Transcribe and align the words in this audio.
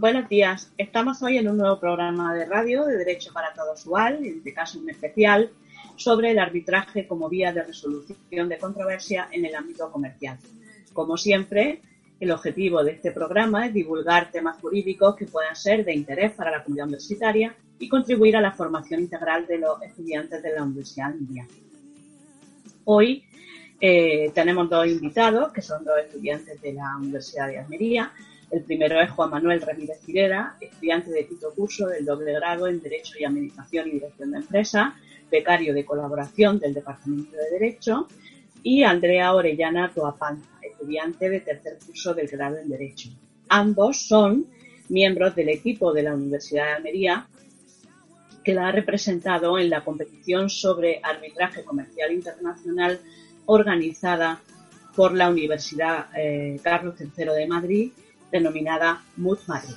Buenos 0.00 0.28
días. 0.28 0.72
Estamos 0.78 1.20
hoy 1.24 1.38
en 1.38 1.48
un 1.48 1.56
nuevo 1.56 1.80
programa 1.80 2.32
de 2.32 2.44
radio 2.44 2.84
de 2.84 2.98
Derecho 2.98 3.32
para 3.32 3.52
Todos 3.52 3.84
UAL, 3.84 4.24
en 4.24 4.36
este 4.36 4.54
caso 4.54 4.78
un 4.78 4.88
especial, 4.88 5.50
sobre 5.96 6.30
el 6.30 6.38
arbitraje 6.38 7.08
como 7.08 7.28
vía 7.28 7.52
de 7.52 7.64
resolución 7.64 8.48
de 8.48 8.58
controversia 8.58 9.28
en 9.32 9.44
el 9.44 9.56
ámbito 9.56 9.90
comercial. 9.90 10.38
Como 10.92 11.16
siempre, 11.16 11.82
el 12.20 12.30
objetivo 12.30 12.84
de 12.84 12.92
este 12.92 13.10
programa 13.10 13.66
es 13.66 13.74
divulgar 13.74 14.30
temas 14.30 14.60
jurídicos 14.60 15.16
que 15.16 15.26
puedan 15.26 15.56
ser 15.56 15.84
de 15.84 15.94
interés 15.94 16.30
para 16.30 16.52
la 16.52 16.62
comunidad 16.62 16.86
universitaria 16.86 17.56
y 17.80 17.88
contribuir 17.88 18.36
a 18.36 18.40
la 18.40 18.52
formación 18.52 19.00
integral 19.00 19.48
de 19.48 19.58
los 19.58 19.82
estudiantes 19.82 20.40
de 20.40 20.54
la 20.54 20.62
Universidad 20.62 21.12
Mundial. 21.12 21.48
Hoy 22.84 23.24
eh, 23.80 24.30
tenemos 24.32 24.70
dos 24.70 24.86
invitados, 24.86 25.52
que 25.52 25.60
son 25.60 25.84
dos 25.84 25.98
estudiantes 25.98 26.62
de 26.62 26.74
la 26.74 26.96
Universidad 26.98 27.48
de 27.48 27.58
Almería. 27.58 28.12
El 28.50 28.62
primero 28.62 29.00
es 29.00 29.10
Juan 29.10 29.30
Manuel 29.30 29.60
Ramírez 29.60 30.00
Cirera, 30.04 30.56
estudiante 30.60 31.10
de 31.10 31.26
quinto 31.26 31.52
curso 31.54 31.86
del 31.86 32.04
doble 32.04 32.32
grado 32.32 32.66
en 32.66 32.80
Derecho 32.80 33.14
y 33.18 33.24
Administración 33.24 33.88
y 33.88 33.92
Dirección 33.92 34.30
de 34.30 34.38
Empresas, 34.38 34.94
becario 35.30 35.74
de 35.74 35.84
colaboración 35.84 36.58
del 36.58 36.72
Departamento 36.72 37.36
de 37.36 37.58
Derecho, 37.58 38.08
y 38.62 38.82
Andrea 38.82 39.34
Orellana 39.34 39.92
Toapanza, 39.94 40.48
estudiante 40.62 41.28
de 41.28 41.40
tercer 41.40 41.78
curso 41.84 42.14
del 42.14 42.28
grado 42.28 42.56
en 42.56 42.68
Derecho. 42.68 43.10
Ambos 43.48 43.98
son 43.98 44.46
miembros 44.88 45.34
del 45.34 45.50
equipo 45.50 45.92
de 45.92 46.02
la 46.02 46.14
Universidad 46.14 46.66
de 46.66 46.72
Almería 46.72 47.26
que 48.42 48.54
la 48.54 48.68
ha 48.68 48.72
representado 48.72 49.58
en 49.58 49.68
la 49.68 49.84
competición 49.84 50.48
sobre 50.48 51.00
arbitraje 51.02 51.64
comercial 51.64 52.12
internacional 52.12 52.98
organizada 53.44 54.40
por 54.96 55.14
la 55.14 55.28
Universidad 55.28 56.06
eh, 56.16 56.58
Carlos 56.62 56.94
III 56.98 57.26
de 57.26 57.46
Madrid, 57.46 57.92
denominada 58.30 59.02
MUT 59.16 59.40
Madrid. 59.46 59.74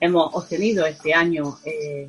Hemos 0.00 0.34
obtenido 0.34 0.84
este 0.86 1.14
año 1.14 1.56
eh, 1.64 2.08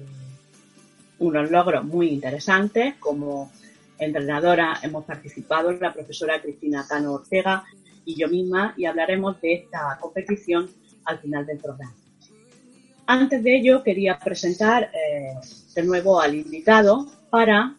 unos 1.20 1.50
logros 1.50 1.86
muy 1.86 2.10
interesantes. 2.10 2.96
Como 3.00 3.52
entrenadora 3.98 4.80
hemos 4.84 5.06
participado 5.06 5.72
la 5.72 5.94
profesora 5.94 6.42
Cristina 6.42 6.86
Cano 6.88 7.14
Ortega 7.14 7.64
y 8.04 8.20
yo 8.20 8.28
misma 8.28 8.74
y 8.78 8.86
hablaremos 8.86 9.40
de 9.42 9.54
esta 9.54 9.98
competición 10.02 10.70
al 11.06 11.20
final 11.20 11.46
del 11.46 11.58
programa. 11.58 11.96
Antes 13.08 13.44
de 13.44 13.56
ello 13.56 13.84
quería 13.84 14.20
presentar 14.20 14.92
eh, 14.94 15.36
de 15.76 15.84
nuevo 15.84 16.22
al 16.22 16.36
invitado 16.36 17.06
para 17.30 17.76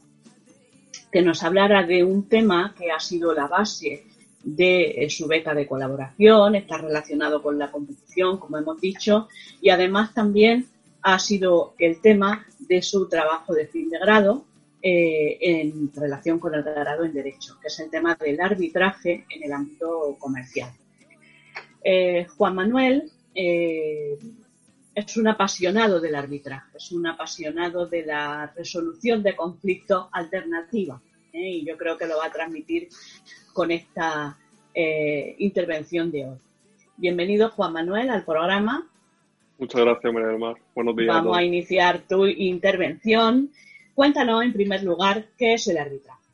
que 1.10 1.22
nos 1.22 1.42
hablara 1.42 1.82
de 1.82 2.04
un 2.04 2.28
tema 2.28 2.74
que 2.78 2.92
ha 2.92 3.00
sido 3.00 3.32
la 3.32 3.46
base 3.46 4.04
de 4.44 5.04
eh, 5.04 5.10
su 5.10 5.26
beca 5.26 5.54
de 5.54 5.66
colaboración, 5.66 6.54
está 6.54 6.78
relacionado 6.78 7.42
con 7.42 7.58
la 7.58 7.72
competición, 7.72 8.38
como 8.38 8.58
hemos 8.58 8.80
dicho, 8.80 9.28
y 9.60 9.70
además 9.70 10.14
también 10.14 10.66
ha 11.02 11.18
sido 11.18 11.74
el 11.78 12.00
tema 12.00 12.46
de 12.58 12.82
su 12.82 13.08
trabajo 13.08 13.54
de 13.54 13.66
fin 13.66 13.88
de 13.88 13.98
grado 13.98 14.44
eh, 14.82 15.38
en 15.40 15.90
relación 15.94 16.38
con 16.38 16.54
el 16.54 16.62
grado 16.62 17.04
en 17.04 17.14
Derecho, 17.14 17.58
que 17.60 17.68
es 17.68 17.80
el 17.80 17.90
tema 17.90 18.14
del 18.14 18.40
arbitraje 18.40 19.24
en 19.30 19.42
el 19.42 19.52
ámbito 19.52 20.16
comercial. 20.18 20.70
Eh, 21.82 22.26
Juan 22.36 22.54
Manuel 22.54 23.10
es 24.96 25.16
un 25.18 25.28
apasionado 25.28 26.00
del 26.00 26.14
arbitraje, 26.14 26.78
es 26.78 26.90
un 26.90 27.06
apasionado 27.06 27.86
de 27.86 28.06
la 28.06 28.50
resolución 28.56 29.22
de 29.22 29.36
conflictos 29.36 30.06
alternativa. 30.10 30.98
Y 31.34 31.66
yo 31.66 31.76
creo 31.76 31.98
que 31.98 32.06
lo 32.06 32.16
va 32.16 32.26
a 32.26 32.32
transmitir 32.32 32.88
con 33.52 33.70
esta 33.70 34.38
eh, 34.74 35.36
intervención 35.38 36.10
de 36.10 36.24
hoy. 36.24 36.38
Bienvenido, 36.96 37.50
Juan 37.50 37.74
Manuel, 37.74 38.08
al 38.08 38.24
programa. 38.24 38.88
Muchas 39.58 39.82
gracias, 39.82 40.14
María 40.14 40.28
del 40.28 40.38
Mar. 40.38 40.56
Buenos 40.74 40.96
días. 40.96 41.14
Vamos 41.14 41.36
a, 41.36 41.42
iniciar 41.42 42.00
tu 42.08 42.24
intervención. 42.24 43.50
Cuéntanos, 43.94 44.44
en 44.44 44.54
primer 44.54 44.82
lugar, 44.82 45.26
qué 45.36 45.52
es 45.54 45.68
el 45.68 45.76
arbitraje. 45.76 46.24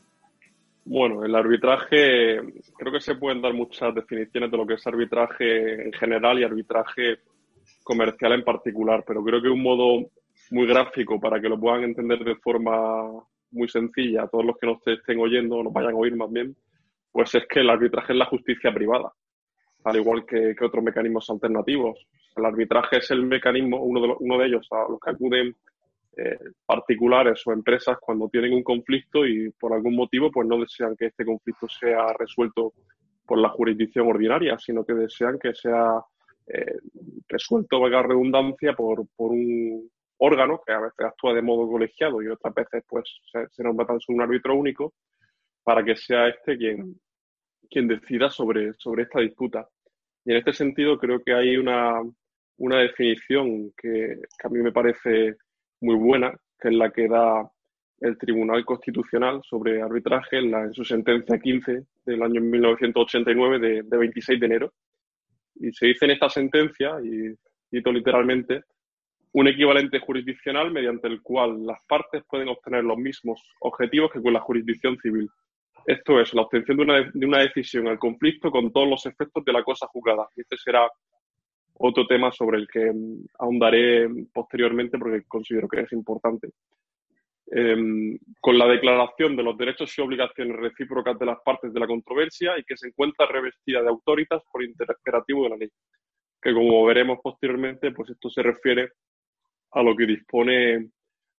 Bueno, 0.85 1.25
el 1.25 1.35
arbitraje, 1.35 2.41
creo 2.79 2.93
que 2.93 3.01
se 3.01 3.17
pueden 3.17 3.43
dar 3.43 3.55
muchas 3.55 3.93
definiciones 3.93 4.53
de 4.53 4.57
lo 4.57 4.65
que 4.65 4.75
es 4.75 4.87
arbitraje 4.87 5.87
en 5.87 5.93
general 5.93 6.39
y 6.39 6.45
arbitraje 6.45 7.19
comercial 7.83 8.33
en 8.33 8.45
particular, 8.45 9.05
pero 9.07 9.23
creo 9.23 9.43
que 9.43 9.49
un 9.49 9.63
modo 9.63 10.11
muy 10.51 10.67
gráfico 10.67 11.21
para 11.21 11.41
que 11.41 11.49
lo 11.49 11.59
puedan 11.59 11.85
entender 11.85 12.25
de 12.25 12.37
forma 12.37 13.11
muy 13.51 13.69
sencilla, 13.69 14.29
todos 14.29 14.45
los 14.45 14.57
que 14.59 14.67
nos 14.67 14.87
estén 14.87 15.19
oyendo, 15.21 15.63
nos 15.63 15.73
vayan 15.73 15.93
a 15.93 15.97
oír 15.97 16.17
más 16.17 16.31
bien, 16.31 16.57
pues 17.11 17.35
es 17.35 17.47
que 17.47 17.61
el 17.61 17.71
arbitraje 17.71 18.13
es 18.13 18.19
la 18.19 18.27
justicia 18.27 18.73
privada, 18.73 19.13
al 19.85 19.97
igual 19.97 20.25
que, 20.27 20.55
otros 20.61 20.83
mecanismos 20.83 21.29
alternativos. 21.29 22.07
El 22.35 22.47
arbitraje 22.47 22.99
es 22.99 23.11
el 23.11 23.25
mecanismo, 23.25 23.83
uno 23.83 24.01
de, 24.01 24.15
uno 24.19 24.39
de 24.39 24.47
ellos, 24.47 24.67
a 24.71 24.91
los 24.91 24.99
que 24.99 25.11
acuden 25.11 25.55
eh, 26.17 26.39
particulares 26.67 27.43
o 27.47 27.53
empresas 27.53 27.99
cuando 28.01 28.29
tienen 28.29 28.55
un 28.55 28.63
conflicto 28.63 29.27
y 29.27 29.51
por 29.53 29.73
algún 29.73 29.97
motivo 29.97 30.31
pues 30.31 30.47
no 30.47 30.59
desean 30.59 30.95
que 30.95 31.07
este 31.07 31.25
conflicto 31.25 31.69
sea 31.69 32.13
resuelto 32.19 32.75
por 33.27 33.39
la 33.39 33.49
jurisdicción 33.49 34.09
ordinaria, 34.09 34.59
sino 34.59 34.85
que 34.85 34.93
desean 34.93 35.39
que 35.39 35.55
sea 35.55 36.03
eh, 36.47 36.79
resuelto, 37.29 37.81
valga 37.81 38.03
redundancia, 38.03 38.75
por, 38.75 39.07
por 39.17 39.33
un 39.33 39.91
órgano 40.19 40.61
que 40.65 40.73
a 40.73 40.81
veces 40.81 41.01
actúa 41.01 41.35
de 41.35 41.43
modo 41.43 41.69
colegiado 41.69 42.23
y 42.23 42.29
otras 42.29 42.55
veces 42.55 42.85
pues 42.89 43.05
se, 43.31 43.49
se 43.49 43.63
nombra 43.63 43.87
tan 43.87 44.01
solo 44.01 44.17
un 44.17 44.23
árbitro 44.23 44.55
único 44.55 44.95
para 45.65 45.85
que 45.85 45.97
sea 45.97 46.29
este 46.29 46.57
quien, 46.57 47.01
quien 47.71 47.89
decida 47.89 48.31
sobre, 48.31 48.73
sobre 48.75 49.05
esta 49.05 49.21
disputa. 49.21 49.69
Y 50.25 50.33
en 50.33 50.39
este 50.39 50.53
sentido 50.53 50.99
creo 50.99 51.23
que 51.23 51.35
hay 51.35 51.57
una, 51.57 52.01
una 52.59 52.79
definición 52.79 53.73
que, 53.77 54.19
a 54.45 54.49
mí 54.49 54.59
me 54.61 54.73
parece 54.73 55.37
muy 55.81 55.97
buena, 55.97 56.33
que 56.61 56.69
es 56.69 56.75
la 56.75 56.91
que 56.91 57.09
da 57.09 57.51
el 58.01 58.19
Tribunal 58.19 58.65
Constitucional 58.65 59.41
sobre 59.49 59.81
arbitraje 59.81 60.39
en, 60.39 60.51
la, 60.51 60.65
en 60.65 60.75
su 60.75 60.85
sentencia 60.85 61.39
15 61.39 61.83
del 62.05 62.23
año 62.23 62.41
1989 62.41 63.59
de, 63.59 63.83
de 63.83 63.97
26 63.97 64.41
de 64.41 64.47
enero. 64.47 64.73
Y 65.63 65.73
se 65.73 65.87
dice 65.87 66.07
en 66.07 66.11
esta 66.11 66.29
sentencia, 66.29 66.97
y 67.03 67.35
cito 67.71 67.93
literalmente, 67.93 68.65
un 69.33 69.47
equivalente 69.47 70.01
jurisdiccional 70.01 70.73
mediante 70.73 71.07
el 71.07 71.23
cual 71.23 71.65
las 71.65 71.79
partes 71.89 72.25
pueden 72.29 72.49
obtener 72.49 72.85
los 72.85 72.99
mismos 72.99 73.41
objetivos 73.61 74.11
que 74.13 74.21
con 74.21 74.33
la 74.33 74.41
jurisdicción 74.41 74.99
civil. 74.99 75.31
Esto 75.87 76.21
es 76.21 76.35
la 76.35 76.43
obtención 76.43 76.77
de 76.77 76.83
una, 76.83 77.11
de 77.15 77.27
una 77.27 77.39
decisión 77.39 77.87
al 77.87 77.99
conflicto 77.99 78.51
con 78.51 78.73
todos 78.73 78.89
los 78.89 79.07
efectos 79.07 79.45
de 79.45 79.53
la 79.53 79.63
cosa 79.63 79.87
juzgada. 79.87 80.29
Este 80.37 80.57
será 80.57 80.91
otro 81.75 82.07
tema 82.07 82.33
sobre 82.33 82.59
el 82.59 82.69
que 82.69 82.93
mm, 82.93 83.27
ahondaré 83.39 84.09
posteriormente 84.33 84.99
porque 84.99 85.23
considero 85.27 85.69
que 85.69 85.81
es 85.81 85.93
importante. 85.93 86.51
Em, 87.55 88.19
con 88.41 88.57
la 88.57 88.67
declaración 88.67 89.37
de 89.37 89.43
los 89.43 89.59
derechos 89.59 89.93
y 89.99 90.01
obligaciones 90.01 90.57
recíprocas 90.57 91.19
de 91.19 91.27
las 91.27 91.39
partes 91.45 91.71
de 91.71 91.81
la 91.81 91.87
controversia 91.87 92.59
y 92.59 92.65
que 92.65 92.79
se 92.79 92.89
encuentra 92.89 93.27
revestida 93.27 93.83
de 93.83 93.91
autoritas 93.91 94.43
por 94.51 94.65
imperativo 94.65 95.45
de 95.45 95.51
la 95.51 95.57
ley. 95.59 95.69
Que 96.41 96.55
como 96.55 96.83
veremos 96.87 97.19
posteriormente, 97.23 97.93
pues 97.93 98.09
esto 98.09 98.31
se 98.31 98.43
refiere 98.43 98.93
a 99.73 99.83
lo 99.83 99.95
que 99.95 100.07
dispone 100.07 100.93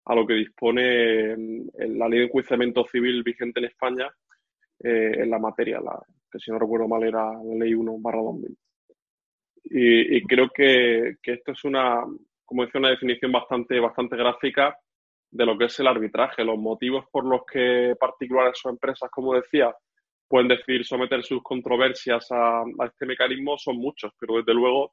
a 0.05 0.15
lo 0.15 0.27
que 0.27 0.35
dispone 0.35 1.35
la 1.79 2.09
ley 2.09 2.19
de 2.19 2.25
enjuiciamiento 2.27 2.85
civil 2.89 3.23
vigente 3.23 3.61
en 3.61 3.67
España 3.67 4.13
eh, 4.81 5.13
en 5.17 5.31
la 5.31 5.39
materia, 5.39 5.81
la, 5.81 5.99
que 6.31 6.41
si 6.41 6.51
no 6.51 6.59
recuerdo 6.59 6.89
mal 6.89 7.05
era 7.05 7.33
la 7.33 7.55
ley 7.55 7.73
1 7.73 7.99
barra 8.01 8.21
2000. 8.21 8.59
Y, 9.65 10.17
y 10.17 10.23
creo 10.25 10.51
que, 10.51 11.17
que, 11.23 11.35
esto 11.35 11.53
es 11.53 11.65
una, 11.65 12.05
como 12.45 12.65
decía, 12.67 12.81
una 12.81 12.91
definición 12.91 13.33
bastante, 13.33 13.81
bastante 13.81 14.17
gráfica 14.17 14.77
de 15.33 15.47
lo 15.47 15.57
que 15.57 15.65
es 15.65 15.81
el 15.81 15.87
arbitraje, 15.87 16.45
los 16.45 16.59
motivos 16.59 17.07
por 17.11 17.25
los 17.25 17.41
que 17.51 17.95
particulares 17.99 18.61
o 18.65 18.69
empresas, 18.69 19.11
como 19.11 19.35
decía, 19.35 19.75
pueden 20.29 20.49
decidir 20.49 20.85
someter 20.85 21.25
sus 21.25 21.43
controversias 21.43 22.27
a, 22.31 22.63
este 22.85 23.07
mecanismo 23.07 23.57
son 23.57 23.79
muchos, 23.79 24.13
pero 24.19 24.37
desde 24.37 24.53
luego 24.53 24.93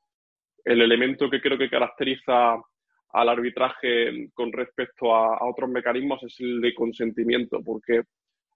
el 0.64 0.82
elemento 0.82 1.30
que 1.30 1.42
creo 1.42 1.58
que 1.58 1.70
caracteriza 1.70 2.54
al 3.12 3.30
arbitraje 3.30 4.30
con 4.34 4.52
respecto 4.54 5.14
a, 5.14 5.46
otros 5.46 5.70
mecanismos 5.70 6.24
es 6.24 6.40
el 6.40 6.62
de 6.62 6.74
consentimiento, 6.74 7.62
porque 7.62 8.04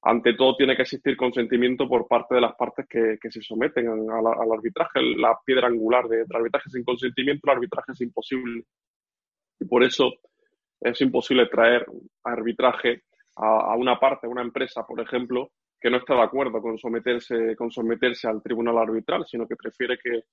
ante 0.04 0.36
todo 0.36 0.56
tiene 0.56 0.78
que 0.78 0.84
existir 0.84 1.18
consentimiento 1.18 1.88
por 1.88 2.08
parte 2.08 2.36
de 2.36 2.42
las 2.42 2.56
partes 2.56 2.86
que, 2.88 3.18
se 3.30 3.42
someten 3.42 3.88
al 3.88 4.52
arbitraje. 4.54 5.02
La 5.18 5.38
piedra 5.46 5.68
angular 5.68 6.08
del 6.08 6.28
de 6.28 6.36
arbitraje 6.36 6.70
sin 6.70 6.84
consentimiento, 6.84 7.50
el 7.50 7.56
arbitraje 7.58 7.92
es 7.94 8.02
imposible. 8.02 8.64
Y 9.60 9.66
por 9.66 9.84
eso 9.84 10.14
es 10.84 11.02
imposible 11.02 11.48
traer 11.48 11.86
arbitraje 12.24 13.04
a, 13.36 13.76
una 13.76 14.00
parte, 14.00 14.28
a 14.28 14.30
una 14.30 14.42
empresa, 14.42 14.86
por 14.86 15.00
ejemplo, 15.02 15.52
que 15.80 15.90
no 15.90 15.98
está 15.98 16.16
de 16.16 16.22
acuerdo 16.22 16.62
con 16.62 16.78
someterse, 16.78 17.56
con 17.56 17.72
someterse 17.72 18.28
al 18.28 18.42
tribunal 18.42 18.78
arbitral, 18.78 19.26
sino 19.28 19.48
que 19.48 19.56
prefiere 19.56 19.98
que, 20.02 20.24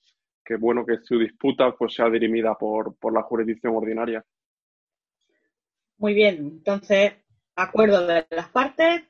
que 0.45 0.57
bueno, 0.57 0.85
que 0.85 0.99
su 1.03 1.19
disputa 1.19 1.73
pues, 1.73 1.95
sea 1.95 2.09
dirimida 2.11 2.55
por, 2.55 2.97
por 2.99 3.13
la 3.13 3.23
jurisdicción 3.23 3.75
ordinaria. 3.75 4.25
Muy 5.99 6.15
bien, 6.15 6.37
entonces 6.39 7.15
acuerdo 7.57 8.07
de 8.07 8.27
las 8.31 8.49
partes, 8.49 9.03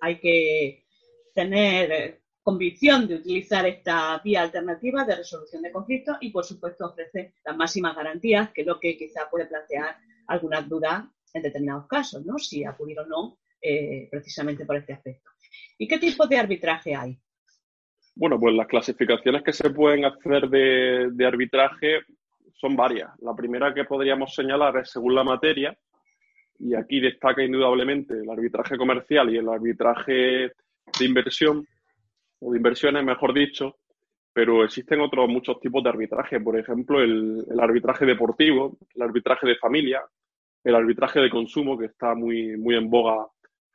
hay 0.00 0.18
que 0.20 0.84
tener 1.34 2.17
convicción 2.48 3.06
de 3.06 3.16
utilizar 3.16 3.66
esta 3.66 4.18
vía 4.24 4.40
alternativa 4.40 5.04
de 5.04 5.16
resolución 5.16 5.60
de 5.60 5.70
conflictos 5.70 6.16
y, 6.22 6.30
por 6.30 6.46
supuesto, 6.46 6.86
ofrece 6.86 7.34
las 7.44 7.54
máximas 7.54 7.94
garantías, 7.94 8.50
que 8.52 8.62
es 8.62 8.66
lo 8.66 8.80
que 8.80 8.96
quizá 8.96 9.28
puede 9.30 9.44
plantear 9.44 9.98
algunas 10.28 10.66
dudas 10.66 11.04
en 11.34 11.42
determinados 11.42 11.86
casos, 11.86 12.24
¿no? 12.24 12.38
Si 12.38 12.64
acudir 12.64 13.00
o 13.00 13.06
no 13.06 13.36
eh, 13.60 14.08
precisamente 14.10 14.64
por 14.64 14.76
este 14.76 14.94
aspecto. 14.94 15.28
¿Y 15.76 15.86
qué 15.86 15.98
tipo 15.98 16.26
de 16.26 16.38
arbitraje 16.38 16.94
hay? 16.94 17.18
Bueno, 18.14 18.40
pues 18.40 18.54
las 18.54 18.66
clasificaciones 18.66 19.42
que 19.42 19.52
se 19.52 19.68
pueden 19.68 20.06
hacer 20.06 20.48
de, 20.48 21.26
arbitraje 21.26 22.00
son 22.54 22.74
varias. 22.74 23.10
La 23.20 23.36
primera 23.36 23.74
que 23.74 23.84
podríamos 23.84 24.34
señalar 24.34 24.74
es 24.78 24.90
según 24.90 25.14
la 25.14 25.22
materia, 25.22 25.76
y 26.58 26.74
aquí 26.74 26.98
destaca 26.98 27.42
indudablemente 27.42 28.14
el 28.14 28.30
arbitraje 28.30 28.78
comercial 28.78 29.28
y 29.28 29.36
el 29.36 29.50
arbitraje 29.50 30.12
de 30.98 31.04
inversión, 31.04 31.66
o 32.40 32.52
de 32.52 32.58
inversiones, 32.58 33.04
mejor 33.04 33.34
dicho, 33.34 33.76
pero 34.32 34.64
existen 34.64 35.00
otros 35.00 35.28
muchos 35.28 35.60
tipos 35.60 35.82
de 35.82 35.90
arbitraje. 35.90 36.40
Por 36.40 36.58
ejemplo, 36.58 37.02
el, 37.02 37.44
arbitraje 37.58 38.06
deportivo, 38.06 38.78
el 38.94 39.02
arbitraje 39.02 39.46
de 39.46 39.56
familia, 39.56 40.02
el 40.62 40.74
arbitraje 40.74 41.20
de 41.20 41.30
consumo, 41.30 41.78
que 41.78 41.86
está 41.86 42.14
muy, 42.14 42.56
muy 42.56 42.76
en 42.76 42.88
boga 42.88 43.26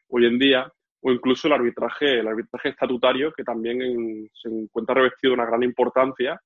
hoy 0.10 0.25
en 0.25 0.39
día, 0.39 0.71
o 1.01 1.12
incluso 1.12 1.48
el 1.48 1.54
arbitraje, 1.54 2.19
el 2.19 2.27
arbitraje 2.27 2.69
estatutario, 2.69 3.33
que 3.33 3.44
también 3.44 4.30
se 4.33 4.50
encuentra 4.50 4.95
revestido 4.95 5.31
de 5.31 5.42
una 5.42 5.45
gran 5.45 5.63
importancia 5.63 6.39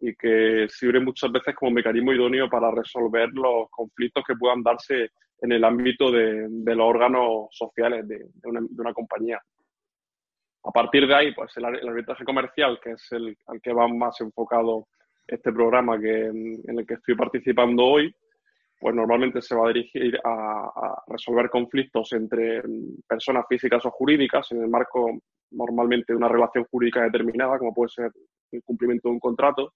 y 0.00 0.14
que 0.14 0.66
sirve 0.68 1.00
muchas 1.00 1.32
veces 1.32 1.54
como 1.54 1.70
mecanismo 1.70 2.12
idóneo 2.12 2.50
para 2.50 2.70
resolver 2.70 3.30
los 3.32 3.70
conflictos 3.70 4.22
que 4.26 4.36
puedan 4.36 4.62
darse 4.62 5.10
en 5.40 5.52
el 5.52 5.64
ámbito 5.64 6.10
de, 6.10 6.48
los 6.48 6.86
órganos 6.86 7.48
sociales 7.50 8.06
de, 8.06 8.26
una, 8.44 8.92
compañía. 8.92 9.40
A 10.66 10.72
partir 10.72 11.06
de 11.06 11.14
ahí, 11.14 11.32
pues 11.32 11.56
el, 11.56 11.64
arbitraje 11.64 12.24
comercial, 12.24 12.80
que 12.82 12.92
es 12.92 13.12
el 13.12 13.36
al 13.46 13.60
que 13.60 13.72
va 13.72 13.86
más 13.86 14.20
enfocado 14.20 14.88
este 15.26 15.52
programa 15.52 15.98
que, 15.98 16.26
en 16.26 16.78
el 16.78 16.84
que 16.84 16.94
estoy 16.94 17.14
participando 17.14 17.84
hoy, 17.84 18.12
pues 18.78 18.94
normalmente 18.94 19.40
se 19.40 19.54
va 19.54 19.66
a 19.66 19.72
dirigir 19.72 20.18
a, 20.24 21.02
resolver 21.06 21.48
conflictos 21.50 22.12
entre 22.12 22.62
personas 23.08 23.44
físicas 23.48 23.86
o 23.86 23.90
jurídicas. 23.90 24.50
En 24.52 24.62
el 24.62 24.68
marco 24.68 25.18
normalmente 25.52 26.12
de 26.12 26.16
una 26.16 26.28
relación 26.28 26.64
jurídica 26.64 27.02
determinada, 27.02 27.58
como 27.58 27.72
puede 27.72 27.90
ser 27.90 28.10
el 28.50 28.62
cumplimiento 28.64 29.08
de 29.08 29.14
un 29.14 29.20
contrato, 29.20 29.72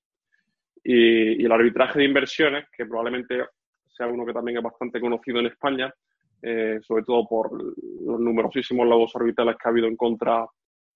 y, 0.83 1.45
el 1.45 1.53
arbitraje 1.53 2.01
de 2.01 2.05
inversiones, 2.05 2.67
que 2.77 2.85
probablemente 2.85 3.45
sea 3.87 4.09
uno 4.09 4.27
que 4.27 4.33
también 4.33 4.59
es 4.59 4.65
bastante 4.65 5.01
conocido 5.01 5.39
en 5.39 5.47
España, 5.47 5.95
eh, 6.43 6.81
sobre 6.83 7.05
todo 7.05 7.29
por 7.29 7.53
los 7.53 8.19
numerosísimos 8.19 8.89
logos 8.89 9.15
arbitrales 9.15 9.57
que 9.57 9.69
ha 9.69 9.71
habido 9.71 9.87
en 9.87 9.97
contra 9.97 10.45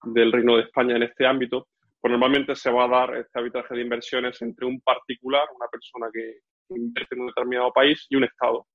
del 0.07 0.33
Reino 0.33 0.57
de 0.57 0.63
España 0.63 0.97
en 0.97 1.05
este 1.05 1.27
ámbito, 1.27 1.69
pues 2.05 2.13
normalmente 2.13 2.55
se 2.55 2.71
va 2.71 2.85
a 2.85 2.89
dar 2.89 3.17
este 3.17 3.39
arbitraje 3.39 3.75
de 3.75 3.81
inversiones 3.81 4.43
entre 4.43 4.67
un 4.67 4.79
particular, 4.83 5.49
una 5.57 5.69
persona 5.69 6.09
que, 6.13 6.41
invierte 6.69 7.15
en 7.15 7.23
un 7.23 7.27
determinado 7.29 7.73
país 7.73 8.07
y 8.11 8.17
un 8.17 8.25
Estado. 8.25 8.67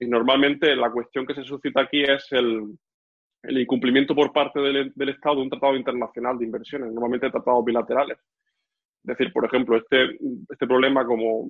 Y 0.00 0.08
normalmente 0.08 0.74
la 0.74 0.90
cuestión 0.90 1.24
que 1.24 1.34
se 1.34 1.44
suscita 1.44 1.82
aquí 1.82 2.02
es 2.02 2.26
el, 2.32 2.76
incumplimiento 3.48 4.16
por 4.16 4.32
parte 4.32 4.58
del, 4.58 4.92
Estado 5.08 5.36
de 5.36 5.42
un 5.42 5.50
tratado 5.50 5.76
internacional 5.76 6.38
de 6.38 6.44
inversiones, 6.44 6.92
normalmente 6.92 7.30
tratados 7.30 7.64
bilaterales. 7.64 8.18
Es 8.18 9.16
decir, 9.16 9.32
por 9.32 9.44
ejemplo, 9.44 9.76
este, 9.76 10.18
este 10.48 10.66
problema, 10.66 11.06
como, 11.06 11.48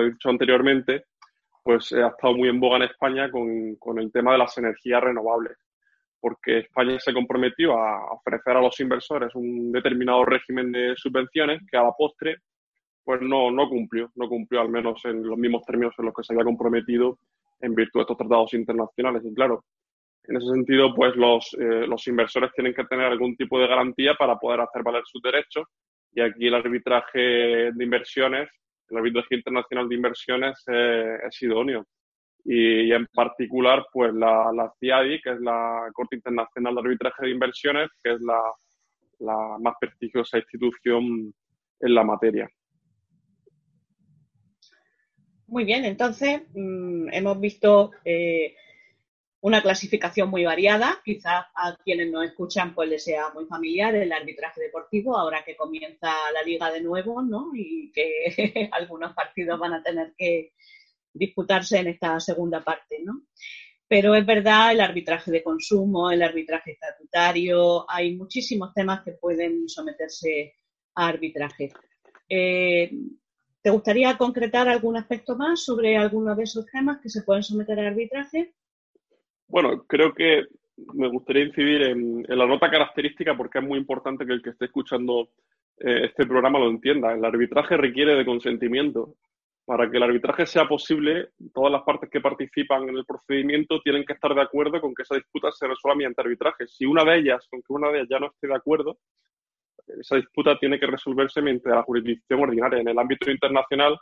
he 0.00 0.10
dicho 0.10 0.28
anteriormente, 0.28 1.06
pues 1.64 1.92
ha 1.92 2.06
estado 2.06 2.36
muy 2.36 2.48
en 2.48 2.60
boga 2.60 2.76
en 2.76 2.82
España 2.84 3.28
con 3.32 3.98
el 3.98 4.12
tema 4.12 4.30
de 4.30 4.38
las 4.38 4.56
energías 4.58 5.02
renovables, 5.02 5.58
porque 6.20 6.58
España 6.58 6.98
se 6.98 7.14
comprometió 7.14 7.76
a 7.76 8.12
ofrecer 8.12 8.56
a 8.56 8.60
los 8.60 8.78
inversores 8.80 9.34
un 9.34 9.72
determinado 9.72 10.24
régimen 10.24 10.70
de 10.72 10.94
subvenciones 10.96 11.62
que 11.70 11.76
a 11.76 11.82
la 11.82 11.92
postre 11.92 12.36
pues 13.04 13.20
no, 13.22 13.50
no 13.50 13.68
cumplió, 13.68 14.10
no 14.14 14.28
cumplió 14.28 14.60
al 14.60 14.68
menos 14.68 15.00
en 15.04 15.26
los 15.26 15.38
mismos 15.38 15.64
términos 15.64 15.94
en 15.98 16.06
los 16.06 16.14
que 16.14 16.22
se 16.22 16.32
había 16.32 16.44
comprometido 16.44 17.18
en 17.60 17.74
virtud 17.74 18.00
de 18.00 18.02
estos 18.02 18.16
tratados 18.16 18.54
internacionales. 18.54 19.22
Y 19.24 19.34
claro, 19.34 19.64
en 20.24 20.36
ese 20.36 20.46
sentido, 20.46 20.94
pues 20.94 21.16
los, 21.16 21.52
eh, 21.58 21.86
los 21.86 22.06
inversores 22.06 22.52
tienen 22.52 22.74
que 22.74 22.84
tener 22.84 23.06
algún 23.06 23.36
tipo 23.36 23.58
de 23.58 23.66
garantía 23.66 24.14
para 24.14 24.36
poder 24.36 24.60
hacer 24.60 24.82
valer 24.82 25.02
sus 25.06 25.22
derechos. 25.22 25.66
Y 26.12 26.20
aquí 26.20 26.46
el 26.46 26.54
arbitraje 26.54 27.72
de 27.72 27.84
inversiones, 27.84 28.48
el 28.88 28.98
arbitraje 28.98 29.36
internacional 29.36 29.88
de 29.88 29.94
inversiones 29.94 30.62
eh, 30.68 31.18
es 31.26 31.42
idóneo. 31.42 31.86
Y, 32.44 32.92
en 32.92 33.06
particular, 33.06 33.86
pues 33.92 34.12
la, 34.14 34.72
CIADI, 34.80 35.20
que 35.20 35.30
es 35.30 35.40
la 35.40 35.88
Corte 35.92 36.16
Internacional 36.16 36.74
de 36.74 36.80
Arbitraje 36.80 37.26
de 37.26 37.30
Inversiones, 37.32 37.88
que 38.02 38.14
es 38.14 38.20
la, 38.20 38.40
la 39.18 39.58
más 39.60 39.74
prestigiosa 39.80 40.38
institución 40.38 41.34
en 41.80 41.94
la 41.94 42.04
materia. 42.04 42.48
Muy 45.46 45.64
bien, 45.64 45.84
entonces 45.84 46.42
mm, 46.54 47.08
hemos 47.12 47.40
visto 47.40 47.90
eh, 48.04 48.54
una 49.40 49.62
clasificación 49.62 50.30
muy 50.30 50.44
variada. 50.44 51.00
Quizás 51.04 51.46
a 51.54 51.76
quienes 51.84 52.10
nos 52.10 52.24
escuchan 52.24 52.74
pues 52.74 52.88
les 52.88 53.02
sea 53.02 53.30
muy 53.34 53.46
familiar 53.46 53.94
el 53.96 54.12
arbitraje 54.12 54.60
deportivo, 54.60 55.16
ahora 55.16 55.42
que 55.44 55.56
comienza 55.56 56.12
la 56.32 56.42
liga 56.44 56.70
de 56.70 56.82
nuevo, 56.82 57.22
¿no? 57.22 57.50
Y 57.54 57.90
que 57.92 58.70
algunos 58.72 59.12
partidos 59.14 59.58
van 59.58 59.72
a 59.72 59.82
tener 59.82 60.14
que 60.16 60.52
disputarse 61.12 61.78
en 61.78 61.88
esta 61.88 62.18
segunda 62.20 62.62
parte, 62.62 63.02
¿no? 63.04 63.22
Pero 63.88 64.14
es 64.14 64.24
verdad, 64.24 64.72
el 64.72 64.80
arbitraje 64.80 65.32
de 65.32 65.42
consumo, 65.42 66.10
el 66.10 66.22
arbitraje 66.22 66.72
estatutario, 66.72 67.90
hay 67.90 68.16
muchísimos 68.16 68.72
temas 68.72 69.02
que 69.02 69.12
pueden 69.12 69.68
someterse 69.68 70.54
a 70.94 71.08
arbitraje. 71.08 71.72
Eh, 72.28 72.90
¿Te 73.62 73.70
gustaría 73.70 74.16
concretar 74.16 74.68
algún 74.68 74.96
aspecto 74.96 75.36
más 75.36 75.64
sobre 75.64 75.96
alguno 75.96 76.34
de 76.34 76.44
esos 76.44 76.66
temas 76.66 77.00
que 77.02 77.08
se 77.08 77.22
pueden 77.22 77.42
someter 77.42 77.80
a 77.80 77.88
arbitraje? 77.88 78.54
Bueno, 79.48 79.84
creo 79.86 80.14
que 80.14 80.44
me 80.94 81.08
gustaría 81.08 81.44
incidir 81.44 81.82
en, 81.82 82.24
la 82.28 82.46
nota 82.46 82.70
característica 82.70 83.36
porque 83.36 83.58
es 83.58 83.64
muy 83.64 83.78
importante 83.78 84.24
que 84.24 84.32
el 84.32 84.42
que 84.42 84.50
esté 84.50 84.66
escuchando 84.66 85.30
eh, 85.78 86.06
este 86.06 86.26
programa 86.26 86.58
lo 86.58 86.70
entienda. 86.70 87.12
El 87.12 87.24
arbitraje 87.24 87.76
requiere 87.76 88.14
de 88.14 88.24
consentimiento. 88.24 89.16
Para 89.70 89.88
que 89.88 89.98
el 89.98 90.02
arbitraje 90.02 90.46
sea 90.46 90.66
posible, 90.66 91.28
todas 91.54 91.70
las 91.70 91.82
partes 91.84 92.10
que 92.10 92.20
participan 92.20 92.88
en 92.88 92.96
el 92.96 93.04
procedimiento 93.04 93.80
tienen 93.82 94.04
que 94.04 94.14
estar 94.14 94.34
de 94.34 94.42
acuerdo 94.42 94.80
con 94.80 94.92
que 94.92 95.04
esa 95.04 95.14
disputa 95.14 95.52
se 95.52 95.68
resuelva 95.68 95.96
mediante 95.96 96.22
arbitraje. 96.22 96.66
Si 96.66 96.84
una 96.84 97.04
de 97.04 97.18
ellas, 97.18 97.46
aunque 97.52 97.72
una 97.72 97.88
de 97.88 97.98
ellas 97.98 98.08
ya 98.10 98.18
no 98.18 98.26
esté 98.26 98.48
de 98.48 98.56
acuerdo, 98.56 98.98
esa 99.86 100.16
disputa 100.16 100.58
tiene 100.58 100.80
que 100.80 100.88
resolverse 100.88 101.40
mediante 101.40 101.70
la 101.70 101.84
jurisdicción 101.84 102.40
ordinaria. 102.40 102.80
En 102.80 102.88
el 102.88 102.98
ámbito 102.98 103.30
internacional, 103.30 103.96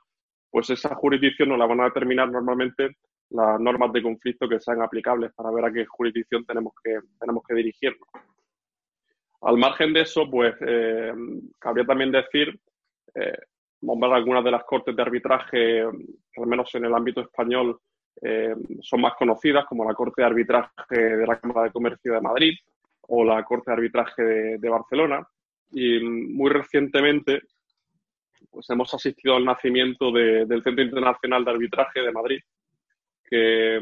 pues 0.51 0.71
esa 0.71 0.95
jurisdicción 0.95 1.51
no 1.51 1.59
la 1.59 1.67
van 1.67 1.83
a 1.83 1.85
determinar 1.85 2.31
normalmente 2.31 2.97
las 3.29 3.61
normas 3.61 3.93
de 3.93 4.03
conflicto 4.03 4.49
que 4.49 4.61
sean 4.61 4.81
aplicables 4.81 5.35
para 5.35 5.51
ver 5.51 5.67
a 5.67 5.71
qué 5.71 5.85
jurisdicción 5.85 6.47
tenemos 6.47 6.73
que, 6.83 6.99
tenemos 7.21 7.43
que 7.47 7.55
dirigirnos. 7.55 8.09
Al 9.43 9.59
margen 9.59 9.93
de 9.93 10.01
eso, 10.01 10.31
pues 10.31 10.55
eh, 10.67 11.13
cabría 11.59 11.85
también 11.85 12.11
decir, 12.11 12.59
eh, 13.15 13.37
nombrar 13.81 14.15
algunas 14.15 14.45
de 14.45 14.51
las 14.51 14.65
cortes 14.65 14.95
de 14.95 15.03
arbitraje, 15.03 15.85
que 16.33 16.41
al 16.41 16.47
menos 16.47 16.75
en 16.75 16.85
el 16.85 16.95
ámbito 16.95 17.21
español 17.21 17.79
eh, 18.21 18.55
son 18.81 19.01
más 19.01 19.15
conocidas, 19.15 19.65
como 19.67 19.85
la 19.85 19.95
Corte 19.95 20.23
de 20.23 20.27
Arbitraje 20.27 20.95
de 20.95 21.27
la 21.27 21.39
Cámara 21.39 21.65
de 21.65 21.73
Comercio 21.73 22.13
de 22.15 22.21
Madrid 22.21 22.55
o 23.03 23.25
la 23.25 23.43
Corte 23.45 23.71
de 23.71 23.77
Arbitraje 23.77 24.23
de 24.59 24.69
Barcelona. 24.69 25.27
Y 25.71 26.01
muy 26.01 26.51
recientemente 26.51 27.43
pues 28.51 28.69
hemos 28.71 28.93
asistido 28.95 29.37
al 29.37 29.45
nacimiento 29.45 30.11
del 30.13 30.63
Centro 30.63 30.83
Internacional 30.83 31.45
de 31.45 31.51
Arbitraje 31.51 32.01
de 32.01 32.13
Madrid, 32.13 32.41
que, 33.25 33.77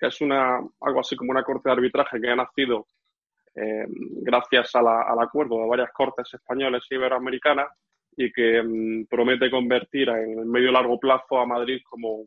es 0.00 0.20
una, 0.20 0.56
algo 0.80 1.00
así 1.00 1.16
como 1.16 1.30
una 1.30 1.42
corte 1.42 1.68
de 1.68 1.74
arbitraje 1.74 2.20
que 2.20 2.30
ha 2.30 2.36
nacido 2.36 2.86
eh, 3.54 3.86
gracias 3.88 4.74
al 4.74 5.20
acuerdo 5.20 5.60
de 5.60 5.68
varias 5.68 5.92
cortes 5.92 6.32
españolas 6.32 6.82
y 6.90 6.94
iberoamericanas 6.94 7.68
y 8.18 8.32
que 8.32 8.60
mm, 8.60 9.06
promete 9.06 9.48
convertir 9.48 10.08
en 10.08 10.40
el 10.40 10.46
medio 10.46 10.72
largo 10.72 10.98
plazo 10.98 11.38
a 11.38 11.46
Madrid 11.46 11.80
como 11.88 12.26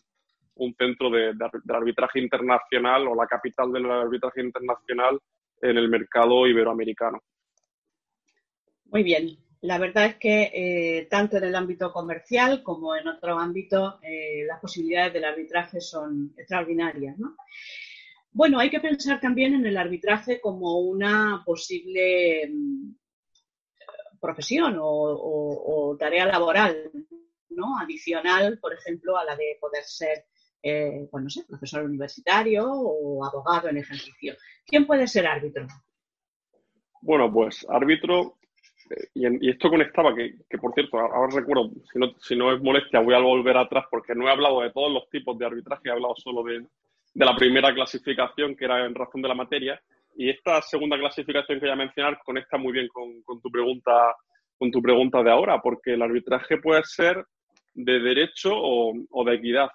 un 0.55 0.73
centro 0.75 1.09
de, 1.09 1.33
arbitraje 1.67 2.19
internacional 2.19 3.07
o 3.09 3.15
la 3.15 3.27
capital 3.27 3.73
del 3.73 3.91
arbitraje 3.91 4.41
internacional 4.41 5.19
en 5.61 5.77
el 5.77 5.89
mercado 5.89 6.47
iberoamericano. 6.47 7.21
Muy 8.85 9.03
bien. 9.03 9.37
La 9.61 9.77
verdad 9.77 10.05
es 10.05 10.15
que 10.15 10.51
eh, 10.53 11.07
tanto 11.09 11.37
en 11.37 11.43
el 11.43 11.55
ámbito 11.55 11.91
comercial 11.91 12.63
como 12.63 12.95
en 12.95 13.09
otros 13.09 13.37
ámbitos 13.37 13.95
eh, 14.01 14.45
las 14.47 14.61
posibilidades 14.61 15.13
del 15.13 15.25
arbitraje 15.25 15.81
son 15.81 16.33
extraordinarias. 16.37 17.17
Bueno, 18.31 18.59
hay 18.59 18.69
que 18.69 18.79
pensar 18.79 19.19
también 19.19 19.55
en 19.55 19.65
el 19.65 19.75
arbitraje 19.75 20.39
como 20.39 20.79
una 20.79 21.43
posible 21.45 22.49
mm, 22.49 22.91
profesión 24.21 24.77
o, 24.79 25.97
tarea 25.99 26.25
laboral, 26.25 26.91
¿no? 27.49 27.77
Adicional, 27.79 28.59
por 28.59 28.73
ejemplo, 28.73 29.17
a 29.17 29.25
la 29.25 29.35
de 29.35 29.57
poder 29.59 29.83
ser 29.83 30.25
eh, 30.63 31.07
pues 31.09 31.23
no 31.23 31.29
sé, 31.29 31.43
profesor 31.47 31.83
universitario 31.83 32.71
o 32.71 33.25
abogado 33.25 33.67
en 33.69 33.77
ejercicio. 33.77 34.35
¿Quién 34.65 34.85
puede 34.85 35.07
ser 35.07 35.25
árbitro? 35.25 35.65
Bueno, 37.01 37.33
pues 37.33 37.65
árbitro, 37.67 38.37
eh, 38.91 39.09
y, 39.15 39.49
esto 39.49 39.69
conectaba, 39.69 40.13
que, 40.15 40.57
por 40.59 40.71
cierto, 40.75 40.99
ahora 40.99 41.35
recuerdo, 41.35 41.71
si 41.91 41.97
no, 41.97 42.13
si 42.19 42.35
no 42.35 42.53
es 42.53 42.61
molestia, 42.61 42.99
voy 42.99 43.15
a 43.15 43.19
volver 43.19 43.57
atrás 43.57 43.85
porque 43.89 44.13
no 44.13 44.27
he 44.27 44.31
hablado 44.31 44.61
de 44.61 44.71
todos 44.71 44.91
los 44.91 45.09
tipos 45.09 45.35
de 45.39 45.47
arbitraje, 45.47 45.89
he 45.89 45.91
hablado 45.91 46.13
solo 46.15 46.43
de, 46.43 46.59
de 46.59 47.25
la 47.25 47.35
primera 47.35 47.73
clasificación, 47.73 48.55
que 48.55 48.65
era 48.65 48.85
en 48.85 48.93
razón 48.93 49.23
de 49.23 49.27
la 49.27 49.35
materia, 49.35 49.81
y 50.21 50.29
esta 50.29 50.61
segunda 50.61 50.99
clasificación 50.99 51.59
que 51.59 51.65
voy 51.65 51.73
a 51.73 51.75
mencionar 51.75 52.19
conecta 52.23 52.55
muy 52.55 52.73
bien 52.73 52.87
con, 52.89 53.41
tu 53.41 53.49
pregunta 53.49 54.15
con 54.55 54.69
tu 54.69 54.79
pregunta 54.79 55.23
de 55.23 55.31
ahora, 55.31 55.59
porque 55.59 55.93
el 55.93 56.01
arbitraje 56.03 56.59
puede 56.59 56.83
ser 56.83 57.25
de 57.73 57.99
derecho 57.99 58.51
o, 58.53 58.93
o 59.09 59.23
de 59.23 59.33
equidad. 59.33 59.69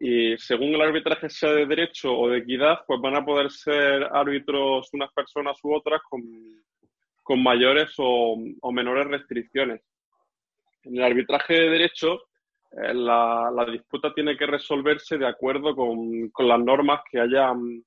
Y 0.00 0.36
según 0.38 0.74
el 0.74 0.82
arbitraje 0.82 1.30
sea 1.30 1.52
de 1.52 1.66
derecho 1.66 2.12
o 2.12 2.28
de 2.28 2.38
equidad, 2.38 2.80
pues 2.84 3.00
van 3.00 3.14
a 3.14 3.24
poder 3.24 3.48
ser 3.52 4.08
árbitros 4.12 4.88
unas 4.92 5.12
personas 5.12 5.56
u 5.62 5.72
otras 5.72 6.00
con, 6.10 6.20
con 7.22 7.40
mayores 7.40 7.94
o, 7.98 8.36
menores 8.72 9.06
restricciones. 9.06 9.82
En 10.82 10.96
el 10.96 11.04
arbitraje 11.04 11.54
de 11.54 11.70
derecho, 11.70 12.22
eh, 12.72 12.92
la, 12.92 13.52
la, 13.54 13.64
disputa 13.66 14.12
tiene 14.12 14.36
que 14.36 14.46
resolverse 14.46 15.16
de 15.16 15.28
acuerdo 15.28 15.76
con, 15.76 16.28
con, 16.30 16.48
las 16.48 16.58
normas 16.58 17.02
que 17.08 17.20
hayan, 17.20 17.84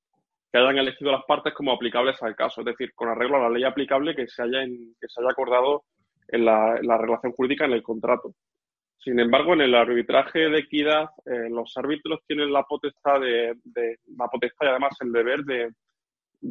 que 0.54 0.60
hayan 0.60 0.78
elegido 0.78 1.12
las 1.12 1.26
partes 1.26 1.52
como 1.56 1.72
aplicables 1.72 2.22
al 2.22 2.36
caso, 2.36 2.62
es 2.62 2.66
decir, 2.66 2.94
con 2.94 3.10
arreglo 3.10 3.38
a 3.38 3.42
la 3.42 3.50
ley 3.50 3.64
aplicable 3.64 4.16
que 4.16 4.28
se 4.28 4.44
haya, 4.44 4.60
que 4.62 5.08
se 5.08 5.20
haya 5.20 5.32
acordado 5.32 5.86
en 6.28 6.46
la, 6.46 6.78
en 6.78 6.86
la 6.86 6.96
relación 6.96 7.32
jurídica 7.32 7.66
en 7.66 7.74
el 7.74 7.82
contrato. 7.82 8.36
Sin 9.00 9.20
embargo, 9.20 9.54
en 9.54 9.62
el 9.62 9.74
arbitraje 9.74 10.50
de 10.50 10.60
equidad, 10.60 11.10
eh, 11.26 11.50
los 11.50 11.76
árbitros 11.76 12.20
tienen 12.28 12.54
la 12.54 12.62
potestad 12.64 13.20
de, 13.20 13.56
la 14.16 14.28
potestad 14.28 14.68
y 14.68 14.70
además 14.70 14.96
el 15.02 15.12
deber 15.12 15.40
de, 15.42 15.72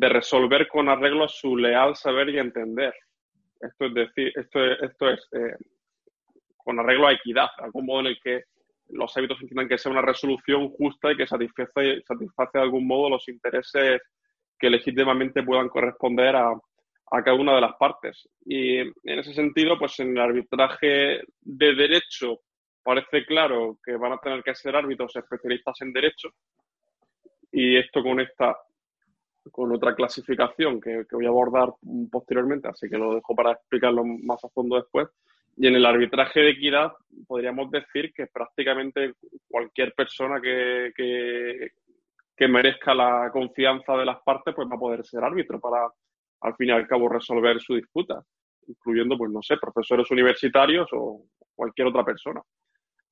resolver 0.08 0.66
con 0.66 0.88
arreglo 0.88 1.24
a 1.24 1.28
su 1.28 1.56
leal 1.56 1.94
saber 1.94 2.28
y 2.30 2.40
entender. 2.40 2.92
Esto 3.60 3.86
es 3.86 3.94
decir, 3.94 4.32
esto 4.34 4.64
es, 4.64 4.82
esto 4.82 5.10
es 5.10 5.28
eh, 5.30 5.54
con 6.56 6.80
arreglo 6.80 7.06
a 7.06 7.12
equidad, 7.12 7.50
algún 7.58 7.86
modo 7.86 8.00
en 8.00 8.06
el 8.06 8.20
que 8.20 8.42
los 8.92 9.16
árbitros 9.16 9.40
entiendan 9.42 9.68
que 9.68 9.78
sea 9.78 9.92
una 9.92 10.02
resolución 10.02 10.68
justa 10.70 11.12
y 11.12 11.16
que 11.16 11.26
satisface, 11.26 12.02
satisface 12.06 12.50
de 12.58 12.62
algún 12.62 12.86
modo 12.86 13.10
los 13.10 13.28
intereses 13.28 14.00
que 14.58 14.70
legítimamente 14.70 15.42
puedan 15.42 15.68
corresponder 15.68 16.36
a, 16.36 16.50
a 16.50 17.22
cada 17.22 17.36
una 17.36 17.54
de 17.54 17.60
las 17.60 17.76
partes. 17.76 18.28
Y 18.44 18.78
en 18.78 18.92
ese 19.04 19.34
sentido, 19.34 19.78
pues 19.78 19.98
en 20.00 20.16
el 20.16 20.20
arbitraje 20.22 21.20
de 21.40 21.74
derecho 21.74 22.40
parece 22.82 23.24
claro 23.26 23.78
que 23.84 23.96
van 23.96 24.12
a 24.12 24.18
tener 24.18 24.42
que 24.42 24.54
ser 24.54 24.74
árbitros 24.76 25.14
especialistas 25.16 25.80
en 25.80 25.92
derecho. 25.92 26.30
Y 27.50 27.76
esto 27.76 28.02
conecta 28.02 28.56
con 29.50 29.72
otra 29.72 29.94
clasificación 29.94 30.80
que, 30.80 31.04
voy 31.10 31.26
a 31.26 31.28
abordar 31.28 31.72
posteriormente, 32.10 32.68
así 32.68 32.88
que 32.88 32.96
lo 32.96 33.14
dejo 33.14 33.34
para 33.34 33.52
explicarlo 33.52 34.04
más 34.04 34.42
a 34.44 34.48
fondo 34.48 34.76
después. 34.76 35.08
Y 35.56 35.66
en 35.66 35.74
el 35.74 35.84
arbitraje 35.84 36.40
de 36.40 36.50
equidad 36.50 36.92
podríamos 37.26 37.70
decir 37.70 38.12
que 38.12 38.26
prácticamente 38.26 39.14
cualquier 39.48 39.92
persona 39.94 40.40
que, 40.40 40.92
que, 40.96 41.70
merezca 42.48 42.92
la 42.92 43.30
confianza 43.32 43.96
de 43.96 44.04
las 44.04 44.20
partes 44.22 44.52
pues 44.52 44.66
va 44.68 44.74
a 44.74 44.78
poder 44.78 45.04
ser 45.04 45.22
árbitro 45.22 45.60
para, 45.60 45.88
al 46.40 46.56
fin 46.56 46.70
y 46.70 46.72
al 46.72 46.88
cabo 46.88 47.08
resolver 47.08 47.60
su 47.60 47.76
disputa, 47.76 48.20
incluyendo, 48.66 49.16
pues 49.16 49.30
no 49.30 49.40
sé, 49.42 49.58
profesores 49.58 50.10
universitarios 50.10 50.88
o 50.92 51.26
cualquier 51.54 51.86
otra 51.86 52.04
persona. 52.04 52.42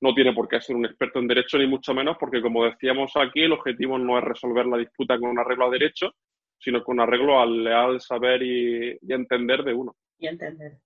No 0.00 0.14
tiene 0.14 0.32
por 0.32 0.48
qué 0.48 0.60
ser 0.60 0.74
un 0.74 0.86
experto 0.86 1.20
en 1.20 1.28
derecho, 1.28 1.58
ni 1.58 1.68
mucho 1.68 1.94
menos, 1.94 2.16
porque 2.18 2.42
como 2.42 2.64
decíamos 2.64 3.12
aquí, 3.14 3.42
el 3.42 3.52
objetivo 3.52 3.98
no 3.98 4.18
es 4.18 4.24
resolver 4.24 4.66
la 4.66 4.78
disputa 4.78 5.16
con 5.16 5.30
un 5.30 5.38
arreglo 5.38 5.66
a 5.66 5.70
derecho, 5.70 6.12
sino 6.58 6.82
con 6.82 6.94
un 6.94 7.00
arreglo 7.00 7.40
al 7.40 7.64
leal 7.64 8.00
saber 8.00 8.42
y, 8.42 8.98
entender 9.08 9.62
de 9.62 9.74
uno. 9.74 9.94
Y 10.18 10.26
entender. 10.26 10.78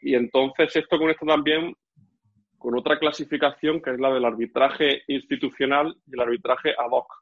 Y 0.00 0.14
entonces 0.14 0.74
esto 0.76 0.98
conecta 0.98 1.26
también 1.26 1.74
con 2.58 2.76
otra 2.78 2.98
clasificación 2.98 3.80
que 3.80 3.90
es 3.90 4.00
la 4.00 4.12
del 4.12 4.24
arbitraje 4.24 5.02
institucional 5.08 5.96
y 6.06 6.14
el 6.14 6.20
arbitraje 6.20 6.70
ad 6.70 6.90
hoc 6.90 7.20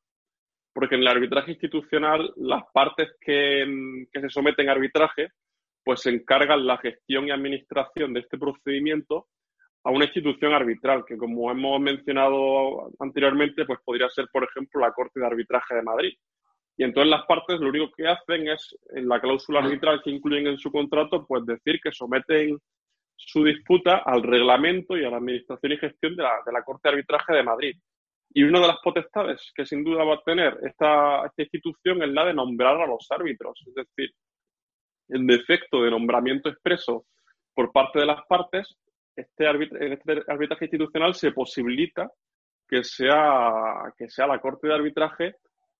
porque 0.78 0.94
en 0.94 1.00
el 1.00 1.08
arbitraje 1.08 1.50
institucional 1.50 2.32
las 2.36 2.62
partes 2.72 3.08
que, 3.20 3.66
se 4.12 4.28
someten 4.28 4.68
a 4.68 4.72
arbitraje 4.72 5.30
pues 5.82 6.02
se 6.02 6.10
encargan 6.10 6.64
la 6.64 6.78
gestión 6.78 7.26
y 7.26 7.32
administración 7.32 8.12
de 8.12 8.20
este 8.20 8.38
procedimiento 8.38 9.26
a 9.82 9.90
una 9.90 10.04
institución 10.04 10.52
arbitral, 10.52 11.04
que 11.04 11.16
como 11.16 11.50
hemos 11.50 11.80
mencionado 11.80 12.92
anteriormente, 13.00 13.64
pues 13.64 13.80
podría 13.84 14.08
ser, 14.08 14.28
por 14.32 14.44
ejemplo, 14.44 14.80
la 14.80 14.92
Corte 14.92 15.18
de 15.18 15.26
Arbitraje 15.26 15.74
de 15.74 15.82
Madrid. 15.82 16.12
Y 16.78 16.84
entonces 16.84 17.10
las 17.10 17.26
partes 17.26 17.58
lo 17.58 17.70
único 17.70 17.90
que 17.90 18.06
hacen 18.06 18.48
es, 18.48 18.74
en 18.94 19.08
la 19.08 19.20
cláusula 19.20 19.58
arbitral 19.58 20.00
que 20.00 20.10
incluyen 20.10 20.46
en 20.46 20.58
su 20.58 20.70
contrato, 20.70 21.26
pues 21.26 21.44
decir 21.44 21.80
que 21.82 21.90
someten 21.90 22.56
su 23.16 23.42
disputa 23.42 23.96
al 23.96 24.22
reglamento 24.22 24.96
y 24.96 25.04
a 25.04 25.10
la 25.10 25.16
administración 25.16 25.72
y 25.72 25.76
gestión 25.76 26.14
de 26.14 26.22
la, 26.22 26.34
de 26.46 26.52
la 26.52 26.62
Corte 26.62 26.88
de 26.88 26.90
Arbitraje 26.90 27.34
de 27.34 27.42
Madrid. 27.42 27.76
Y 28.32 28.44
una 28.44 28.60
de 28.60 28.68
las 28.68 28.78
potestades 28.78 29.50
que 29.56 29.66
sin 29.66 29.82
duda 29.82 30.04
va 30.04 30.14
a 30.14 30.22
tener 30.22 30.56
esta, 30.62 31.26
esta 31.26 31.42
institución 31.42 32.00
es 32.00 32.10
la 32.10 32.24
de 32.26 32.34
nombrar 32.34 32.80
a 32.80 32.86
los 32.86 33.10
árbitros. 33.10 33.60
Es 33.66 33.74
decir, 33.74 34.12
en 35.08 35.26
defecto 35.26 35.82
de 35.82 35.90
nombramiento 35.90 36.48
expreso 36.48 37.06
por 37.54 37.72
parte 37.72 37.98
de 37.98 38.06
las 38.06 38.24
partes, 38.28 38.76
este 39.16 39.48
en 39.48 39.92
este 39.94 40.22
arbitraje 40.28 40.66
institucional 40.66 41.12
se 41.16 41.32
posibilita 41.32 42.08
que 42.68 42.84
sea, 42.84 43.92
que 43.96 44.08
sea 44.08 44.28
la 44.28 44.40
Corte 44.40 44.68
de 44.68 44.74
Arbitraje 44.74 45.34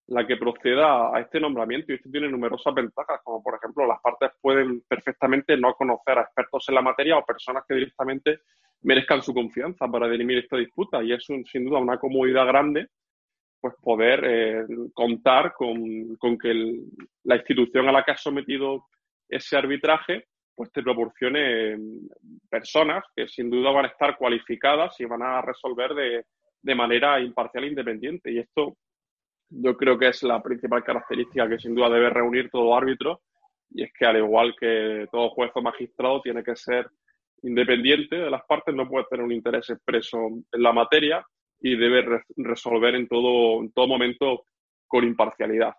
la 0.09 0.27
que 0.27 0.37
proceda 0.37 1.15
a 1.15 1.21
este 1.21 1.41
nombramiento. 1.41 1.93
Y 1.93 1.97
esto 1.97 2.11
tiene 2.11 2.29
numerosas 2.29 2.75
ventajas, 2.75 3.21
como 3.23 3.43
por 3.43 3.55
ejemplo 3.57 3.87
las 3.87 4.01
partes 4.01 4.31
pueden 4.41 4.83
perfectamente 4.89 5.57
no 5.57 5.75
conocer 5.75 6.19
a 6.19 6.23
expertos 6.23 6.65
en 6.69 6.75
la 6.75 6.83
materia 6.83 7.17
o 7.17 7.25
personas 7.25 7.65
que 7.69 7.75
directamente 7.75 8.41
merezcan 8.83 9.23
su 9.23 9.35
confianza 9.35 9.87
para 9.89 10.09
dirimir 10.09 10.39
esta 10.39 10.57
disputa 10.57 11.03
y 11.03 11.13
es 11.13 11.25
sin 11.25 11.65
duda 11.65 11.79
una 11.79 11.99
comodidad 11.99 12.47
grande 12.47 12.89
pues 13.61 13.75
poder 13.83 14.25
eh, 14.25 14.65
contar 14.95 15.53
con, 15.53 16.17
con 16.17 16.39
que 16.39 16.55
la 17.25 17.37
institución 17.37 17.89
a 17.89 17.93
la 17.93 18.05
que 18.05 18.13
has 18.13 18.23
sometido 18.23 18.85
ese 19.29 19.57
arbitraje 19.57 20.27
pues 20.55 20.73
te 20.73 20.83
proporcione 20.83 21.77
mm, 21.77 22.09
personas 22.49 23.05
que 23.15 23.29
sin 23.29 23.51
duda 23.51 23.73
van 23.73 23.87
a 23.87 23.89
estar 23.89 24.17
cualificadas 24.17 24.99
y 25.01 25.05
van 25.05 25.23
a 25.23 25.43
resolver 25.43 25.93
de, 25.95 26.25
de 26.63 26.75
manera 26.75 27.21
imparcial 27.21 27.65
e 27.65 27.69
independiente. 27.69 28.31
Y 28.33 28.39
esto 28.39 28.77
yo 29.51 29.77
creo 29.77 29.99
que 29.99 30.09
es 30.09 30.23
la 30.23 30.43
principal 30.43 30.85
característica 30.85 31.49
que 31.49 31.59
sin 31.59 31.75
duda 31.75 31.91
debe 31.91 32.11
reunir 32.11 32.51
todo 32.51 32.77
árbitro 32.77 33.23
y 33.71 33.83
es 33.83 33.93
que 33.93 34.07
al 34.07 34.19
igual 34.19 34.55
que 34.59 35.07
todo 35.11 35.31
juez 35.31 35.51
o 35.55 35.63
magistrado 35.63 36.21
tiene 36.23 36.43
que 36.43 36.57
ser 36.57 36.89
independiente 37.43 38.17
de 38.17 38.31
las 38.31 38.45
partes, 38.45 38.75
no 38.75 38.89
puede 38.89 39.07
tener 39.11 39.25
un 39.25 39.33
interés 39.33 39.71
expreso 39.71 40.19
en 40.27 40.63
la 40.63 40.73
materia 40.73 41.25
y 41.61 41.77
debe 41.77 42.23
resolver 42.37 42.95
en 42.95 43.09
todo, 43.09 43.61
en 43.61 43.73
todo 43.73 43.87
momento 43.87 44.45
con 44.87 45.05
imparcialidad. 45.05 45.75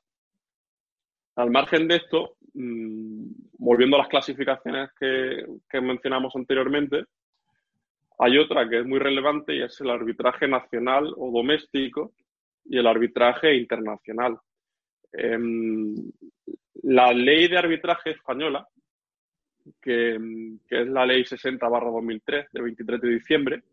Al 1.36 1.52
margen 1.52 1.88
de 1.88 1.98
esto, 1.98 2.36
mm, 2.54 3.32
volviendo 3.58 3.96
a 3.96 4.00
las 4.00 4.10
clasificaciones 4.10 4.90
que, 5.00 5.46
que 5.70 5.82
mencionamos 5.82 6.36
anteriormente, 6.36 7.06
hay 8.20 8.38
otra 8.38 8.68
que 8.68 8.80
es 8.80 8.86
muy 8.86 9.00
relevante 9.00 9.56
y 9.56 9.62
es 9.62 9.80
el 9.80 9.90
arbitraje 9.90 10.48
nacional 10.48 11.14
o 11.18 11.32
doméstico 11.32 12.14
y 12.66 12.78
el 12.78 12.88
arbitraje 12.88 13.56
internacional. 13.56 14.38
Em, 15.12 15.96
la 16.84 17.12
ley 17.12 17.48
de 17.48 17.58
arbitraje 17.58 18.12
española 18.12 18.68
que, 19.82 20.16
es 20.70 20.88
la 20.88 21.06
Ley 21.06 21.24
60-2003 21.24 22.48
de 22.52 22.62
23 22.62 23.02
de 23.02 23.10
diciembre, 23.10 23.64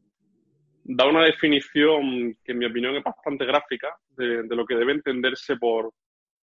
da 0.85 1.07
una 1.07 1.25
definición 1.25 2.37
que 2.45 2.53
en 2.53 2.59
mi 2.59 2.67
opinión 2.67 2.97
es 2.97 3.03
bastante 3.03 3.45
gráfica 3.45 3.97
de, 4.11 4.45
lo 4.49 4.65
que 4.65 4.77
debe 4.77 4.93
entenderse 4.93 5.57
por, 5.57 5.93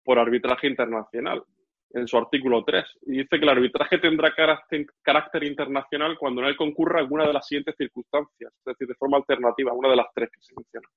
por 0.04 0.18
arbitraje 0.18 0.66
internacional 0.66 1.42
en 1.90 2.06
su 2.06 2.18
artículo 2.18 2.62
3. 2.64 2.84
Y 3.06 3.12
dice 3.18 3.28
que 3.30 3.44
el 3.44 3.48
arbitraje 3.48 3.98
tendrá 3.98 4.34
carácter, 4.34 4.86
carácter, 5.00 5.44
internacional 5.44 6.18
cuando 6.18 6.42
en 6.42 6.48
él 6.48 6.56
concurra 6.56 7.00
alguna 7.00 7.26
de 7.26 7.32
las 7.32 7.46
siguientes 7.46 7.74
circunstancias, 7.76 8.52
es 8.58 8.64
decir, 8.64 8.86
de 8.86 8.94
forma 8.94 9.16
alternativa, 9.16 9.72
una 9.72 9.88
de 9.88 9.96
las 9.96 10.06
tres 10.14 10.30
que 10.30 10.42
se 10.42 10.54
mencionan. 10.54 10.90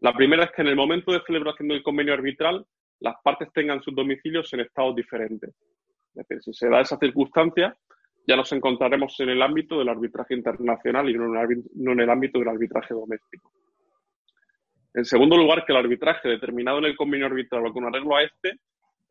La 0.00 0.12
primera 0.12 0.44
es 0.44 0.50
que 0.52 0.62
en 0.62 0.68
el 0.68 0.76
momento 0.76 1.12
de 1.12 1.22
celebración 1.26 1.68
del 1.68 1.82
convenio 1.82 2.14
arbitral, 2.14 2.64
las 3.00 3.16
partes 3.22 3.52
tengan 3.52 3.82
sus 3.82 3.94
domicilios 3.94 4.52
en 4.52 4.60
estados 4.60 4.94
diferentes. 4.94 5.50
Es 6.14 6.26
decir, 6.28 6.42
si 6.42 6.52
se 6.54 6.68
da 6.68 6.80
esa 6.80 6.98
circunstancia, 6.98 7.76
ya 8.26 8.36
nos 8.36 8.52
encontraremos 8.52 9.18
en 9.20 9.30
el 9.30 9.42
ámbito 9.42 9.78
del 9.78 9.88
arbitraje 9.88 10.34
internacional 10.34 11.08
y 11.08 11.14
no 11.14 11.92
en 11.92 12.00
el 12.00 12.10
ámbito 12.10 12.38
del 12.38 12.48
arbitraje 12.48 12.94
doméstico. 12.94 13.52
En 14.94 15.04
segundo 15.04 15.36
lugar, 15.36 15.64
que 15.66 15.72
el 15.72 15.78
arbitraje 15.78 16.26
determinado 16.26 16.78
en 16.78 16.86
el 16.86 16.96
convenio 16.96 17.26
arbitral 17.26 17.66
o 17.66 17.72
con 17.72 17.84
arreglo 17.84 18.16
a 18.16 18.22
este, 18.22 18.58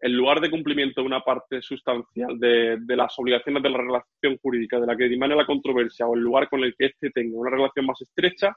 en 0.01 0.17
lugar 0.17 0.41
de 0.41 0.49
cumplimiento 0.49 1.01
de 1.01 1.07
una 1.07 1.21
parte 1.21 1.61
sustancial 1.61 2.39
de, 2.39 2.79
las 2.87 3.17
obligaciones 3.19 3.61
de 3.61 3.69
la 3.69 3.77
relación 3.77 4.37
jurídica 4.41 4.79
de 4.79 4.87
la 4.87 4.97
que 4.97 5.07
dimane 5.07 5.35
la 5.35 5.45
controversia 5.45 6.07
o 6.07 6.15
el 6.15 6.21
lugar 6.21 6.49
con 6.49 6.63
el 6.63 6.75
que 6.75 6.87
éste 6.87 7.11
tenga 7.11 7.37
una 7.37 7.51
relación 7.51 7.85
más 7.85 8.01
estrecha, 8.01 8.55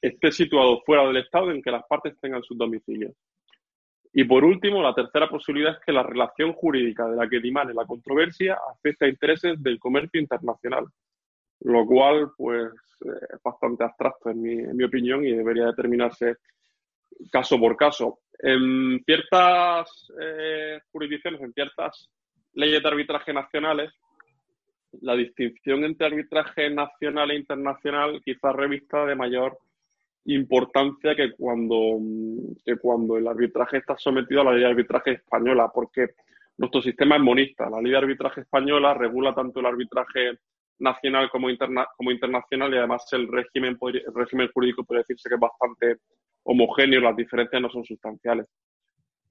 esté 0.00 0.32
situado 0.32 0.80
fuera 0.84 1.06
del 1.06 1.18
Estado 1.18 1.50
en 1.50 1.62
que 1.62 1.70
las 1.70 1.84
partes 1.86 2.18
tengan 2.20 2.42
sus 2.42 2.56
domicilios. 2.56 3.12
Y 4.12 4.24
por 4.24 4.44
último, 4.44 4.82
la 4.82 4.94
tercera 4.94 5.28
posibilidad 5.28 5.74
es 5.74 5.80
que 5.84 5.92
la 5.92 6.02
relación 6.02 6.52
jurídica 6.52 7.06
de 7.08 7.16
la 7.16 7.28
que 7.28 7.40
dimane 7.40 7.74
la 7.74 7.86
controversia 7.86 8.58
afecte 8.74 9.04
a 9.04 9.08
intereses 9.08 9.62
del 9.62 9.78
comercio 9.78 10.20
internacional, 10.20 10.86
lo 11.60 11.84
cual 11.86 12.30
pues 12.36 12.72
es 13.00 13.42
bastante 13.42 13.84
abstracto 13.84 14.30
en 14.30 14.76
mi, 14.76 14.84
opinión 14.84 15.24
y 15.24 15.32
debería 15.32 15.66
determinarse 15.66 16.36
caso 17.30 17.58
por 17.58 17.76
caso. 17.76 18.20
En 18.38 19.02
ciertas 19.04 20.10
eh, 20.20 20.80
jurisdicciones, 20.90 21.40
en 21.42 21.52
ciertas 21.52 22.08
leyes 22.54 22.82
de 22.82 22.88
arbitraje 22.88 23.32
nacionales, 23.32 23.92
la 25.02 25.14
distinción 25.14 25.84
entre 25.84 26.06
arbitraje 26.06 26.70
nacional 26.70 27.30
e 27.30 27.36
internacional 27.36 28.22
quizás 28.24 28.54
revista 28.54 29.04
de 29.04 29.14
mayor 29.14 29.58
importancia 30.34 31.14
que 31.14 31.32
cuando, 31.32 31.98
que 32.64 32.76
cuando 32.76 33.16
el 33.16 33.26
arbitraje 33.26 33.78
está 33.78 33.96
sometido 33.96 34.40
a 34.40 34.44
la 34.44 34.52
ley 34.52 34.60
de 34.60 34.68
arbitraje 34.68 35.12
española, 35.12 35.70
porque 35.72 36.10
nuestro 36.58 36.82
sistema 36.82 37.16
es 37.16 37.22
monista. 37.22 37.70
La 37.70 37.80
ley 37.80 37.92
de 37.92 37.98
arbitraje 37.98 38.42
española 38.42 38.94
regula 38.94 39.34
tanto 39.34 39.60
el 39.60 39.66
arbitraje 39.66 40.38
nacional 40.80 41.30
como, 41.30 41.50
interna, 41.50 41.86
como 41.96 42.10
internacional 42.10 42.72
y 42.72 42.78
además 42.78 43.06
el 43.12 43.28
régimen, 43.28 43.78
régimen 44.14 44.48
jurídico 44.52 44.84
puede 44.84 45.00
decirse 45.00 45.28
que 45.28 45.34
es 45.34 45.40
bastante 45.40 45.96
homogéneo, 46.44 47.00
las 47.00 47.16
diferencias 47.16 47.60
no 47.60 47.70
son 47.70 47.84
sustanciales. 47.84 48.48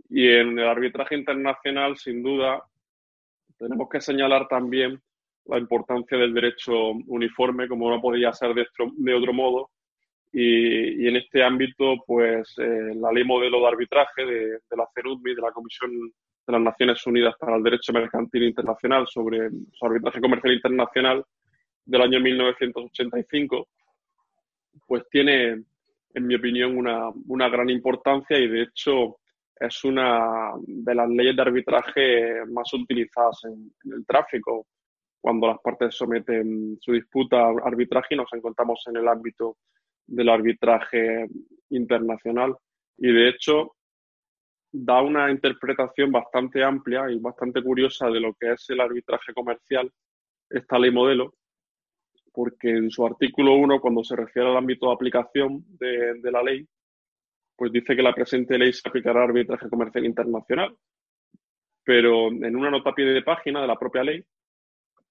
Y 0.10 0.28
en 0.28 0.58
el 0.60 0.68
arbitraje 0.68 1.16
internacional, 1.16 1.98
sin 1.98 2.24
duda, 2.24 2.64
tenemos 3.58 3.90
que 3.90 4.02
señalar 4.02 4.48
también 4.48 5.02
la 5.46 5.58
importancia 5.58 6.18
del 6.18 6.34
derecho 6.34 6.92
uniforme, 7.08 7.68
como 7.68 7.90
no 7.90 8.02
podía 8.02 8.34
ser 8.34 8.54
de, 8.54 8.68
de 8.98 9.14
otro 9.14 9.34
modo. 9.34 9.70
Y, 10.32 11.08
en 11.08 11.16
este 11.16 11.44
ámbito, 11.44 11.96
pues 12.06 12.54
eh, 12.58 12.94
la 12.96 13.12
ley 13.12 13.24
modelo 13.24 13.62
de 13.62 13.68
arbitraje 13.68 14.26
de, 14.26 14.60
la 14.76 14.88
CERUDMI, 14.94 15.36
de 15.36 15.42
la 15.42 15.52
Comisión 15.52 15.92
de 15.92 16.54
las 16.54 16.62
Naciones 16.62 17.06
Unidas 17.08 17.36
para 17.40 17.56
el 17.56 17.64
Derecho 17.64 17.94
Mercantil 17.94 18.44
Internacional 18.44 19.08
sobre, 19.08 19.50
arbitraje 19.82 20.22
comercial 20.22 20.54
internacional 20.54 21.26
del 21.86 22.02
año 22.02 22.20
1985, 22.20 23.68
pues 24.86 25.04
tiene, 25.10 25.64
en 26.14 26.28
mi 26.28 26.36
opinión, 26.36 26.78
una, 26.78 27.10
una 27.28 27.50
gran 27.50 27.70
importancia 27.70 28.38
y 28.38 28.48
de 28.48 28.64
hecho 28.64 29.18
es 29.60 29.84
una 29.84 30.52
de 30.62 30.96
las 30.96 31.10
leyes 31.10 31.36
de 31.36 31.42
arbitraje 31.42 32.46
más 32.48 32.72
utilizadas 32.74 33.44
en 33.46 33.72
el 33.92 34.06
tráfico 34.06 34.68
cuando 35.20 35.48
las 35.48 35.60
partes 35.60 35.96
someten 35.96 36.78
su 36.80 36.94
disputa 36.94 37.38
a 37.48 37.54
arbitraje 37.66 38.16
y 38.16 38.18
nos 38.18 38.32
encontramos 38.34 38.84
en 38.88 38.98
el 38.98 39.08
ámbito 39.08 39.58
del 40.08 40.30
arbitraje 40.30 41.28
internacional. 41.70 42.56
Y 42.98 43.12
de 43.12 43.30
hecho, 43.30 43.76
da 44.72 45.02
una 45.02 45.32
interpretación 45.32 46.12
bastante 46.12 46.64
amplia 46.64 47.10
y 47.10 47.20
bastante 47.20 47.62
curiosa 47.62 48.10
de 48.10 48.20
lo 48.20 48.34
que 48.34 48.54
es 48.54 48.70
el 48.70 48.80
arbitraje 48.80 49.34
comercial, 49.34 49.92
esta 50.50 50.80
ley 50.80 50.92
modelo, 50.92 51.36
porque 52.32 52.70
en 52.70 52.92
su 52.92 53.06
artículo 53.06 53.56
1, 53.56 53.80
cuando 53.80 54.04
se 54.04 54.16
refiere 54.16 54.50
al 54.50 54.58
ámbito 54.58 54.88
de 54.88 54.94
aplicación 54.94 55.64
de, 55.80 56.32
la 56.32 56.44
ley, 56.44 56.68
pues 57.56 57.72
dice 57.72 57.96
que 57.96 58.04
la 58.04 58.14
presente 58.14 58.58
ley 58.58 58.72
se 58.72 58.88
aplicará 58.88 59.24
al 59.24 59.30
arbitraje 59.30 59.70
comercial 59.70 60.06
internacional. 60.06 60.76
Pero 61.84 62.28
en 62.28 62.56
una 62.56 62.70
nota 62.70 62.92
a 62.92 62.96
pie 62.96 63.06
de 63.06 63.24
página 63.24 63.62
de 63.62 63.68
la 63.68 63.80
propia 63.80 64.04
ley, 64.04 64.24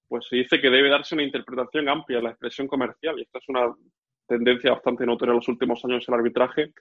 pues 0.07 0.25
se 0.27 0.37
dice 0.37 0.61
que 0.61 0.69
debe 0.69 0.89
darse 0.89 1.15
una 1.15 1.23
interpretación 1.23 1.89
amplia 1.89 2.19
de 2.19 2.23
la 2.23 2.29
expresión 2.29 2.67
comercial, 2.67 3.19
y 3.19 3.23
esta 3.23 3.39
es 3.39 3.49
una 3.49 3.75
tendencia 4.27 4.71
bastante 4.71 5.05
notoria 5.05 5.31
en 5.31 5.37
los 5.37 5.47
últimos 5.47 5.83
años 5.85 6.05
el 6.07 6.13
arbitraje, 6.13 6.73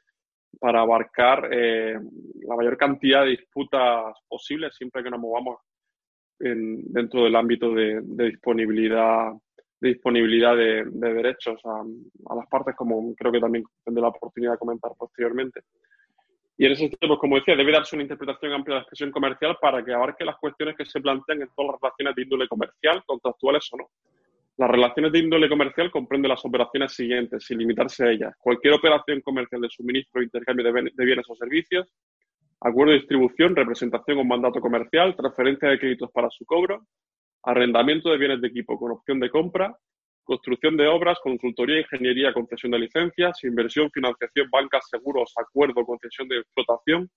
para 0.59 0.81
abarcar 0.81 1.49
eh, 1.53 1.99
la 2.47 2.57
mayor 2.57 2.77
cantidad 2.77 3.23
de 3.23 3.31
disputas 3.31 4.17
posibles 4.29 4.75
siempre 4.75 5.03
que 5.03 5.11
nos 5.11 5.21
movamos 5.21 5.59
dentro 6.39 7.25
del 7.25 7.35
ámbito 7.35 7.73
de, 7.73 8.01
disponibilidad 8.03 9.33
de 9.81 9.89
disponibilidad 9.89 10.55
de, 10.55 10.85
derechos 10.85 11.61
a, 11.65 11.81
a, 11.81 12.37
las 12.37 12.47
partes, 12.49 12.75
como 12.77 13.15
creo 13.15 13.33
que 13.33 13.41
también 13.41 13.65
tendré 13.85 14.03
la 14.03 14.09
oportunidad 14.09 14.53
de 14.53 14.59
comentar 14.59 14.93
posteriormente. 14.99 15.61
Y 16.59 16.65
en 16.65 16.73
ese 16.73 16.83
sentido, 16.83 17.09
pues 17.09 17.21
como 17.21 17.37
decía, 17.37 17.55
debe 17.55 17.73
darse 17.73 17.97
una 17.97 18.05
interpretación 18.05 18.53
amplia 18.53 18.75
de 18.75 18.79
la 18.79 18.83
expresión 18.83 19.11
comercial 19.11 19.59
para 19.61 19.85
que 19.85 19.93
abarque 19.93 20.25
las 20.25 20.37
cuestiones 20.39 20.75
que 20.77 20.87
se 20.87 21.01
plantean 21.01 21.43
en 21.43 21.49
todas 21.55 21.73
las 21.73 21.81
relaciones 21.81 22.17
de 22.17 22.23
índole 22.23 22.49
comercial, 22.49 23.03
contractuales 23.05 23.69
o 23.73 23.77
no. 23.77 23.91
Las 24.59 24.71
relaciones 24.71 25.13
de 25.13 25.19
índole 25.19 25.51
comercial 25.51 25.91
comprenden 25.91 26.31
las 26.31 26.45
operaciones 26.45 26.95
siguientes, 26.95 27.45
sin 27.45 27.59
limitarse 27.59 28.05
a 28.05 28.11
ellas. 28.11 28.35
Cualquier 28.39 28.73
operación 28.75 29.21
comercial 29.21 29.61
de 29.61 29.69
suministro 29.69 30.21
o 30.21 30.25
intercambio 30.25 30.73
de 30.73 31.05
bienes 31.05 31.27
o 31.29 31.37
servicios, 31.37 31.93
acuerdo 32.61 32.93
de 32.93 32.99
distribución, 32.99 33.55
representación 33.55 34.19
o 34.19 34.25
mandato 34.25 34.61
comercial, 34.61 35.15
transferencia 35.15 35.69
de 35.69 35.79
créditos 35.79 36.11
para 36.11 36.31
su 36.31 36.47
cobro, 36.47 36.87
arrendamiento 37.43 38.11
de 38.11 38.17
bienes 38.17 38.41
de 38.41 38.49
equipo 38.49 38.79
con 38.79 38.93
opción 38.93 39.21
de 39.21 39.29
compra, 39.29 39.77
construcción 40.25 40.77
de 40.77 40.89
obras, 40.89 41.19
consultoría, 41.23 41.81
ingeniería, 41.81 42.33
concesión 42.33 42.73
de 42.73 42.79
licencias, 42.79 43.45
inversión, 43.45 43.91
financiación, 43.91 44.49
bancas, 44.51 44.89
seguros, 44.91 45.33
acuerdo, 45.37 45.85
concesión 45.85 46.29
de 46.29 46.39
explotación, 46.39 47.11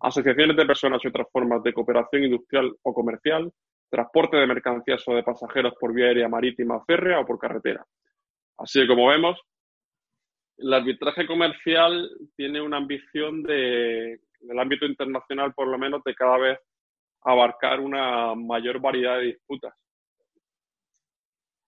asociaciones 0.00 0.56
de 0.56 0.66
personas 0.66 1.00
y 1.02 1.08
otras 1.08 1.26
formas 1.32 1.62
de 1.62 1.72
cooperación 1.72 2.24
industrial 2.24 2.74
o 2.82 2.94
comercial, 2.94 3.52
transporte 3.90 4.36
de 4.36 4.46
mercancías 4.46 5.02
o 5.06 5.14
de 5.14 5.22
pasajeros 5.22 5.74
por 5.78 5.92
vía 5.94 6.06
aérea, 6.06 6.28
marítima, 6.28 6.84
férrea 6.84 7.20
o 7.20 7.26
por 7.26 7.38
carretera. 7.38 7.84
Así 8.58 8.80
que, 8.80 8.86
como 8.86 9.08
vemos, 9.08 9.38
el 10.58 10.72
arbitraje 10.72 11.26
comercial 11.26 12.10
tiene 12.36 12.60
una 12.60 12.78
ambición 12.78 13.42
de, 13.42 14.12
en 14.12 14.50
el 14.50 14.58
ámbito 14.58 14.86
internacional, 14.86 15.52
por 15.54 15.68
lo 15.68 15.78
menos, 15.78 16.02
de 16.04 16.14
cada 16.14 16.38
vez 16.38 16.58
abarcar 17.22 17.80
una 17.80 18.34
mayor 18.34 18.80
variedad 18.80 19.18
de 19.18 19.26
disputas. 19.26 19.74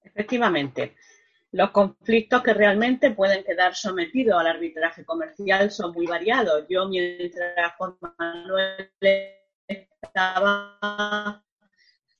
Efectivamente, 0.02 0.96
los 1.52 1.70
conflictos 1.70 2.42
que 2.42 2.52
realmente 2.52 3.12
pueden 3.12 3.42
quedar 3.42 3.74
sometidos 3.74 4.38
al 4.38 4.48
arbitraje 4.48 5.04
comercial 5.04 5.70
son 5.70 5.92
muy 5.92 6.06
variados. 6.06 6.66
Yo 6.68 6.88
mientras 6.88 7.72
Juan 7.76 7.96
Manuel 8.18 8.90
estaba 9.66 11.42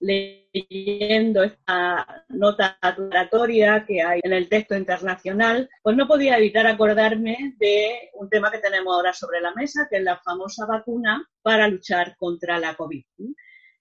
leyendo 0.01 1.43
esta 1.43 2.25
nota 2.29 2.79
aclaratoria 2.81 3.85
que 3.85 4.01
hay 4.01 4.21
en 4.23 4.33
el 4.33 4.49
texto 4.49 4.77
internacional, 4.77 5.69
pues 5.83 5.97
no 5.97 6.07
podía 6.07 6.39
evitar 6.39 6.67
acordarme 6.67 7.55
de 7.59 8.11
un 8.15 8.31
tema 8.31 8.51
que 8.51 8.59
tenemos 8.59 8.95
ahora 8.95 9.13
sobre 9.13 9.41
la 9.41 9.53
mesa, 9.55 9.89
que 9.91 9.97
es 9.99 10.03
la 10.03 10.19
famosa 10.19 10.67
vacuna 10.67 11.29
para 11.43 11.69
luchar 11.69 12.17
contra 12.17 12.59
la 12.59 12.75
COVID. 12.75 13.05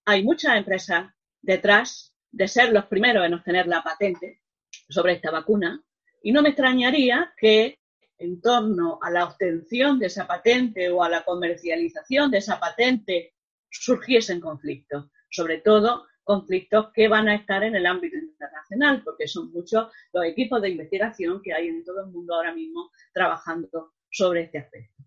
Hay 0.06 0.24
muchas 0.24 0.58
empresas 0.58 1.08
detrás 1.42 2.14
de 2.32 2.48
ser 2.48 2.74
los 2.74 2.86
primeros 2.86 3.26
en 3.26 3.36
obtener 3.36 3.68
la 3.68 3.84
patente 3.84 4.42
sobre 4.90 5.14
esta 5.14 5.32
vacuna 5.32 5.84
y 6.22 6.32
no 6.32 6.42
me 6.42 6.50
extrañaría 6.50 7.34
que 7.38 7.80
en 8.18 8.42
torno 8.42 9.00
a 9.02 9.12
la 9.12 9.26
obtención 9.26 10.00
de 10.00 10.08
esa 10.08 10.26
patente 10.26 10.90
o 10.90 11.04
a 11.04 11.10
la 11.10 11.24
comercialización 11.24 12.32
de 12.32 12.40
esa 12.40 12.60
patente 12.60 13.36
surgiesen 13.70 14.40
conflictos, 14.40 15.10
sobre 15.30 15.60
todo 15.60 16.08
conflictos 16.24 16.92
que 16.94 17.08
van 17.08 17.30
a 17.30 17.36
estar 17.36 17.64
en 17.64 17.76
el 17.76 17.86
ámbito 17.86 18.18
internacional, 18.18 19.02
porque 19.04 19.28
son 19.28 19.52
muchos 19.52 19.88
los 20.12 20.26
equipos 20.26 20.62
de 20.62 20.70
investigación 20.70 21.42
que 21.42 21.54
hay 21.54 21.68
en 21.68 21.86
todo 21.86 22.02
el 22.02 22.12
mundo 22.12 22.36
ahora 22.36 22.54
mismo 22.54 22.92
trabajando 23.14 23.94
sobre 24.10 24.44
este 24.44 24.58
aspecto. 24.58 25.04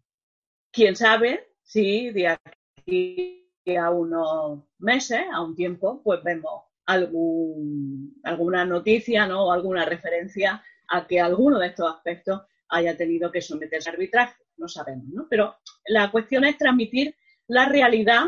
Quién 0.73 0.97
sabe 0.97 1.53
si 1.63 2.11
de 2.11 2.29
aquí 2.29 3.47
a 3.79 3.91
unos 3.91 4.65
meses, 4.79 5.21
a 5.31 5.43
un 5.43 5.55
tiempo, 5.55 6.01
pues 6.03 6.23
vemos 6.23 6.70
algún, 6.91 8.21
alguna 8.25 8.65
noticia 8.65 9.27
¿no? 9.27 9.47
o 9.47 9.53
alguna 9.53 9.85
referencia 9.85 10.63
a 10.89 11.07
que 11.07 11.21
alguno 11.21 11.59
de 11.59 11.69
estos 11.69 11.95
aspectos 11.95 12.43
haya 12.69 12.97
tenido 12.97 13.31
que 13.31 13.41
someterse 13.41 13.91
a 13.91 13.93
arbitraje. 13.93 14.43
No 14.57 14.69
sabemos, 14.69 15.07
¿no? 15.09 15.27
Pero 15.31 15.57
la 15.87 16.11
cuestión 16.11 16.45
es 16.45 16.59
transmitir 16.59 17.15
la 17.47 17.67
realidad 17.67 18.25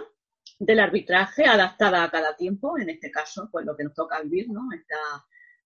del 0.59 0.81
arbitraje 0.81 1.44
adaptada 1.44 2.05
a 2.05 2.11
cada 2.11 2.37
tiempo, 2.37 2.79
en 2.79 2.88
este 2.90 3.11
caso, 3.11 3.48
pues 3.51 3.66
lo 3.66 3.77
que 3.77 3.85
nos 3.85 3.94
toca 3.94 4.20
vivir, 4.22 4.48
¿no? 4.48 4.68
Esta 4.72 4.96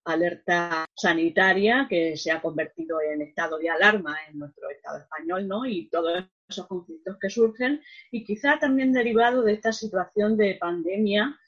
alerta 0.05 0.87
sanitaria 0.95 1.87
que 1.89 2.17
se 2.17 2.31
ha 2.31 2.41
convertido 2.41 2.99
en 3.01 3.23
estado 3.23 3.59
de 3.59 3.69
alarma 3.69 4.17
en 4.29 4.39
nuestro 4.39 4.71
Estado 4.71 4.99
español, 4.99 5.47
¿no? 5.47 5.67
Y 5.67 5.89
todos 5.89 6.25
esos 6.49 6.67
conflictos 6.67 7.17
que 7.21 7.29
surgen 7.29 7.83
y 8.11 8.25
quizá 8.25 8.59
también 8.59 8.93
derivado 8.93 9.43
de 9.43 9.53
esta 9.53 9.73
situación 9.73 10.37
de 10.37 10.55
pandemia 10.55 11.39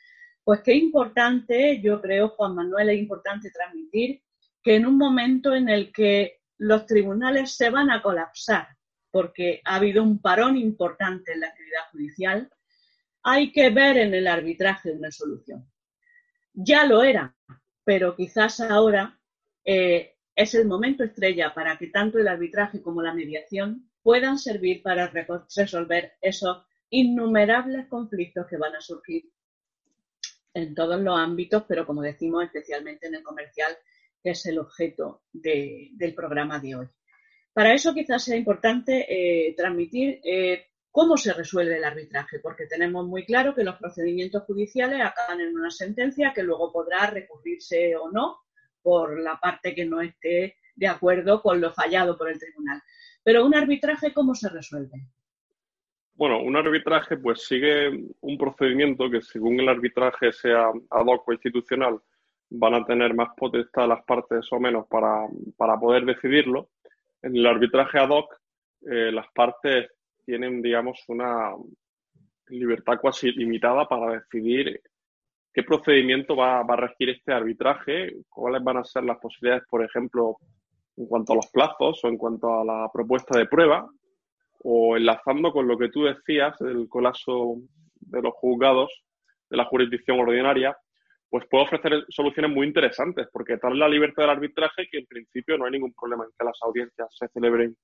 pues 0.49 0.63
qué 0.63 0.75
importante, 0.75 1.79
yo 1.83 2.01
creo, 2.01 2.31
Juan 2.31 2.55
Manuel, 2.55 2.89
es 2.89 2.99
importante 2.99 3.51
transmitir 3.51 4.23
que 4.63 4.77
en 4.77 4.87
un 4.87 4.97
momento 4.97 5.55
en 5.55 5.69
el 5.69 5.93
que 5.93 6.41
los 6.57 6.87
tribunales 6.87 7.55
se 7.55 7.69
van 7.69 7.91
a 7.91 8.01
colapsar, 8.01 8.67
porque 9.11 9.61
ha 9.63 9.75
habido 9.75 10.03
un 10.03 10.23
parón 10.23 10.57
importante 10.57 11.35
en 11.35 11.41
la 11.41 11.49
actividad 11.49 11.91
judicial, 11.93 12.51
hay 13.23 13.53
que 13.53 13.69
ver 13.69 13.99
en 13.99 14.15
el 14.15 14.27
arbitraje 14.27 14.91
una 14.91 15.11
solución. 15.11 15.71
Ya 16.55 16.87
lo 16.87 17.03
era, 17.03 17.37
pero 17.85 18.17
quizás 18.17 18.59
ahora 18.61 19.21
eh, 19.67 20.17
Es 20.35 20.55
el 20.55 20.67
momento 20.67 21.05
estrella 21.05 21.53
para 21.53 21.77
que 21.77 21.89
tanto 21.89 22.19
el 22.19 22.27
arbitraje 22.27 22.81
como 22.81 23.03
la 23.03 23.13
mediación 23.13 23.91
puedan 24.03 24.39
servir 24.39 24.83
para 24.83 25.09
resolver 25.09 26.15
esos 26.23 26.65
innumerables 26.89 27.87
conflictos 27.89 28.47
que 28.47 28.57
van 28.57 28.75
a 28.77 28.81
surgir 28.81 29.31
en 30.55 30.75
todos 30.75 31.01
los 31.01 31.19
ámbitos, 31.19 31.65
pero 31.69 31.87
como 31.87 32.03
decimos, 32.03 32.45
especialmente 32.45 33.07
en 33.07 33.17
el 33.17 33.23
comercial, 33.23 33.77
que 34.23 34.31
es 34.31 34.47
el 34.47 34.59
objeto 34.59 35.23
del 35.33 36.15
programa 36.15 36.59
de 36.59 36.77
hoy. 36.77 36.87
Para 37.53 37.75
eso 37.75 37.95
quizás 37.95 38.25
sea 38.25 38.37
importante 38.37 39.07
eh, 39.09 39.55
transmitir 39.57 40.21
eh, 40.25 40.67
cómo 40.91 41.17
se 41.17 41.33
resuelve 41.33 41.77
el 41.77 41.85
arbitraje, 41.85 42.39
porque 42.41 42.67
tenemos 42.67 43.07
muy 43.07 43.25
claro 43.25 43.55
que 43.55 43.65
los 43.65 43.77
procedimientos 43.77 44.45
judiciales 44.45 45.01
acaban 45.01 45.41
en 45.41 45.57
una 45.57 45.71
sentencia 45.71 46.33
que 46.35 46.43
luego 46.43 46.73
podrá 46.73 47.07
recurrirse 47.07 47.97
o 47.97 48.11
no 48.11 48.39
por 48.83 49.21
la 49.21 49.39
parte 49.39 49.75
que 49.75 49.85
no 49.85 50.01
esté 50.01 50.57
de 50.75 50.87
acuerdo 50.87 51.43
con 51.43 51.61
lo 51.61 51.73
fallado 51.73 52.17
por 52.17 52.31
el 52.31 52.39
tribunal. 52.39 52.81
Pero 53.23 53.45
un 53.45 53.55
arbitraje, 53.55 54.15
¿cómo 54.15 54.35
se 54.35 54.49
resuelve? 54.49 55.09
Bueno, 56.19 56.43
un 56.43 56.57
arbitraje 56.57 57.17
pues 57.17 57.47
sigue 57.47 57.91
un 58.23 58.37
procedimiento 58.37 59.09
que 59.09 59.23
según 59.23 59.61
el 59.61 59.69
arbitraje 59.69 60.33
sea 60.33 60.73
ad 60.91 61.07
hoc 61.07 61.29
o 61.29 61.33
institucional, 61.33 62.01
van 62.51 62.75
a 62.75 62.85
tener 62.85 63.15
más 63.15 63.29
potestad 63.37 63.87
las 63.87 64.03
partes 64.03 64.45
o 64.51 64.59
menos 64.59 64.89
para, 64.89 65.29
poder 65.79 66.05
decidirlo. 66.05 66.71
En 67.23 67.37
el 67.37 67.47
arbitraje 67.47 68.01
ad 68.01 68.09
hoc, 68.09 68.35
eh, 68.91 69.13
las 69.13 69.29
partes 69.33 69.93
tienen, 70.27 70.61
digamos, 70.61 71.05
una 71.07 71.55
libertad 72.49 72.99
casi 73.01 73.31
limitada 73.31 73.87
para 73.87 74.19
decidir 74.19 74.83
qué 75.55 75.63
procedimiento 75.63 76.35
va, 76.35 76.65
va, 76.65 76.75
a 76.75 76.89
regir 76.89 77.11
este 77.11 77.33
arbitraje, 77.33 78.17
cuáles 78.29 78.65
van 78.65 78.79
a 78.79 78.85
ser 78.85 79.05
las 79.05 79.19
posibilidades, 79.19 79.69
por 79.71 79.85
ejemplo, 79.85 80.39
en 80.97 81.07
cuanto 81.07 81.33
a 81.33 81.37
los 81.37 81.47
plazos 81.53 82.03
o 82.03 82.09
en 82.09 82.17
cuanto 82.17 82.61
a 82.61 82.65
la 82.65 82.91
propuesta 82.93 83.39
de 83.39 83.47
prueba, 83.47 83.89
o 84.65 84.97
enlazando 84.97 85.53
con 85.53 85.69
lo 85.69 85.79
que 85.79 85.89
tú 85.89 86.05
decías 86.05 86.57
del 86.59 86.89
colapso 86.89 87.57
de 88.01 88.23
los 88.23 88.35
juzgados 88.35 88.91
de 89.51 89.57
la 89.57 89.65
jurisdicción 89.65 90.21
ordinaria, 90.21 90.77
pues 91.31 91.45
puede 91.51 91.65
ofrecer 91.65 92.05
soluciones 92.09 92.51
muy 92.51 92.67
interesantes, 92.67 93.29
porque 93.33 93.59
tal 93.59 93.79
la 93.79 93.89
libertad 93.89 94.23
del 94.23 94.31
arbitraje 94.31 94.89
que 94.91 94.99
en 94.99 95.07
principio 95.07 95.59
no 95.59 95.67
hay 95.67 95.73
ningún 95.73 95.93
problema 95.93 96.25
en 96.25 96.31
que 96.39 96.45
las 96.45 96.59
audiencias 96.63 97.09
se 97.11 97.29
celebren 97.29 97.77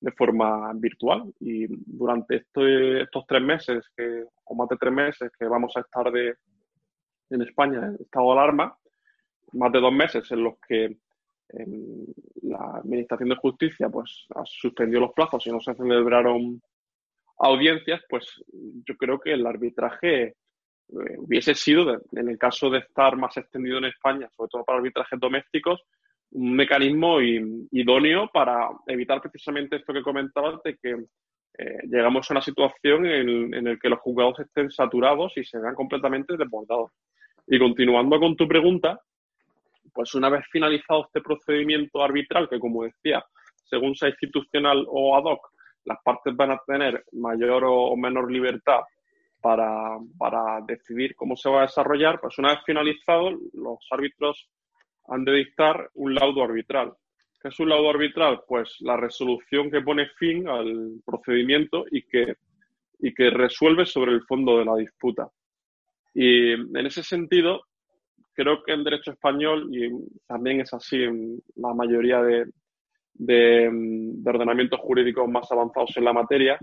de 0.00 0.12
forma 0.12 0.72
virtual. 0.74 1.24
Y 1.40 1.66
durante 1.68 2.36
estos 2.36 3.26
tres 3.26 3.42
meses, 3.42 3.84
que, 3.96 4.24
o 4.44 4.54
más 4.54 4.68
de 4.68 4.76
tres 4.76 4.92
meses 4.92 5.30
que 5.38 5.46
vamos 5.46 5.76
a 5.76 5.80
estar 5.80 6.10
de, 6.10 6.34
en 7.30 7.42
España 7.42 7.78
en 7.78 7.96
estado 8.00 8.26
de 8.26 8.32
alarma, 8.32 8.76
más 9.52 9.72
de 9.72 9.80
dos 9.80 9.92
meses 9.92 10.30
en 10.30 10.44
los 10.44 10.54
que 10.66 10.96
la 12.42 12.78
Administración 12.82 13.30
de 13.30 13.36
Justicia 13.36 13.88
pues 13.88 14.26
suspendió 14.44 15.00
los 15.00 15.12
plazos 15.12 15.46
y 15.46 15.50
no 15.50 15.60
se 15.60 15.74
celebraron 15.74 16.60
audiencias, 17.38 18.02
pues 18.08 18.42
yo 18.86 18.96
creo 18.96 19.18
que 19.18 19.32
el 19.32 19.46
arbitraje 19.46 20.24
eh, 20.24 20.34
hubiese 21.18 21.54
sido, 21.54 22.00
en 22.12 22.28
el 22.28 22.38
caso 22.38 22.68
de 22.70 22.78
estar 22.78 23.16
más 23.16 23.36
extendido 23.36 23.78
en 23.78 23.86
España, 23.86 24.28
sobre 24.36 24.48
todo 24.48 24.64
para 24.64 24.78
arbitrajes 24.78 25.18
domésticos, 25.20 25.82
un 26.30 26.54
mecanismo 26.54 27.20
idóneo 27.22 28.28
para 28.32 28.68
evitar 28.86 29.20
precisamente 29.20 29.76
esto 29.76 29.94
que 29.94 30.02
comentabas 30.02 30.62
de 30.62 30.76
que 30.76 30.90
eh, 31.58 31.78
llegamos 31.84 32.30
a 32.30 32.34
una 32.34 32.42
situación 32.42 33.06
en, 33.06 33.54
en 33.54 33.64
la 33.64 33.76
que 33.76 33.88
los 33.88 34.00
juzgados 34.00 34.38
estén 34.40 34.70
saturados 34.70 35.32
y 35.36 35.44
se 35.44 35.58
vean 35.58 35.74
completamente 35.74 36.36
desbordados. 36.36 36.92
Y 37.46 37.58
continuando 37.58 38.20
con 38.20 38.36
tu 38.36 38.46
pregunta, 38.46 39.00
pues 39.92 40.14
una 40.14 40.28
vez 40.28 40.44
finalizado 40.50 41.04
este 41.06 41.20
procedimiento 41.20 42.02
arbitral, 42.02 42.48
que 42.48 42.58
como 42.58 42.84
decía, 42.84 43.24
según 43.64 43.94
sea 43.94 44.08
institucional 44.08 44.84
o 44.88 45.16
ad 45.16 45.24
hoc, 45.24 45.50
las 45.84 45.98
partes 46.02 46.36
van 46.36 46.52
a 46.52 46.60
tener 46.66 47.04
mayor 47.12 47.64
o 47.66 47.96
menor 47.96 48.30
libertad 48.30 48.80
para, 49.40 49.98
para 50.18 50.60
decidir 50.66 51.14
cómo 51.14 51.36
se 51.36 51.48
va 51.48 51.60
a 51.60 51.66
desarrollar, 51.66 52.20
pues 52.20 52.38
una 52.38 52.50
vez 52.50 52.60
finalizado, 52.66 53.30
los 53.54 53.78
árbitros 53.90 54.48
han 55.08 55.24
de 55.24 55.32
dictar 55.32 55.90
un 55.94 56.14
laudo 56.14 56.42
arbitral. 56.44 56.92
¿Qué 57.40 57.48
es 57.48 57.60
un 57.60 57.68
laudo 57.68 57.90
arbitral? 57.90 58.42
Pues 58.46 58.76
la 58.80 58.96
resolución 58.96 59.70
que 59.70 59.80
pone 59.80 60.08
fin 60.18 60.48
al 60.48 61.00
procedimiento 61.04 61.84
y 61.90 62.02
que, 62.02 62.34
y 62.98 63.14
que 63.14 63.30
resuelve 63.30 63.86
sobre 63.86 64.12
el 64.12 64.22
fondo 64.24 64.58
de 64.58 64.64
la 64.64 64.76
disputa. 64.76 65.28
Y 66.14 66.52
en 66.52 66.86
ese 66.86 67.02
sentido, 67.02 67.62
creo 68.38 68.62
que 68.62 68.72
en 68.72 68.84
derecho 68.84 69.10
español, 69.10 69.68
y 69.72 69.90
también 70.28 70.60
es 70.60 70.72
así 70.72 70.96
la 71.56 71.74
mayoría 71.74 72.22
de, 72.22 72.46
de, 73.14 73.68
ordenamientos 74.24 74.78
jurídicos 74.78 75.28
más 75.28 75.50
avanzados 75.50 75.96
en 75.96 76.04
la 76.04 76.12
materia, 76.12 76.56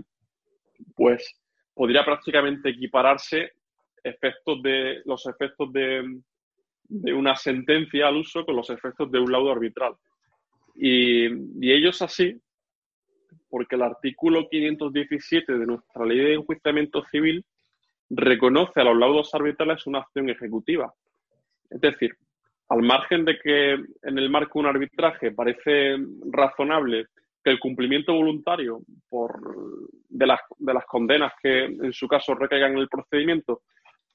pues 0.94 1.38
podría 1.74 2.02
prácticamente 2.02 2.70
equipararse 2.70 3.52
efectos 4.02 4.62
de, 4.62 5.02
los 5.04 5.26
efectos 5.26 5.70
de, 5.70 6.18
de 6.84 7.12
una 7.12 7.36
sentencia 7.36 8.08
al 8.08 8.16
uso 8.16 8.46
con 8.46 8.56
los 8.56 8.70
efectos 8.70 9.12
de 9.12 9.18
un 9.18 9.30
laudo 9.30 9.52
arbitral. 9.52 9.96
Y, 10.76 11.26
y 11.26 11.72
ello 11.72 11.90
es 11.90 12.00
así 12.00 12.40
porque 13.50 13.76
el 13.76 13.82
artículo 13.82 14.48
517 14.48 15.58
de 15.58 15.66
nuestra 15.66 16.06
ley 16.06 16.20
de 16.20 16.34
enjuiciamiento 16.34 17.04
civil 17.04 17.44
reconoce 18.08 18.80
a 18.80 18.84
los 18.84 18.96
laudos 18.96 19.34
arbitrales 19.34 19.86
una 19.86 19.98
acción 19.98 20.30
ejecutiva. 20.30 20.94
Es 21.70 21.80
decir, 21.80 22.16
al 22.68 22.82
margen 22.82 23.24
de 23.24 23.38
que 23.38 23.72
en 23.72 24.18
el 24.18 24.30
marco 24.30 24.58
de 24.58 24.60
un 24.60 24.74
arbitraje 24.74 25.30
parece 25.32 25.96
razonable 26.30 27.06
que 27.42 27.50
el 27.50 27.60
cumplimiento 27.60 28.12
voluntario 28.12 28.80
por, 29.08 29.40
de, 30.08 30.26
las, 30.26 30.40
de 30.58 30.74
las 30.74 30.84
condenas 30.86 31.32
que 31.40 31.64
en 31.64 31.92
su 31.92 32.08
caso 32.08 32.34
recaigan 32.34 32.72
en 32.72 32.78
el 32.78 32.88
procedimiento, 32.88 33.62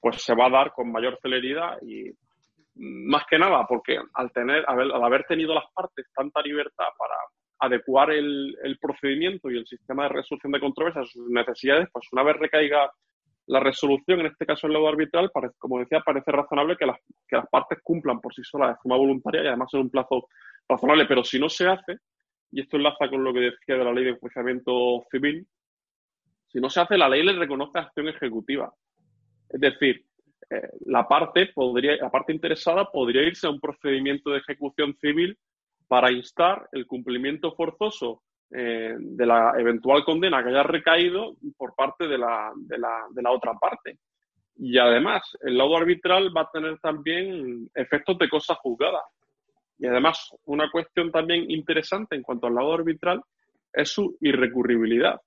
pues 0.00 0.22
se 0.22 0.34
va 0.34 0.46
a 0.46 0.50
dar 0.50 0.72
con 0.72 0.92
mayor 0.92 1.18
celeridad 1.22 1.78
y 1.80 2.10
más 2.74 3.24
que 3.28 3.38
nada 3.38 3.64
porque 3.66 3.98
al 4.14 4.32
tener, 4.32 4.64
al 4.66 5.02
haber 5.02 5.24
tenido 5.24 5.54
las 5.54 5.64
partes 5.72 6.06
tanta 6.14 6.42
libertad 6.42 6.88
para 6.98 7.14
adecuar 7.60 8.10
el, 8.10 8.56
el 8.64 8.78
procedimiento 8.78 9.50
y 9.50 9.56
el 9.56 9.66
sistema 9.66 10.04
de 10.04 10.08
resolución 10.10 10.52
de 10.52 10.60
controversias 10.60 11.04
a 11.04 11.10
sus 11.10 11.30
necesidades, 11.30 11.88
pues 11.92 12.06
una 12.12 12.24
vez 12.24 12.36
recaiga 12.36 12.90
la 13.46 13.60
resolución, 13.60 14.20
en 14.20 14.26
este 14.26 14.46
caso 14.46 14.66
el 14.66 14.72
laudo 14.72 14.88
arbitral, 14.88 15.30
como 15.58 15.78
decía, 15.78 16.00
parece 16.00 16.30
razonable 16.30 16.76
que 16.76 16.86
las, 16.86 16.98
que 17.26 17.36
las 17.36 17.48
partes 17.48 17.78
cumplan 17.82 18.20
por 18.20 18.34
sí 18.34 18.42
solas 18.44 18.70
de 18.70 18.76
forma 18.82 18.96
voluntaria 18.96 19.42
y 19.42 19.46
además 19.48 19.68
en 19.72 19.80
un 19.80 19.90
plazo 19.90 20.28
razonable, 20.68 21.06
pero 21.06 21.24
si 21.24 21.38
no 21.38 21.48
se 21.48 21.66
hace, 21.66 21.96
y 22.52 22.60
esto 22.60 22.76
enlaza 22.76 23.08
con 23.08 23.24
lo 23.24 23.32
que 23.32 23.40
decía 23.40 23.76
de 23.76 23.84
la 23.84 23.92
ley 23.92 24.04
de 24.04 24.10
enjuiciamiento 24.10 25.04
civil, 25.10 25.46
si 26.48 26.60
no 26.60 26.68
se 26.68 26.80
hace, 26.80 26.98
la 26.98 27.08
ley 27.08 27.22
le 27.22 27.32
reconoce 27.32 27.78
acción 27.78 28.08
ejecutiva. 28.08 28.72
Es 29.48 29.60
decir, 29.60 30.04
eh, 30.50 30.68
la 30.86 31.08
parte 31.08 31.46
podría, 31.54 31.96
la 31.96 32.10
parte 32.10 32.32
interesada 32.32 32.90
podría 32.90 33.22
irse 33.22 33.46
a 33.46 33.50
un 33.50 33.60
procedimiento 33.60 34.30
de 34.30 34.38
ejecución 34.38 34.94
civil 35.00 35.38
para 35.88 36.12
instar 36.12 36.68
el 36.72 36.86
cumplimiento 36.86 37.54
forzoso 37.54 38.22
eh, 38.54 38.94
de 38.98 39.26
la 39.26 39.54
eventual 39.58 40.04
condena 40.04 40.42
que 40.42 40.50
haya 40.50 40.62
recaído 40.62 41.36
por 41.56 41.74
parte 41.74 42.06
de 42.06 42.18
la, 42.18 42.52
de, 42.54 42.78
la, 42.78 43.06
de 43.10 43.22
la 43.22 43.30
otra 43.30 43.54
parte. 43.54 43.98
Y 44.56 44.76
además, 44.78 45.22
el 45.40 45.56
laudo 45.56 45.78
arbitral 45.78 46.30
va 46.36 46.42
a 46.42 46.50
tener 46.52 46.78
también 46.78 47.70
efectos 47.74 48.18
de 48.18 48.28
cosas 48.28 48.58
juzgadas. 48.58 49.04
Y 49.78 49.86
además, 49.86 50.36
una 50.44 50.70
cuestión 50.70 51.10
también 51.10 51.50
interesante 51.50 52.14
en 52.14 52.22
cuanto 52.22 52.46
al 52.46 52.54
laudo 52.54 52.74
arbitral 52.74 53.22
es 53.72 53.88
su 53.88 54.16
irrecurribilidad. 54.20 55.18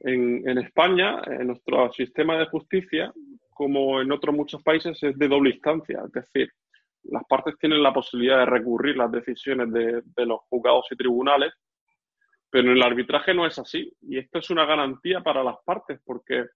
En, 0.00 0.48
en 0.48 0.58
España, 0.58 1.20
en 1.26 1.48
nuestro 1.48 1.92
sistema 1.92 2.38
de 2.38 2.46
justicia, 2.46 3.12
como 3.50 4.00
en 4.00 4.10
otros 4.12 4.34
muchos 4.34 4.62
países, 4.62 5.02
es 5.02 5.18
de 5.18 5.28
doble 5.28 5.50
instancia. 5.50 6.02
Es 6.06 6.12
decir, 6.12 6.50
las 7.04 7.24
partes 7.28 7.56
tienen 7.58 7.82
la 7.82 7.92
posibilidad 7.92 8.38
de 8.38 8.46
recurrir 8.46 8.96
las 8.96 9.12
decisiones 9.12 9.70
de, 9.72 10.02
de 10.04 10.26
los 10.26 10.40
juzgados 10.48 10.86
y 10.90 10.96
tribunales 10.96 11.52
pero 12.50 12.70
en 12.70 12.76
el 12.76 12.82
arbitraje 12.82 13.34
no 13.34 13.46
es 13.46 13.58
así. 13.58 13.92
Y 14.02 14.18
esto 14.18 14.38
es 14.38 14.50
una 14.50 14.64
garantía 14.64 15.20
para 15.20 15.42
las 15.42 15.56
partes 15.64 16.00
porque 16.04 16.46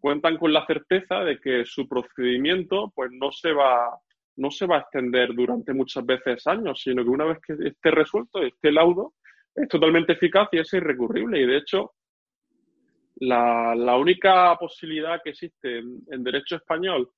cuentan 0.00 0.36
con 0.36 0.52
la 0.52 0.66
certeza 0.66 1.20
de 1.20 1.40
que 1.40 1.64
su 1.64 1.88
procedimiento 1.88 2.92
pues 2.94 3.10
no 3.12 3.32
se 3.32 3.52
va 3.52 3.98
no 4.36 4.52
se 4.52 4.66
va 4.66 4.76
a 4.76 4.80
extender 4.80 5.34
durante 5.34 5.74
muchas 5.74 6.06
veces 6.06 6.46
años, 6.46 6.80
sino 6.80 7.02
que 7.02 7.10
una 7.10 7.24
vez 7.24 7.38
que 7.44 7.54
esté 7.54 7.90
resuelto, 7.90 8.40
este 8.40 8.70
laudo 8.70 9.14
es 9.52 9.68
totalmente 9.68 10.12
eficaz 10.12 10.48
y 10.52 10.58
es 10.58 10.72
irrecurrible. 10.72 11.40
Y 11.40 11.46
de 11.46 11.56
hecho, 11.56 11.94
la, 13.16 13.96
única 13.96 14.56
posibilidad 14.56 15.20
que 15.22 15.30
existe 15.30 15.78
en, 15.78 16.22
derecho 16.22 16.54
español 16.54 17.10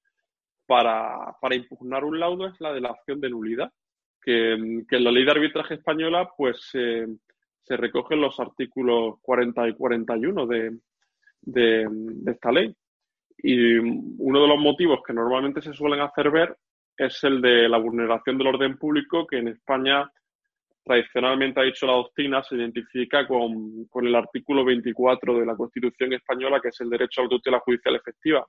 para, 0.66 1.36
impugnar 1.52 2.04
un 2.04 2.18
laudo 2.18 2.46
es 2.46 2.58
la 2.58 2.72
de 2.72 2.80
la 2.80 2.88
acción 2.88 3.20
de 3.20 3.28
nulidad, 3.28 3.70
que, 4.22 4.52
en 4.52 4.86
la 4.90 5.10
ley 5.10 5.24
de 5.24 5.30
arbitraje 5.30 5.74
española 5.74 6.30
pues 6.36 6.70
eh, 6.74 7.06
se 7.62 7.76
recogen 7.76 8.20
los 8.20 8.38
artículos 8.40 9.16
40 9.22 9.68
y 9.68 9.74
41 9.74 10.46
de, 10.46 10.78
de, 11.42 11.86
de 11.90 12.32
esta 12.32 12.52
ley. 12.52 12.74
Y 13.38 13.76
uno 13.76 14.42
de 14.42 14.48
los 14.48 14.58
motivos 14.58 15.00
que 15.06 15.12
normalmente 15.12 15.62
se 15.62 15.72
suelen 15.72 16.00
hacer 16.00 16.30
ver 16.30 16.56
es 16.96 17.22
el 17.24 17.40
de 17.40 17.68
la 17.68 17.78
vulneración 17.78 18.36
del 18.36 18.48
orden 18.48 18.76
público, 18.76 19.26
que 19.26 19.38
en 19.38 19.48
España 19.48 20.10
tradicionalmente 20.84 21.60
ha 21.60 21.64
dicho 21.64 21.86
la 21.86 21.94
doctrina, 21.94 22.42
se 22.42 22.56
identifica 22.56 23.26
con, 23.26 23.86
con, 23.86 24.06
el 24.06 24.14
artículo 24.14 24.64
24 24.64 25.38
de 25.38 25.46
la 25.46 25.56
Constitución 25.56 26.12
española, 26.12 26.60
que 26.60 26.68
es 26.68 26.80
el 26.80 26.90
derecho 26.90 27.20
a 27.20 27.24
la 27.24 27.30
tutela 27.30 27.60
judicial 27.60 27.96
efectiva. 27.96 28.46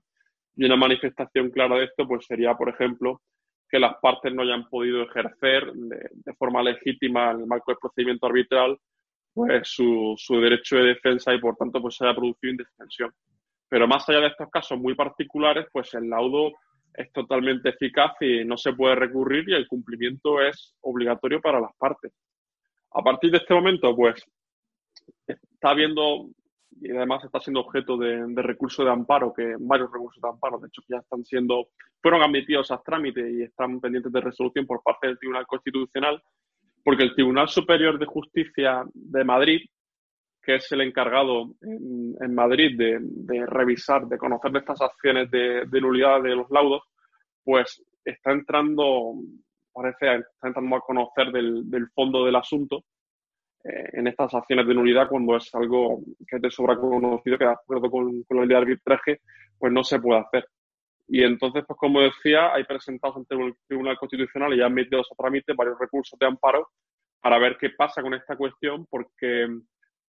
Y 0.55 0.65
una 0.65 0.75
manifestación 0.75 1.49
clara 1.49 1.77
de 1.77 1.85
esto 1.85 2.07
pues 2.07 2.25
sería, 2.25 2.55
por 2.55 2.69
ejemplo, 2.69 3.21
que 3.69 3.79
las 3.79 3.95
partes 4.01 4.33
no 4.33 4.43
hayan 4.43 4.67
podido 4.67 5.03
ejercer 5.03 5.71
de, 5.73 6.33
forma 6.37 6.61
legítima 6.61 7.31
en 7.31 7.41
el 7.41 7.47
marco 7.47 7.71
del 7.71 7.79
procedimiento 7.79 8.27
arbitral 8.27 8.77
pues 9.33 9.67
su, 9.69 10.15
su, 10.17 10.39
derecho 10.39 10.77
de 10.77 10.93
defensa 10.95 11.33
y 11.33 11.39
por 11.39 11.55
tanto 11.55 11.81
pues 11.81 11.95
se 11.95 12.05
haya 12.05 12.15
producido 12.15 12.51
indefensión. 12.51 13.13
Pero 13.69 13.87
más 13.87 14.07
allá 14.09 14.21
de 14.21 14.27
estos 14.27 14.49
casos 14.49 14.77
muy 14.79 14.95
particulares, 14.95 15.67
pues 15.71 15.93
el 15.93 16.09
laudo 16.09 16.51
es 16.93 17.11
totalmente 17.13 17.69
eficaz 17.69 18.13
y 18.19 18.43
no 18.43 18.57
se 18.57 18.73
puede 18.73 18.95
recurrir 18.95 19.47
y 19.47 19.53
el 19.53 19.67
cumplimiento 19.67 20.41
es 20.41 20.75
obligatorio 20.81 21.39
para 21.41 21.61
las 21.61 21.73
partes. 21.77 22.11
A 22.91 23.01
partir 23.01 23.31
de 23.31 23.37
este 23.37 23.53
momento, 23.53 23.95
pues 23.95 24.21
está 25.25 25.69
habiendo 25.69 26.29
y 26.81 26.89
además 26.91 27.23
está 27.23 27.39
siendo 27.39 27.61
objeto 27.61 27.97
de, 27.97 28.25
de 28.27 28.41
recurso 28.41 28.83
de 28.83 28.91
amparo, 28.91 29.33
que 29.33 29.55
varios 29.59 29.91
recursos 29.91 30.21
de 30.21 30.29
amparo, 30.29 30.57
de 30.57 30.67
hecho, 30.67 30.81
ya 30.87 30.97
están 30.97 31.23
siendo, 31.25 31.69
fueron 32.01 32.23
admitidos 32.23 32.71
a 32.71 32.81
trámite 32.81 33.29
y 33.29 33.43
están 33.43 33.79
pendientes 33.79 34.11
de 34.11 34.21
resolución 34.21 34.65
por 34.65 34.81
parte 34.81 35.07
del 35.07 35.19
Tribunal 35.19 35.45
Constitucional, 35.45 36.21
porque 36.83 37.03
el 37.03 37.13
Tribunal 37.13 37.47
Superior 37.49 37.99
de 37.99 38.05
Justicia 38.05 38.83
de 38.93 39.23
Madrid, 39.23 39.61
que 40.41 40.55
es 40.55 40.71
el 40.71 40.81
encargado 40.81 41.51
en, 41.61 42.33
Madrid 42.33 42.77
de, 42.77 43.45
revisar, 43.45 44.07
de 44.07 44.17
conocer 44.17 44.51
de 44.51 44.59
estas 44.59 44.81
acciones 44.81 45.29
de, 45.29 45.65
nulidad 45.81 46.21
de 46.21 46.35
los 46.35 46.49
laudos, 46.49 46.83
pues 47.43 47.83
está 48.03 48.31
entrando, 48.31 49.13
parece, 49.71 50.25
está 50.33 50.47
entrando 50.47 50.75
a 50.75 50.81
conocer 50.81 51.31
del, 51.31 51.87
fondo 51.93 52.25
del 52.25 52.35
asunto 52.35 52.83
eh, 53.63 53.89
en 53.93 54.07
estas 54.07 54.33
acciones 54.33 54.65
de 54.67 54.73
nulidad 54.73 55.07
cuando 55.07 55.37
es 55.37 55.53
algo 55.53 56.01
que 56.27 56.39
te 56.39 56.49
sobra 56.49 56.75
conocido, 56.75 57.37
que 57.37 57.45
de 57.45 57.51
acuerdo 57.51 57.91
con, 57.91 58.25
la 58.29 58.39
ley 58.39 58.47
de 58.47 58.55
arbitraje, 58.55 59.21
pues 59.59 59.71
no 59.71 59.83
se 59.83 59.99
puede 59.99 60.21
hacer. 60.21 60.47
Y 61.13 61.25
entonces, 61.25 61.65
pues 61.67 61.77
como 61.77 61.99
decía, 61.99 62.53
hay 62.53 62.63
presentados 62.63 63.17
ante 63.17 63.35
el 63.35 63.53
Tribunal 63.67 63.97
Constitucional 63.97 64.53
y 64.53 64.59
ya 64.59 64.67
han 64.67 64.73
metido 64.73 65.01
a 65.01 65.15
trámite 65.17 65.51
varios 65.51 65.77
recursos 65.77 66.17
de 66.17 66.25
amparo 66.25 66.69
para 67.19 67.37
ver 67.37 67.57
qué 67.59 67.71
pasa 67.71 68.01
con 68.01 68.13
esta 68.13 68.37
cuestión, 68.37 68.85
porque 68.89 69.45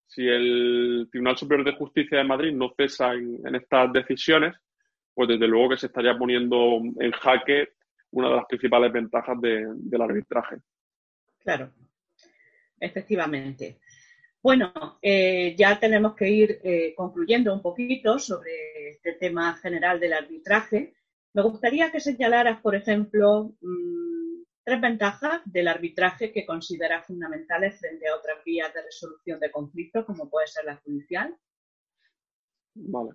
si 0.05 0.27
el 0.27 1.07
Tribunal 1.09 1.37
Superior 1.37 1.65
de 1.65 1.75
Justicia 1.75 2.19
de 2.19 2.23
Madrid 2.23 2.53
no 2.53 2.71
cesa 2.77 3.13
en, 3.13 3.55
estas 3.55 3.91
decisiones, 3.91 4.55
pues 5.15 5.27
desde 5.27 5.47
luego 5.47 5.69
que 5.69 5.77
se 5.77 5.87
estaría 5.87 6.15
poniendo 6.15 6.77
en 6.99 7.11
jaque 7.13 7.69
una 8.11 8.29
de 8.29 8.35
las 8.35 8.45
principales 8.45 8.93
ventajas 8.93 9.41
del 9.41 10.01
arbitraje. 10.03 10.57
Claro, 11.39 11.71
efectivamente. 12.79 13.79
Bueno, 14.43 14.73
eh, 15.04 15.56
ya 15.56 15.80
tenemos 15.80 16.15
que 16.15 16.30
ir 16.30 16.60
eh, 16.63 16.95
concluyendo 16.95 17.54
un 17.54 17.62
poquito 17.62 18.17
sobre 18.17 18.89
este 18.89 19.13
tema 19.13 19.54
general 19.58 19.99
del 19.99 20.13
arbitraje. 20.13 20.95
Me 21.34 21.43
gustaría 21.43 21.91
que 21.91 21.99
señalaras, 21.99 22.60
por 22.60 22.75
ejemplo, 22.75 23.54
mm, 23.62 24.43
tres 24.63 24.82
ventajas 24.82 25.41
del 25.45 25.67
arbitraje 25.67 26.32
que 26.32 26.45
consideras 26.45 27.06
fundamentales 27.06 27.80
frente 27.80 28.08
a 28.08 28.15
otras 28.15 28.43
vías 28.43 28.73
de 28.73 28.82
resolución 28.82 29.39
de 29.39 29.51
conflictos, 29.51 30.06
como 30.06 30.27
puede 30.27 30.47
ser 30.47 30.65
la 30.65 30.77
judicial. 30.77 31.36
Vale. 32.73 33.12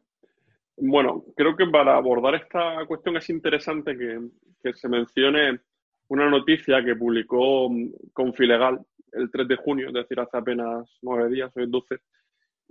Bueno, 0.77 1.25
creo 1.35 1.57
que 1.57 1.67
para 1.67 1.97
abordar 1.97 2.37
esta 2.37 2.87
cuestión 2.87 3.17
es 3.17 3.29
interesante 3.31 3.97
que, 3.99 4.21
que 4.63 4.75
se 4.75 4.89
mencione 4.89 5.61
una 6.09 6.31
noticia 6.31 6.85
que 6.85 6.95
publicó 6.95 7.69
mm, 7.69 8.13
Confilegal 8.13 8.87
el 9.17 9.31
3 9.31 9.49
de 9.49 9.57
junio, 9.57 9.89
es 9.89 9.95
decir, 9.95 10.21
hace 10.21 10.37
apenas 10.37 10.89
nueve 11.03 11.31
días, 11.31 11.51
hoy 11.57 11.65
es 11.65 11.71
12, 11.71 11.99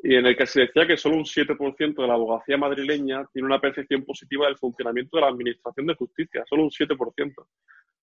y 0.04 0.16
en 0.16 0.26
el 0.26 0.38
que 0.38 0.46
se 0.46 0.62
decía 0.62 0.86
que 0.86 0.98
solo 0.98 1.16
un 1.16 1.26
7% 1.26 2.02
de 2.02 2.08
la 2.08 2.14
abogacía 2.14 2.58
madrileña 2.58 3.26
tiene 3.34 3.48
una 3.48 3.60
percepción 3.60 4.04
positiva 4.04 4.46
del 4.46 4.58
funcionamiento 4.58 5.18
de 5.18 5.22
la 5.22 5.30
Administración 5.30 5.88
de 5.88 5.96
Justicia, 5.96 6.44
solo 6.48 6.64
un 6.64 6.70
7%. 6.70 7.34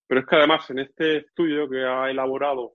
Pero 0.06 0.20
es 0.20 0.26
que 0.26 0.36
además 0.36 0.68
en 0.70 0.80
este 0.80 1.18
estudio 1.18 1.68
que 1.68 1.84
ha 1.84 2.10
elaborado 2.10 2.74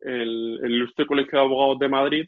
el, 0.00 0.58
el 0.62 0.72
Ilustre 0.72 1.06
Colegio 1.06 1.38
de 1.38 1.44
Abogados 1.44 1.78
de 1.78 1.88
Madrid, 1.88 2.26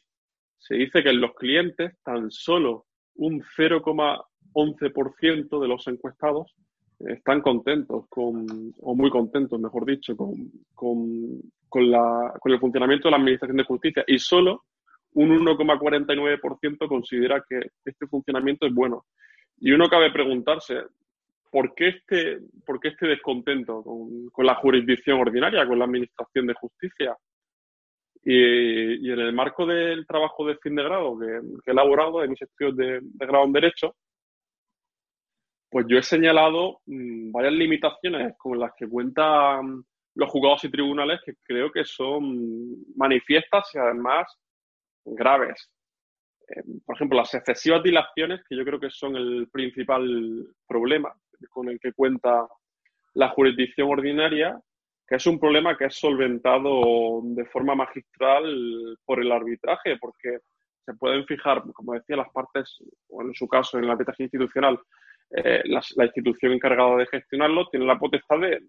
se 0.59 0.75
dice 0.75 1.03
que 1.03 1.11
en 1.11 1.21
los 1.21 1.35
clientes 1.35 1.99
tan 2.03 2.31
solo 2.31 2.87
un 3.15 3.43
0,11% 3.43 5.61
de 5.61 5.69
los 5.69 5.87
encuestados 5.89 6.55
están 7.01 7.41
contentos 7.41 8.07
con, 8.09 8.47
o 8.81 8.95
muy 8.95 9.11
contentos, 9.11 9.61
mejor 9.61 9.87
dicho, 9.87 10.17
con, 10.17 10.51
con, 10.75 11.41
con, 11.69 11.91
la, 11.91 12.35
con 12.41 12.53
el 12.53 12.59
funcionamiento 12.59 13.09
de 13.09 13.13
la 13.13 13.19
Administración 13.19 13.57
de 13.57 13.65
Justicia 13.65 14.05
y 14.07 14.19
solo 14.19 14.65
un 15.15 15.31
1,49% 15.31 16.89
considera 16.89 17.43
que 17.49 17.61
este 17.85 18.07
funcionamiento 18.07 18.67
es 18.67 18.75
bueno. 18.75 19.07
Y 19.61 19.73
uno 19.73 19.89
cabe 19.89 20.13
preguntarse, 20.13 20.83
¿por 21.51 21.75
qué 21.75 21.89
este, 21.89 22.41
por 22.65 22.79
qué 22.81 22.89
este 22.89 23.07
descontento 23.07 23.83
con, 23.83 24.47
la 24.47 24.55
jurisdicción 24.57 25.21
ordinaria, 25.21 25.67
con 25.67 25.79
la 25.79 25.87
Administración 25.87 26.47
de 26.47 26.55
Justicia? 26.55 27.17
Y, 28.25 29.11
en 29.11 29.21
el 29.21 29.33
marco 29.33 29.65
del 29.65 30.07
trabajo 30.07 30.47
de 30.47 30.59
fin 30.59 30.75
de 30.75 30.83
grado 30.83 31.19
que, 31.19 31.27
he 31.27 31.73
elaborado 31.73 32.21
de 32.21 32.29
mis 32.29 32.43
estudios 32.43 32.77
de 32.77 33.01
grado 33.15 33.45
en 33.45 33.53
Derecho, 33.53 33.95
pues 35.71 35.87
yo 35.89 35.99
he 35.99 36.03
señalado 36.03 36.81
mm, 36.87 37.31
varias 37.33 37.55
limitaciones 37.55 38.35
con 38.39 38.59
las 38.59 38.73
que 38.77 38.89
cuentan 38.89 39.85
los 40.15 40.31
juzgados 40.31 40.65
y 40.65 40.71
tribunales 40.71 41.21
que 41.25 41.35
creo 41.43 41.71
que 41.71 41.85
son 41.85 42.77
manifiestas 42.97 43.71
y 43.75 43.79
además 43.79 44.27
graves. 45.05 45.71
Eh, 46.49 46.63
por 46.85 46.97
ejemplo, 46.97 47.19
las 47.19 47.33
excesivas 47.35 47.83
dilaciones, 47.83 48.41
que 48.49 48.57
yo 48.57 48.65
creo 48.65 48.81
que 48.81 48.91
son 48.91 49.17
el 49.17 49.49
principal 49.53 50.47
problema 50.67 51.15
con 51.51 51.69
el 51.69 51.79
que 51.79 51.93
cuenta 51.93 52.49
la 53.15 53.29
jurisdicción 53.29 53.91
ordinaria, 53.91 54.59
que 55.07 55.17
es 55.17 55.27
un 55.27 55.39
problema 55.39 55.77
que 55.77 55.87
es 55.87 55.95
solventado 55.95 57.21
de 57.23 57.45
forma 57.47 57.75
magistral 57.75 58.99
por 59.05 59.21
el 59.21 59.31
arbitraje, 59.31 59.97
porque 59.99 60.39
se 60.85 60.95
pueden 60.95 61.25
fijar, 61.27 61.63
como 61.73 61.95
decía, 61.95 62.17
las 62.17 62.31
partes, 62.31 62.79
o 63.09 63.23
en 63.23 63.35
su 63.35 63.47
caso 63.47 63.79
en 63.79 63.85
el 63.85 63.91
arbitraje 63.91 64.25
institucional, 64.25 64.79
eh, 65.31 65.63
la, 65.67 66.05
institución 66.05 66.53
encargada 66.53 66.97
de 66.97 67.07
gestionarlo 67.07 67.69
tiene 67.69 67.85
la 67.85 67.99
potestad 67.99 68.39
de, 68.41 68.61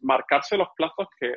marcarse 0.00 0.56
los 0.56 0.68
plazos 0.76 1.08
que, 1.18 1.36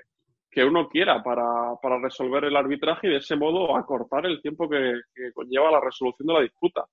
uno 0.64 0.88
quiera 0.88 1.22
para, 1.24 2.00
resolver 2.02 2.46
el 2.46 2.56
arbitraje 2.56 3.08
y 3.08 3.12
de 3.12 3.18
ese 3.18 3.36
modo 3.36 3.76
acortar 3.76 4.26
el 4.26 4.42
tiempo 4.42 4.70
que, 4.70 5.02
conlleva 5.34 5.72
la 5.72 5.82
resolución 5.82 6.28
de 6.28 6.34
la 6.34 6.42
disputa. 6.42 6.86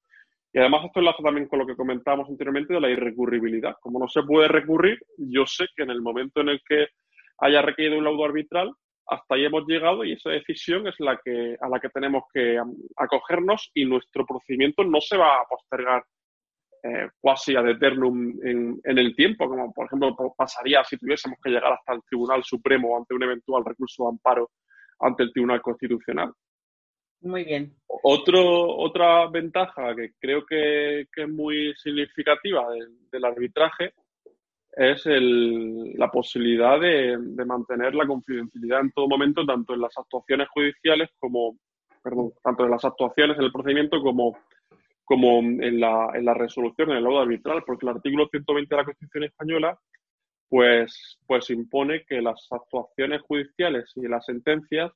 Y 0.53 0.59
además 0.59 0.87
esto 0.87 0.99
enlaza 0.99 1.23
también 1.23 1.47
con 1.47 1.61
lo 1.61 1.67
que 1.67 1.77
comentábamos 1.77 2.29
anteriormente 2.29 2.75
de 2.75 2.81
la 2.81 2.91
irrecurribilidad. 2.91 3.77
Como 3.81 4.01
no 4.01 4.09
se 4.09 4.23
puede 4.23 4.49
recurrir, 4.49 4.99
yo 5.17 5.47
sé 5.47 5.67
que 5.77 5.85
en 5.85 5.91
el 5.91 6.03
momento 6.03 6.41
en 6.41 6.49
el 6.49 6.61
que 6.67 6.89
haya 7.39 7.63
requerido 7.63 7.99
un 7.99 8.05
laudo 8.05 8.25
arbitral, 8.25 8.73
hasta 9.07 9.35
ahí 9.35 9.45
hemos 9.45 9.67
llegado 9.67 10.05
y 10.05 10.13
esa 10.13 10.31
decisión 10.31 10.87
es 10.87 10.95
la 10.99 11.21
que, 11.23 11.57
a 11.61 11.69
la 11.69 11.81
que 11.81 11.89
tenemos 11.89 12.25
que 12.33 12.59
acogernos 12.97 13.71
y 13.75 13.85
nuestro 13.85 14.25
procedimiento 14.25 14.85
no 14.85 15.01
se 15.01 15.17
va 15.17 15.35
a 15.41 15.47
postergar 15.49 16.03
quasi 17.21 17.57
ad 17.57 17.69
eternum 17.69 18.39
en, 18.43 18.81
el 18.85 19.15
tiempo, 19.15 19.49
como 19.49 19.73
por 19.73 19.87
ejemplo 19.87 20.17
pasaría 20.37 20.83
si 20.85 20.97
tuviésemos 20.97 21.39
que 21.43 21.51
llegar 21.51 21.73
hasta 21.73 21.95
el 21.95 22.03
Tribunal 22.09 22.43
Supremo 22.45 22.97
ante 22.97 23.15
un 23.15 23.23
eventual 23.23 23.65
recurso 23.65 24.05
de 24.05 24.09
amparo 24.11 24.51
ante 25.01 25.25
el 25.25 25.33
Tribunal 25.33 25.61
Constitucional. 25.61 26.33
Muy 27.23 27.45
bien. 27.45 27.75
Otro, 27.87 28.77
otra 28.79 29.29
ventaja 29.29 29.95
que 29.95 30.13
creo 30.19 30.45
que, 30.47 31.01
es 31.01 31.29
muy 31.29 31.75
significativa 31.77 32.67
del, 33.13 33.25
arbitraje 33.25 33.93
es 34.73 35.03
la 35.05 36.11
posibilidad 36.11 36.81
de, 36.81 37.17
de, 37.19 37.45
mantener 37.45 37.95
la 37.95 38.07
confidencialidad 38.07 38.81
en 38.81 38.93
todo 38.93 39.09
momento, 39.09 39.45
tanto 39.45 39.75
en 39.75 39.81
las 39.81 39.97
actuaciones 39.99 40.49
judiciales 40.49 41.11
como, 41.19 41.59
perdón, 42.03 42.33
tanto 42.43 42.65
en 42.65 42.71
las 42.71 42.85
actuaciones 42.85 43.37
en 43.37 43.45
el 43.45 43.53
procedimiento 43.53 44.01
como 44.01 44.39
como 45.11 45.41
en 45.41 45.81
la, 45.81 46.13
en 46.15 46.25
la 46.25 46.35
resolución, 46.35 46.93
en 46.93 46.99
el 46.99 47.03
laudo 47.03 47.19
arbitral, 47.19 47.65
porque 47.67 47.85
el 47.85 47.97
artículo 47.97 48.29
120 48.29 48.73
de 48.73 48.81
la 48.81 48.85
Constitución 48.85 49.25
española 49.25 49.77
pues, 50.49 51.19
pues 51.27 51.51
impone 51.51 52.05
que 52.05 52.23
las 52.23 52.47
actuaciones 52.49 53.21
judiciales 53.23 53.91
y 53.97 54.07
las 54.07 54.25
sentencias 54.25 54.93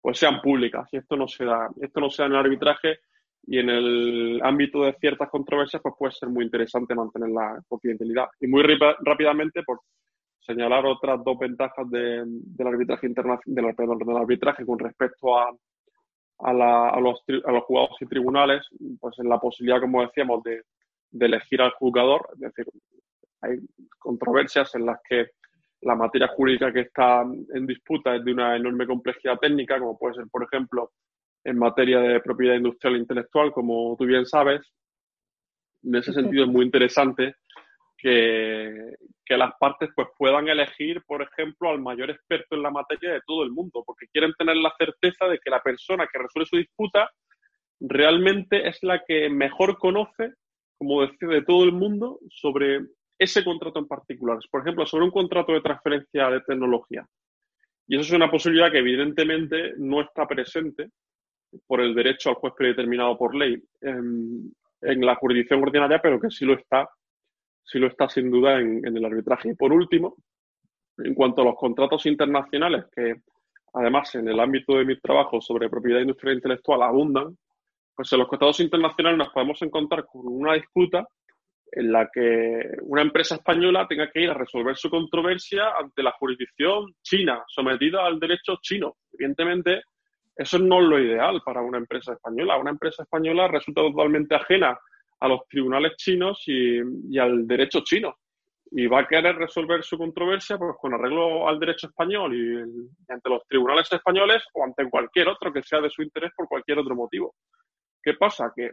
pues 0.00 0.18
sean 0.18 0.40
públicas 0.40 0.88
y 0.90 0.96
esto 0.96 1.16
no 1.16 1.28
se 1.28 1.44
da, 1.44 1.68
esto 1.80 2.00
no 2.00 2.10
se 2.10 2.22
da 2.22 2.26
en 2.26 2.32
el 2.32 2.38
arbitraje 2.40 2.98
y 3.46 3.60
en 3.60 3.70
el 3.70 4.40
ámbito 4.42 4.82
de 4.82 4.94
ciertas 4.94 5.30
controversias 5.30 5.80
pues 5.80 5.94
puede 5.96 6.12
ser 6.12 6.28
muy 6.28 6.44
interesante 6.44 6.96
mantener 6.96 7.28
la 7.28 7.62
confidencialidad. 7.68 8.30
Y 8.40 8.48
muy 8.48 8.64
rápidamente, 8.64 9.62
por 9.62 9.78
señalar 10.40 10.86
otras 10.86 11.22
dos 11.22 11.38
ventajas 11.38 11.88
de, 11.88 12.24
del 12.26 12.66
arbitraje 12.66 13.06
internacional, 13.06 13.76
del, 13.76 13.98
del 14.06 14.16
arbitraje 14.16 14.66
con 14.66 14.80
respecto 14.80 15.38
a, 15.38 15.54
a, 16.44 17.00
los, 17.00 17.22
a 17.44 17.52
los 17.52 17.64
juzgados 17.64 17.96
y 18.00 18.06
tribunales, 18.06 18.66
pues 19.00 19.18
en 19.18 19.28
la 19.28 19.38
posibilidad, 19.38 19.80
como 19.80 20.02
decíamos, 20.02 20.42
de, 20.42 20.62
elegir 21.20 21.60
al 21.60 21.72
juzgador. 21.72 22.28
Es 22.34 22.40
decir, 22.40 22.66
hay 23.42 23.58
controversias 23.98 24.74
en 24.74 24.86
las 24.86 24.98
que 25.08 25.30
la 25.82 25.94
materia 25.94 26.28
jurídica 26.28 26.72
que 26.72 26.80
está 26.80 27.22
en 27.22 27.66
disputa 27.66 28.16
es 28.16 28.24
de 28.24 28.32
una 28.32 28.56
enorme 28.56 28.86
complejidad 28.86 29.38
técnica, 29.38 29.78
como 29.78 29.98
puede 29.98 30.14
ser, 30.14 30.24
por 30.30 30.44
ejemplo, 30.44 30.92
en 31.44 31.58
materia 31.58 32.00
de 32.00 32.20
propiedad 32.20 32.54
industrial 32.54 32.94
e 32.96 33.00
intelectual, 33.00 33.52
como 33.52 33.96
tú 33.98 34.06
bien 34.06 34.24
sabes. 34.24 34.60
En 35.82 35.96
ese 35.96 36.12
sentido 36.12 36.44
es 36.44 36.50
muy 36.50 36.64
interesante 36.64 37.34
que, 38.02 38.96
las 39.28 39.52
partes 39.58 39.88
pues, 39.94 40.08
puedan 40.18 40.46
elegir, 40.48 41.02
por 41.06 41.22
ejemplo, 41.22 41.70
al 41.70 41.80
mayor 41.80 42.10
experto 42.10 42.54
en 42.54 42.62
la 42.62 42.70
materia 42.70 43.14
de 43.14 43.22
todo 43.26 43.44
el 43.44 43.50
mundo, 43.50 43.82
porque 43.86 44.06
quieren 44.12 44.34
tener 44.36 44.56
la 44.56 44.74
certeza 44.76 45.26
de 45.26 45.38
que 45.38 45.50
la 45.50 45.62
persona 45.62 46.06
que 46.06 46.18
resuelve 46.18 46.46
su 46.46 46.56
disputa 46.58 47.10
realmente 47.80 48.68
es 48.68 48.78
la 48.82 49.02
que 49.06 49.30
mejor 49.30 49.78
conoce, 49.78 50.34
como 50.76 51.00
decir, 51.00 51.28
de 51.28 51.42
todo 51.42 51.64
el 51.64 51.72
mundo 51.72 52.18
sobre 52.28 52.80
ese 53.18 53.42
contrato 53.42 53.78
en 53.78 53.88
particular. 53.88 54.38
Por 54.50 54.60
ejemplo, 54.60 54.84
sobre 54.84 55.04
un 55.04 55.10
contrato 55.10 55.52
de 55.52 55.62
transferencia 55.62 56.28
de 56.28 56.40
tecnología. 56.42 57.06
Y 57.86 57.96
eso 57.96 58.04
es 58.04 58.12
una 58.12 58.30
posibilidad 58.30 58.70
que 58.70 58.78
evidentemente 58.78 59.74
no 59.78 60.02
está 60.02 60.26
presente 60.26 60.90
por 61.66 61.80
el 61.80 61.94
derecho 61.94 62.30
al 62.30 62.36
juez 62.36 62.54
predeterminado 62.56 63.16
por 63.16 63.34
ley 63.34 63.62
en, 63.80 64.52
la 64.80 65.14
jurisdicción 65.14 65.62
ordinaria, 65.62 66.00
pero 66.02 66.20
que 66.20 66.30
sí 66.30 66.44
lo 66.44 66.54
está, 66.54 66.88
sí 67.64 67.78
lo 67.78 67.86
está 67.86 68.08
sin 68.08 68.30
duda 68.30 68.58
en, 68.60 68.84
el 68.84 69.04
arbitraje. 69.04 69.50
Y 69.50 69.54
por 69.54 69.72
último, 69.72 70.16
en 70.98 71.14
cuanto 71.14 71.42
a 71.42 71.44
los 71.44 71.56
contratos 71.56 72.04
internacionales, 72.06 72.84
que 72.94 73.14
además 73.74 74.14
en 74.14 74.28
el 74.28 74.38
ámbito 74.40 74.76
de 74.76 74.84
mi 74.84 74.98
trabajo 74.98 75.40
sobre 75.40 75.70
propiedad 75.70 76.00
industrial 76.00 76.34
e 76.34 76.36
intelectual 76.36 76.82
abundan, 76.82 77.36
pues 77.94 78.12
en 78.12 78.18
los 78.18 78.28
contratos 78.28 78.60
internacionales 78.60 79.18
nos 79.18 79.30
podemos 79.30 79.60
encontrar 79.62 80.04
con 80.06 80.26
una 80.26 80.54
disputa 80.54 81.06
en 81.74 81.90
la 81.90 82.08
que 82.12 82.62
una 82.82 83.00
empresa 83.00 83.36
española 83.36 83.86
tenga 83.88 84.10
que 84.10 84.20
ir 84.20 84.30
a 84.30 84.34
resolver 84.34 84.76
su 84.76 84.90
controversia 84.90 85.70
ante 85.78 86.02
la 86.02 86.12
jurisdicción 86.12 86.92
china, 87.02 87.42
sometida 87.48 88.04
al 88.04 88.20
derecho 88.20 88.58
chino. 88.60 88.96
Evidentemente, 89.12 89.82
eso 90.36 90.58
no 90.58 90.82
es 90.82 90.88
lo 90.88 90.98
ideal 90.98 91.40
para 91.44 91.62
una 91.62 91.78
empresa 91.78 92.12
española. 92.12 92.58
Una 92.58 92.70
empresa 92.70 93.02
española 93.02 93.48
resulta 93.48 93.80
totalmente 93.80 94.34
ajena 94.34 94.78
a 95.22 95.28
los 95.28 95.46
tribunales 95.48 95.96
chinos 95.96 96.42
y, 96.46 96.80
al 97.16 97.46
derecho 97.46 97.82
chino. 97.84 98.16
Y 98.72 98.86
va 98.86 99.00
a 99.00 99.06
querer 99.06 99.36
resolver 99.36 99.84
su 99.84 99.96
controversia 99.96 100.58
pues, 100.58 100.74
con 100.80 100.94
arreglo 100.94 101.48
al 101.48 101.60
derecho 101.60 101.86
español 101.86 102.34
y, 102.34 103.12
ante 103.12 103.30
los 103.30 103.46
tribunales 103.46 103.90
españoles 103.92 104.42
o 104.52 104.64
ante 104.64 104.90
cualquier 104.90 105.28
otro 105.28 105.52
que 105.52 105.62
sea 105.62 105.80
de 105.80 105.90
su 105.90 106.02
interés 106.02 106.32
por 106.36 106.48
cualquier 106.48 106.78
otro 106.80 106.96
motivo. 106.96 107.36
¿Qué 108.02 108.14
pasa? 108.14 108.52
Que 108.54 108.64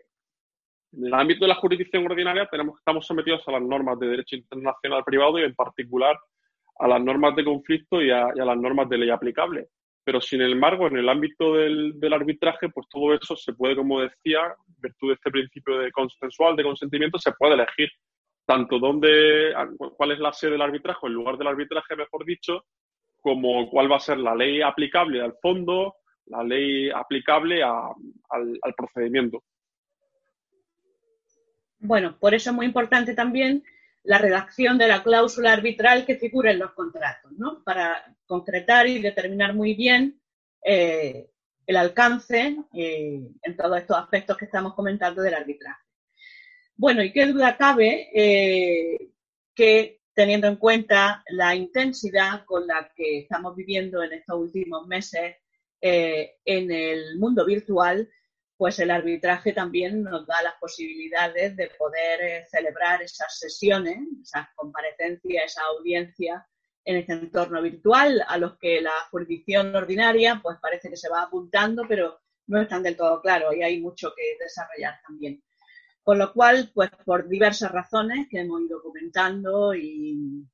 en 0.94 1.06
el 1.06 1.14
ámbito 1.14 1.46
de 1.46 1.50
la 1.50 1.56
jurisdicción 1.56 2.04
ordinaria 2.06 2.48
tenemos, 2.50 2.80
estamos 2.80 3.06
sometidos 3.06 3.48
a 3.48 3.52
las 3.52 3.62
normas 3.62 4.00
de 4.00 4.08
derecho 4.08 4.36
internacional 4.36 5.04
privado 5.04 5.38
y 5.38 5.44
en 5.44 5.54
particular 5.54 6.18
a 6.80 6.88
las 6.88 7.02
normas 7.02 7.36
de 7.36 7.46
conflicto 7.46 8.02
y 8.02 8.10
a, 8.10 8.34
las 8.34 8.58
normas 8.58 8.90
de 8.90 8.98
ley 8.98 9.12
aplicable. 9.12 9.68
Pero 10.10 10.22
sin 10.22 10.42
embargo, 10.42 10.88
en 10.88 10.98
el 10.98 11.08
ámbito 11.08 11.54
del, 11.54 11.94
arbitraje, 12.12 12.68
pues 12.70 12.88
todo 12.90 13.14
eso 13.14 13.36
se 13.36 13.54
puede, 13.54 13.76
como 13.76 14.02
decía, 14.02 14.40
en 14.68 14.82
virtud 14.82 15.10
de 15.10 15.14
este 15.14 15.30
principio 15.30 15.78
de 15.78 15.92
consensual, 15.92 16.56
de 16.56 16.64
consentimiento, 16.64 17.20
se 17.20 17.32
puede 17.34 17.54
elegir 17.54 17.90
tanto 18.44 18.80
dónde, 18.80 19.54
cuál 19.96 20.14
es 20.14 20.18
la 20.18 20.34
sede 20.34 20.54
del 20.54 20.64
arbitraje, 20.64 21.06
el 21.06 21.14
lugar 21.14 21.38
del 21.38 21.46
arbitraje, 21.46 21.96
mejor 21.96 22.26
dicho, 22.26 22.66
como 23.22 23.70
cuál 23.70 23.92
va 23.92 23.98
a 23.98 24.00
ser 24.00 24.18
la 24.18 24.34
ley 24.34 24.64
aplicable 24.64 25.22
al 25.22 25.36
fondo, 25.40 25.98
la 26.26 26.44
ley 26.44 26.90
aplicable 26.90 27.62
al 27.62 28.74
procedimiento. 28.76 29.44
Bueno, 31.78 32.18
por 32.20 32.34
eso 32.34 32.50
es 32.50 32.56
muy 32.56 32.66
importante 32.66 33.14
también 33.14 33.64
la 34.10 34.18
redacción 34.18 34.80
de 34.80 34.88
la 34.88 35.04
cláusula 35.04 35.54
arbitral 35.54 36.04
que 36.04 36.16
figura 36.16 36.50
en 36.50 36.58
los 36.58 36.72
contratos, 36.72 37.32
¿no? 37.34 37.64
Para 37.64 38.16
concretar 38.26 38.88
y 38.88 39.00
determinar 39.00 39.54
muy 39.54 39.76
bien 39.76 40.20
eh, 40.66 41.30
el 41.68 41.76
alcance 41.76 42.58
eh, 42.74 43.22
en 43.44 43.56
todos 43.56 43.78
estos 43.78 43.98
aspectos 43.98 44.36
que 44.36 44.46
estamos 44.46 44.74
comentando 44.74 45.22
del 45.22 45.36
arbitraje. 45.36 45.84
Bueno, 46.76 47.04
y 47.04 47.14
qué 47.14 47.28
duda 47.28 47.56
cabe 47.56 48.10
eh, 48.12 49.12
que 49.54 50.02
teniendo 50.16 50.48
en 50.48 50.56
cuenta 50.56 51.24
la 51.30 51.54
intensidad 51.54 52.46
con 52.46 52.66
la 52.66 52.92
que 52.96 53.20
estamos 53.20 53.56
viviendo 53.56 54.02
en 54.02 54.14
estos 54.14 54.40
últimos 54.40 54.88
meses 54.88 55.36
en 55.82 56.72
el 56.72 57.20
mundo 57.20 57.46
virtual, 57.46 58.10
pues 58.60 58.78
el 58.80 58.92
arbitraje 58.92 59.54
también 59.54 60.04
nos 60.04 60.28
da 60.28 60.42
las 60.42 60.56
posibilidades 60.60 61.56
de 61.56 61.72
poder 61.78 62.22
eh, 62.22 62.46
celebrar 62.52 63.02
esas 63.02 63.40
sesiones, 63.40 64.00
esas 64.22 64.50
comparecencias, 64.54 65.46
esa 65.46 65.62
audiencia 65.78 66.46
en 66.84 66.98
este 66.98 67.14
entorno 67.14 67.62
virtual 67.62 68.22
a 68.28 68.38
los 68.38 68.58
que 68.58 68.82
la 68.82 68.92
jurisdicción 69.12 69.74
ordinaria 69.74 70.42
pues 70.44 70.58
parece 70.62 70.90
que 70.90 70.98
se 70.98 71.08
va 71.08 71.22
apuntando, 71.22 71.84
pero 71.88 72.20
no 72.48 72.60
están 72.60 72.84
del 72.84 72.98
todo 72.98 73.22
claros 73.22 73.56
y 73.56 73.64
hay 73.64 73.80
mucho 73.80 74.14
que 74.14 74.38
desarrollar 74.38 75.00
también. 75.08 75.42
Con 76.04 76.20
lo 76.20 76.34
cual, 76.34 76.70
pues 76.74 76.90
por 77.06 77.30
diversas 77.30 77.72
razones 77.72 78.28
que 78.30 78.42
hemos 78.42 78.60
ido 78.64 78.84
comentando 78.84 79.74
y, 79.74 80.46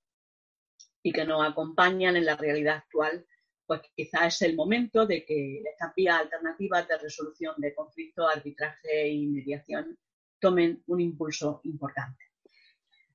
y 1.01 1.11
que 1.11 1.25
nos 1.25 1.43
acompañan 1.43 2.17
en 2.17 2.25
la 2.25 2.35
realidad 2.35 2.83
actual, 2.85 3.25
pues 3.65 3.82
quizá 3.95 4.28
es 4.28 4.41
el 4.41 4.56
momento 4.56 5.06
de 5.06 5.25
que 5.25 5.62
estas 5.63 5.93
vías 5.95 6.19
alternativas 6.19 6.88
de 6.88 6.97
resolución 6.97 7.56
de 7.58 7.73
conflictos, 7.73 8.30
arbitraje 8.34 9.08
y 9.10 9.28
mediación 9.28 9.97
tomen 10.39 10.84
un 10.88 11.01
impulso 11.01 11.62
importante. 11.63 12.25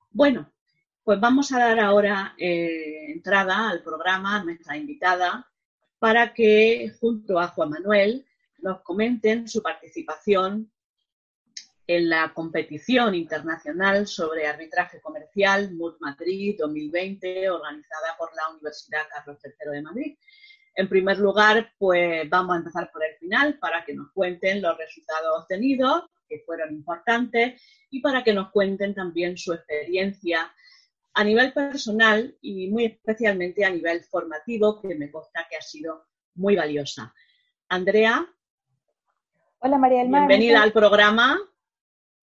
Bueno, 0.09 0.51
pues 1.03 1.19
vamos 1.19 1.51
a 1.51 1.59
dar 1.59 1.79
ahora 1.79 2.35
eh, 2.37 3.11
entrada 3.11 3.69
al 3.69 3.81
programa 3.81 4.37
a 4.37 4.43
nuestra 4.43 4.77
invitada 4.77 5.49
para 5.99 6.33
que 6.33 6.91
junto 6.99 7.39
a 7.39 7.47
Juan 7.47 7.69
Manuel 7.69 8.25
nos 8.59 8.81
comenten 8.81 9.47
su 9.47 9.61
participación 9.61 10.71
en 11.95 12.09
la 12.09 12.33
competición 12.33 13.15
internacional 13.15 14.07
sobre 14.07 14.47
arbitraje 14.47 15.01
comercial 15.01 15.73
MUD 15.73 15.95
Madrid 15.99 16.55
2020 16.59 17.49
organizada 17.49 18.15
por 18.17 18.29
la 18.35 18.49
Universidad 18.53 19.07
Carlos 19.09 19.39
III 19.43 19.71
de 19.71 19.81
Madrid 19.81 20.17
en 20.75 20.87
primer 20.87 21.19
lugar, 21.19 21.73
pues 21.77 22.29
vamos 22.29 22.55
a 22.55 22.59
empezar 22.59 22.91
por 22.91 23.03
el 23.03 23.15
final 23.17 23.57
para 23.59 23.83
que 23.83 23.93
nos 23.93 24.11
cuenten 24.11 24.61
los 24.61 24.77
resultados 24.77 25.41
obtenidos, 25.41 26.05
que 26.27 26.39
fueron 26.45 26.73
importantes, 26.73 27.61
y 27.89 27.99
para 28.01 28.23
que 28.23 28.33
nos 28.33 28.51
cuenten 28.51 28.93
también 28.93 29.37
su 29.37 29.53
experiencia 29.53 30.51
a 31.13 31.23
nivel 31.25 31.51
personal 31.51 32.37
y 32.41 32.69
muy 32.69 32.85
especialmente 32.85 33.65
a 33.65 33.69
nivel 33.69 34.01
formativo, 34.05 34.79
que 34.81 34.95
me 34.95 35.11
consta 35.11 35.45
que 35.49 35.57
ha 35.57 35.61
sido 35.61 36.05
muy 36.35 36.55
valiosa. 36.55 37.13
Andrea. 37.67 38.25
Hola 39.59 39.77
María 39.77 39.99
del 39.99 40.09
Bienvenida 40.09 40.63
al 40.63 40.71
programa. 40.71 41.37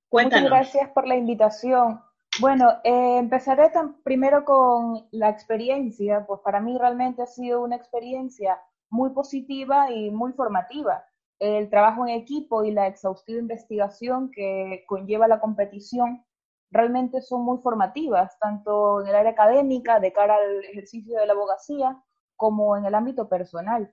Cuéntanos. 0.08 0.50
Muchas 0.50 0.72
gracias 0.72 0.90
por 0.90 1.06
la 1.06 1.16
invitación. 1.16 2.00
Bueno, 2.40 2.70
eh, 2.84 3.18
empezaré 3.18 3.70
primero 4.04 4.44
con 4.44 5.06
la 5.10 5.28
experiencia, 5.28 6.24
pues 6.26 6.40
para 6.40 6.60
mí 6.60 6.78
realmente 6.78 7.22
ha 7.22 7.26
sido 7.26 7.62
una 7.62 7.76
experiencia 7.76 8.60
muy 8.90 9.10
positiva 9.10 9.90
y 9.90 10.10
muy 10.10 10.32
formativa. 10.32 11.04
El 11.38 11.68
trabajo 11.68 12.06
en 12.06 12.14
equipo 12.14 12.64
y 12.64 12.70
la 12.70 12.86
exhaustiva 12.86 13.38
investigación 13.38 14.30
que 14.30 14.84
conlleva 14.86 15.28
la 15.28 15.40
competición 15.40 16.24
realmente 16.70 17.20
son 17.22 17.42
muy 17.42 17.58
formativas, 17.58 18.38
tanto 18.38 19.00
en 19.00 19.08
el 19.08 19.14
área 19.14 19.32
académica, 19.32 20.00
de 20.00 20.12
cara 20.12 20.36
al 20.36 20.64
ejercicio 20.64 21.18
de 21.18 21.26
la 21.26 21.32
abogacía, 21.32 22.02
como 22.36 22.76
en 22.76 22.84
el 22.84 22.94
ámbito 22.94 23.28
personal. 23.28 23.92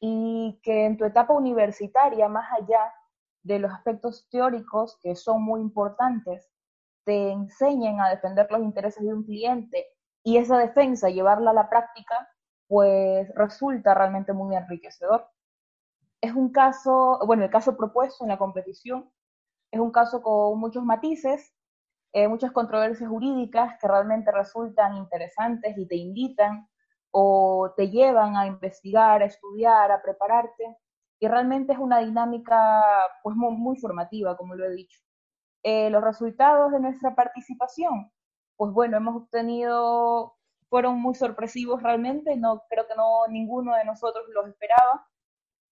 Y 0.00 0.60
que 0.62 0.86
en 0.86 0.96
tu 0.96 1.04
etapa 1.04 1.34
universitaria, 1.34 2.28
más 2.28 2.50
allá 2.52 2.92
de 3.44 3.60
los 3.60 3.72
aspectos 3.72 4.26
teóricos 4.30 4.98
que 5.02 5.14
son 5.14 5.42
muy 5.44 5.60
importantes, 5.60 6.50
te 7.04 7.30
enseñen 7.30 8.00
a 8.00 8.10
defender 8.10 8.50
los 8.50 8.62
intereses 8.62 9.04
de 9.04 9.14
un 9.14 9.24
cliente 9.24 9.86
y 10.24 10.38
esa 10.38 10.58
defensa 10.58 11.10
llevarla 11.10 11.50
a 11.50 11.54
la 11.54 11.68
práctica, 11.68 12.28
pues 12.66 13.32
resulta 13.36 13.94
realmente 13.94 14.32
muy 14.32 14.56
enriquecedor. 14.56 15.28
Es 16.20 16.32
un 16.34 16.50
caso, 16.50 17.20
bueno, 17.26 17.44
el 17.44 17.50
caso 17.50 17.76
propuesto 17.76 18.24
en 18.24 18.30
la 18.30 18.38
competición 18.38 19.10
es 19.70 19.80
un 19.80 19.90
caso 19.90 20.22
con 20.22 20.58
muchos 20.58 20.84
matices, 20.84 21.52
eh, 22.12 22.28
muchas 22.28 22.52
controversias 22.52 23.10
jurídicas 23.10 23.76
que 23.80 23.88
realmente 23.88 24.30
resultan 24.30 24.96
interesantes 24.96 25.76
y 25.76 25.86
te 25.86 25.96
invitan 25.96 26.68
o 27.10 27.72
te 27.76 27.90
llevan 27.90 28.36
a 28.36 28.46
investigar, 28.46 29.20
a 29.20 29.26
estudiar, 29.26 29.90
a 29.90 30.00
prepararte. 30.00 30.76
Y 31.20 31.28
realmente 31.28 31.72
es 31.72 31.78
una 31.78 32.00
dinámica 32.00 32.82
pues 33.22 33.36
muy 33.36 33.76
formativa, 33.78 34.36
como 34.36 34.54
lo 34.54 34.64
he 34.66 34.70
dicho. 34.74 35.00
Eh, 35.64 35.90
los 35.90 36.02
resultados 36.04 36.72
de 36.72 36.80
nuestra 36.80 37.14
participación, 37.14 38.10
pues 38.56 38.72
bueno, 38.72 38.96
hemos 38.98 39.16
obtenido, 39.16 40.36
fueron 40.70 41.00
muy 41.00 41.14
sorpresivos 41.14 41.82
realmente, 41.82 42.36
no 42.36 42.62
creo 42.68 42.86
que 42.88 42.94
no 42.96 43.26
ninguno 43.28 43.74
de 43.76 43.84
nosotros 43.84 44.24
los 44.34 44.48
esperaba. 44.48 45.06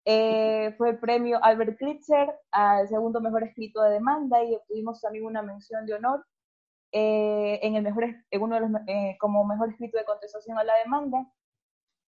Eh, 0.04 0.74
fue 0.78 0.90
el 0.90 0.98
premio 0.98 1.38
Albert 1.44 1.78
Kritzer 1.78 2.34
al 2.52 2.88
segundo 2.88 3.20
mejor 3.20 3.44
escrito 3.44 3.82
de 3.82 3.92
demanda 3.92 4.42
y 4.44 4.54
obtuvimos 4.56 5.00
también 5.00 5.26
una 5.26 5.42
mención 5.42 5.86
de 5.86 5.94
honor. 5.94 6.24
eh, 6.92 7.60
en 7.62 7.76
el 7.76 7.82
mejor, 7.84 8.04
en 8.30 8.42
uno 8.42 8.54
de 8.56 8.60
los, 8.62 8.70
eh, 8.86 9.16
como 9.20 9.44
mejor 9.44 9.70
escrito 9.70 9.98
de 9.98 10.04
contestación 10.04 10.58
a 10.58 10.64
la 10.64 10.74
demanda, 10.84 11.26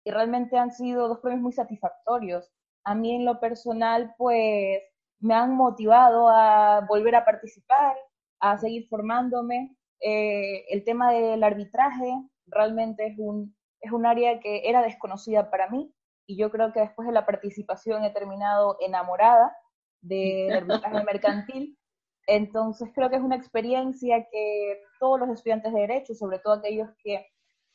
y 0.04 0.10
realmente 0.10 0.58
han 0.58 0.72
sido 0.72 1.08
dos 1.08 1.20
premios 1.20 1.42
muy 1.42 1.52
satisfactorios. 1.52 2.50
A 2.84 2.94
mí 2.94 3.14
en 3.14 3.24
lo 3.24 3.40
personal, 3.40 4.14
pues 4.18 4.80
me 5.20 5.34
han 5.34 5.56
motivado 5.56 6.28
a 6.28 6.84
volver 6.88 7.16
a 7.16 7.24
participar, 7.24 7.96
a 8.40 8.58
seguir 8.58 8.86
formándome. 8.88 9.76
Eh, 10.00 10.66
el 10.68 10.84
tema 10.84 11.12
del 11.12 11.42
arbitraje 11.42 12.12
realmente 12.46 13.06
es 13.06 13.14
un, 13.18 13.56
es 13.80 13.90
un 13.92 14.04
área 14.06 14.38
que 14.40 14.68
era 14.68 14.82
desconocida 14.82 15.50
para 15.50 15.68
mí 15.70 15.94
y 16.26 16.36
yo 16.36 16.50
creo 16.50 16.72
que 16.72 16.80
después 16.80 17.06
de 17.06 17.14
la 17.14 17.26
participación 17.26 18.04
he 18.04 18.10
terminado 18.10 18.76
enamorada 18.80 19.56
del 20.00 20.52
arbitraje 20.56 21.04
mercantil. 21.04 21.78
Entonces 22.26 22.90
creo 22.94 23.10
que 23.10 23.16
es 23.16 23.22
una 23.22 23.36
experiencia 23.36 24.26
que 24.30 24.82
todos 24.98 25.20
los 25.20 25.28
estudiantes 25.30 25.72
de 25.72 25.80
derecho, 25.80 26.14
sobre 26.14 26.38
todo 26.38 26.54
aquellos 26.54 26.88
que 27.02 27.26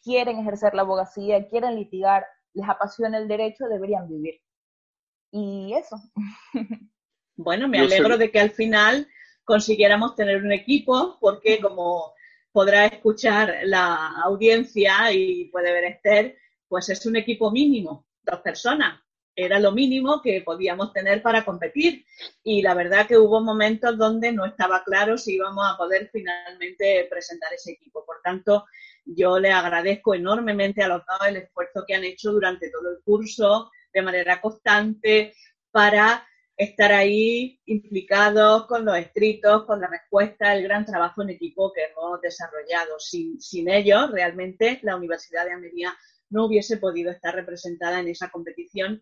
quieren 0.04 0.40
ejercer 0.40 0.74
la 0.74 0.82
abogacía, 0.82 1.48
quieren 1.48 1.76
litigar, 1.76 2.26
les 2.54 2.68
apasiona 2.68 3.18
el 3.18 3.28
derecho, 3.28 3.68
deberían 3.68 4.08
vivir. 4.08 4.40
Y 5.32 5.74
eso. 5.74 5.98
Bueno, 7.42 7.70
me 7.70 7.80
alegro 7.80 8.18
de 8.18 8.32
que 8.32 8.40
al 8.42 8.52
final 8.52 9.08
consiguiéramos 9.46 10.14
tener 10.14 10.44
un 10.44 10.52
equipo, 10.52 11.18
porque 11.22 11.62
como 11.62 12.14
podrá 12.52 12.86
escuchar 12.88 13.62
la 13.64 14.10
audiencia 14.26 15.14
y 15.14 15.46
puede 15.46 15.72
ver 15.72 15.86
Esther, 15.86 16.38
pues 16.68 16.90
es 16.90 17.06
un 17.06 17.16
equipo 17.16 17.50
mínimo, 17.50 18.06
dos 18.24 18.42
personas. 18.42 19.02
Era 19.34 19.58
lo 19.58 19.72
mínimo 19.72 20.22
que 20.22 20.42
podíamos 20.42 20.92
tener 20.92 21.22
para 21.22 21.46
competir. 21.46 22.06
Y 22.44 22.62
la 22.62 22.74
verdad 22.74 23.08
que 23.08 23.18
hubo 23.18 23.40
momentos 23.40 23.98
donde 23.98 24.34
no 24.34 24.46
estaba 24.46 24.84
claro 24.84 25.18
si 25.18 25.36
íbamos 25.36 25.66
a 25.66 25.78
poder 25.78 26.10
finalmente 26.12 27.08
presentar 27.10 27.54
ese 27.54 27.72
equipo. 27.72 28.06
Por 28.06 28.18
tanto, 28.22 28.66
yo 29.06 29.40
le 29.40 29.52
agradezco 29.52 30.14
enormemente 30.14 30.84
a 30.84 30.90
los 30.90 31.04
dos 31.06 31.26
el 31.26 31.38
esfuerzo 31.38 31.86
que 31.88 31.96
han 31.96 32.04
hecho 32.04 32.34
durante 32.34 32.70
todo 32.70 32.92
el 32.92 33.02
curso 33.02 33.72
de 33.94 34.02
manera 34.02 34.42
constante 34.42 35.34
para 35.72 36.26
estar 36.56 36.92
ahí 36.92 37.62
implicados 37.66 38.68
con 38.68 38.84
los 38.84 38.98
escritos, 38.98 39.66
con 39.66 39.80
la 39.80 39.88
respuesta, 39.88 40.54
el 40.54 40.64
gran 40.64 40.86
trabajo 40.86 41.22
en 41.22 41.30
equipo 41.30 41.72
que 41.72 41.86
hemos 41.86 42.20
desarrollado. 42.22 43.00
Sin, 43.00 43.40
sin 43.40 43.70
ellos, 43.70 44.12
realmente, 44.12 44.80
la 44.84 44.98
Universidad 44.98 45.46
de 45.46 45.54
Almería 45.54 45.98
no 46.30 46.46
hubiese 46.46 46.78
podido 46.78 47.12
estar 47.12 47.34
representada 47.34 48.00
en 48.00 48.10
esa 48.10 48.30
competición 48.30 49.02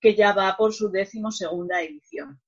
que 0.00 0.14
ya 0.14 0.32
va 0.32 0.56
por 0.56 0.72
su 0.72 0.90
décimo 0.90 1.30
segunda 1.30 1.82
edición. 1.82 2.40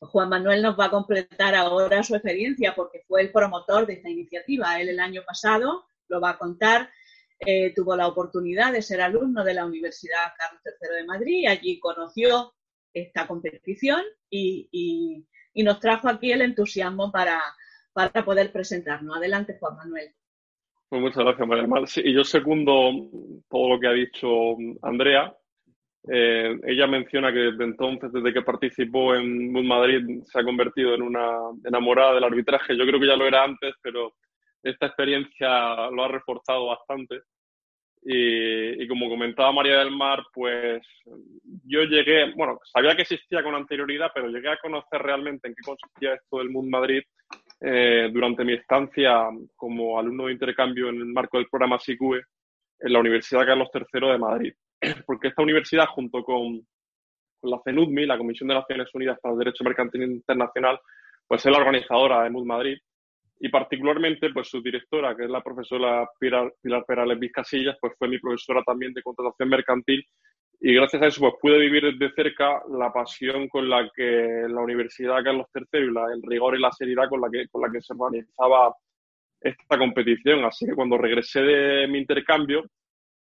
Juan 0.00 0.30
Manuel 0.30 0.62
nos 0.62 0.78
va 0.78 0.86
a 0.86 0.90
completar 0.90 1.54
ahora 1.54 2.02
su 2.02 2.14
experiencia 2.14 2.74
porque 2.74 3.02
fue 3.06 3.22
el 3.22 3.32
promotor 3.32 3.86
de 3.86 3.94
esta 3.94 4.08
iniciativa. 4.08 4.80
Él 4.80 4.88
el 4.88 5.00
año 5.00 5.22
pasado 5.26 5.84
lo 6.08 6.20
va 6.20 6.30
a 6.30 6.38
contar. 6.38 6.90
Eh, 7.40 7.72
tuvo 7.74 7.96
la 7.96 8.06
oportunidad 8.06 8.72
de 8.72 8.82
ser 8.82 9.00
alumno 9.00 9.42
de 9.42 9.54
la 9.54 9.64
Universidad 9.64 10.34
Carlos 10.36 10.60
III 10.64 10.96
de 10.96 11.06
Madrid. 11.06 11.46
Allí 11.48 11.80
conoció 11.80 12.52
esta 12.92 13.26
competición 13.26 14.02
y, 14.28 15.24
nos 15.54 15.80
trajo 15.80 16.08
aquí 16.08 16.32
el 16.32 16.42
entusiasmo 16.42 17.10
para, 17.10 17.40
para 17.92 18.24
poder 18.24 18.52
presentarnos. 18.52 19.16
Adelante, 19.16 19.56
Juan 19.58 19.76
Manuel. 19.76 20.10
Pues 20.88 21.02
muchas 21.02 21.24
gracias, 21.24 21.46
María 21.46 21.66
Mar. 21.66 21.84
y 21.96 22.12
yo 22.12 22.24
segundo 22.24 23.10
todo 23.48 23.68
lo 23.70 23.80
que 23.80 23.86
ha 23.86 23.92
dicho 23.92 24.56
Andrea. 24.82 25.34
Eh, 26.08 26.58
ella 26.66 26.86
menciona 26.86 27.32
que 27.32 27.38
desde 27.38 27.64
entonces, 27.64 28.12
desde 28.12 28.32
que 28.32 28.42
participó 28.42 29.14
en 29.14 29.52
Madrid, 29.66 30.22
se 30.24 30.40
ha 30.40 30.44
convertido 30.44 30.94
en 30.94 31.02
una 31.02 31.28
enamorada 31.64 32.14
del 32.14 32.24
arbitraje. 32.24 32.76
Yo 32.76 32.86
creo 32.86 32.98
que 32.98 33.06
ya 33.06 33.16
lo 33.16 33.26
era 33.26 33.44
antes, 33.44 33.74
pero 33.82 34.14
esta 34.62 34.86
experiencia 34.86 35.90
lo 35.90 36.04
ha 36.04 36.08
reforzado 36.08 36.66
bastante. 36.66 37.22
Y, 38.02 38.88
como 38.88 39.10
comentaba 39.10 39.52
María 39.52 39.80
del 39.80 39.94
Mar, 39.94 40.22
pues 40.32 40.82
yo 41.66 41.82
llegué, 41.82 42.32
bueno, 42.34 42.58
sabía 42.64 42.96
que 42.96 43.02
existía 43.02 43.42
con 43.42 43.54
anterioridad, 43.54 44.10
pero 44.14 44.28
llegué 44.28 44.48
a 44.48 44.58
conocer 44.58 45.02
realmente 45.02 45.48
en 45.48 45.54
qué 45.54 45.62
consistía 45.62 46.14
esto 46.14 46.38
del 46.38 46.48
Mood 46.48 46.64
Madrid 46.64 47.02
eh, 47.60 48.08
durante 48.10 48.42
mi 48.42 48.54
estancia 48.54 49.28
como 49.54 49.98
alumno 49.98 50.26
de 50.26 50.32
intercambio 50.32 50.88
en 50.88 50.96
el 50.96 51.06
marco 51.06 51.36
del 51.36 51.48
programa 51.48 51.78
SICUE 51.78 52.22
en 52.80 52.92
la 52.92 53.00
Universidad 53.00 53.44
Carlos 53.44 53.68
III 53.74 54.12
de 54.12 54.18
Madrid. 54.18 54.54
Porque 55.06 55.28
esta 55.28 55.42
universidad, 55.42 55.86
junto 55.88 56.24
con, 56.24 56.66
con 57.38 57.50
la 57.50 57.60
CENUDMI, 57.62 58.06
la 58.06 58.16
Comisión 58.16 58.48
de 58.48 58.54
Naciones 58.54 58.88
Unidas 58.94 59.18
para 59.20 59.34
el 59.34 59.40
Derecho 59.40 59.62
Mercantil 59.62 60.04
Internacional, 60.04 60.80
pues 61.28 61.44
es 61.44 61.52
la 61.52 61.58
organizadora 61.58 62.24
de 62.24 62.30
Mood 62.30 62.46
Madrid 62.46 62.78
y 63.42 63.48
particularmente 63.48 64.30
pues 64.32 64.48
su 64.48 64.60
directora, 64.62 65.16
que 65.16 65.24
es 65.24 65.30
la 65.30 65.42
profesora 65.42 66.06
Pilar, 66.18 66.52
Pilar 66.60 66.84
Perales 66.86 67.18
Vizcasillas, 67.18 67.76
pues 67.80 67.94
fue 67.98 68.06
mi 68.06 68.18
profesora 68.18 68.62
también 68.62 68.92
de 68.92 69.02
contratación 69.02 69.48
mercantil 69.48 70.06
y 70.60 70.74
gracias 70.74 71.00
a 71.02 71.06
eso 71.06 71.22
pues 71.22 71.34
pude 71.40 71.58
vivir 71.58 71.96
desde 71.96 72.14
cerca 72.14 72.60
la 72.68 72.92
pasión 72.92 73.48
con 73.48 73.70
la 73.70 73.90
que 73.96 74.44
la 74.46 74.60
Universidad 74.60 75.24
Carlos 75.24 75.46
III 75.54 75.80
y 75.80 75.90
la, 75.90 76.12
el 76.12 76.22
rigor 76.22 76.54
y 76.54 76.60
la 76.60 76.70
seriedad 76.70 77.08
con 77.08 77.22
la 77.22 77.30
que, 77.30 77.48
con 77.48 77.62
la 77.62 77.72
que 77.72 77.80
se 77.80 77.94
organizaba 77.94 78.74
esta 79.40 79.78
competición. 79.78 80.44
Así 80.44 80.66
que 80.66 80.74
cuando 80.74 80.98
regresé 80.98 81.40
de 81.40 81.88
mi 81.88 81.98
intercambio, 81.98 82.64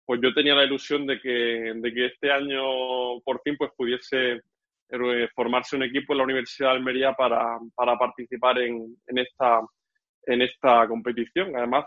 pues 0.03 0.19
yo 0.19 0.33
tenía 0.33 0.55
la 0.55 0.63
ilusión 0.63 1.05
de 1.05 1.19
que, 1.19 1.73
de 1.75 1.93
que 1.93 2.05
este 2.07 2.31
año 2.31 3.19
por 3.23 3.39
fin 3.43 3.55
pues 3.55 3.69
pudiese 3.77 4.41
eh, 4.89 5.29
formarse 5.35 5.75
un 5.75 5.83
equipo 5.83 6.13
en 6.13 6.17
la 6.17 6.23
Universidad 6.23 6.69
de 6.69 6.77
Almería 6.77 7.13
para, 7.13 7.59
para 7.75 7.95
participar 7.99 8.57
en, 8.59 8.97
en 9.05 9.17
esta 9.19 9.61
en 10.27 10.41
esta 10.41 10.87
competición. 10.87 11.55
Además, 11.55 11.85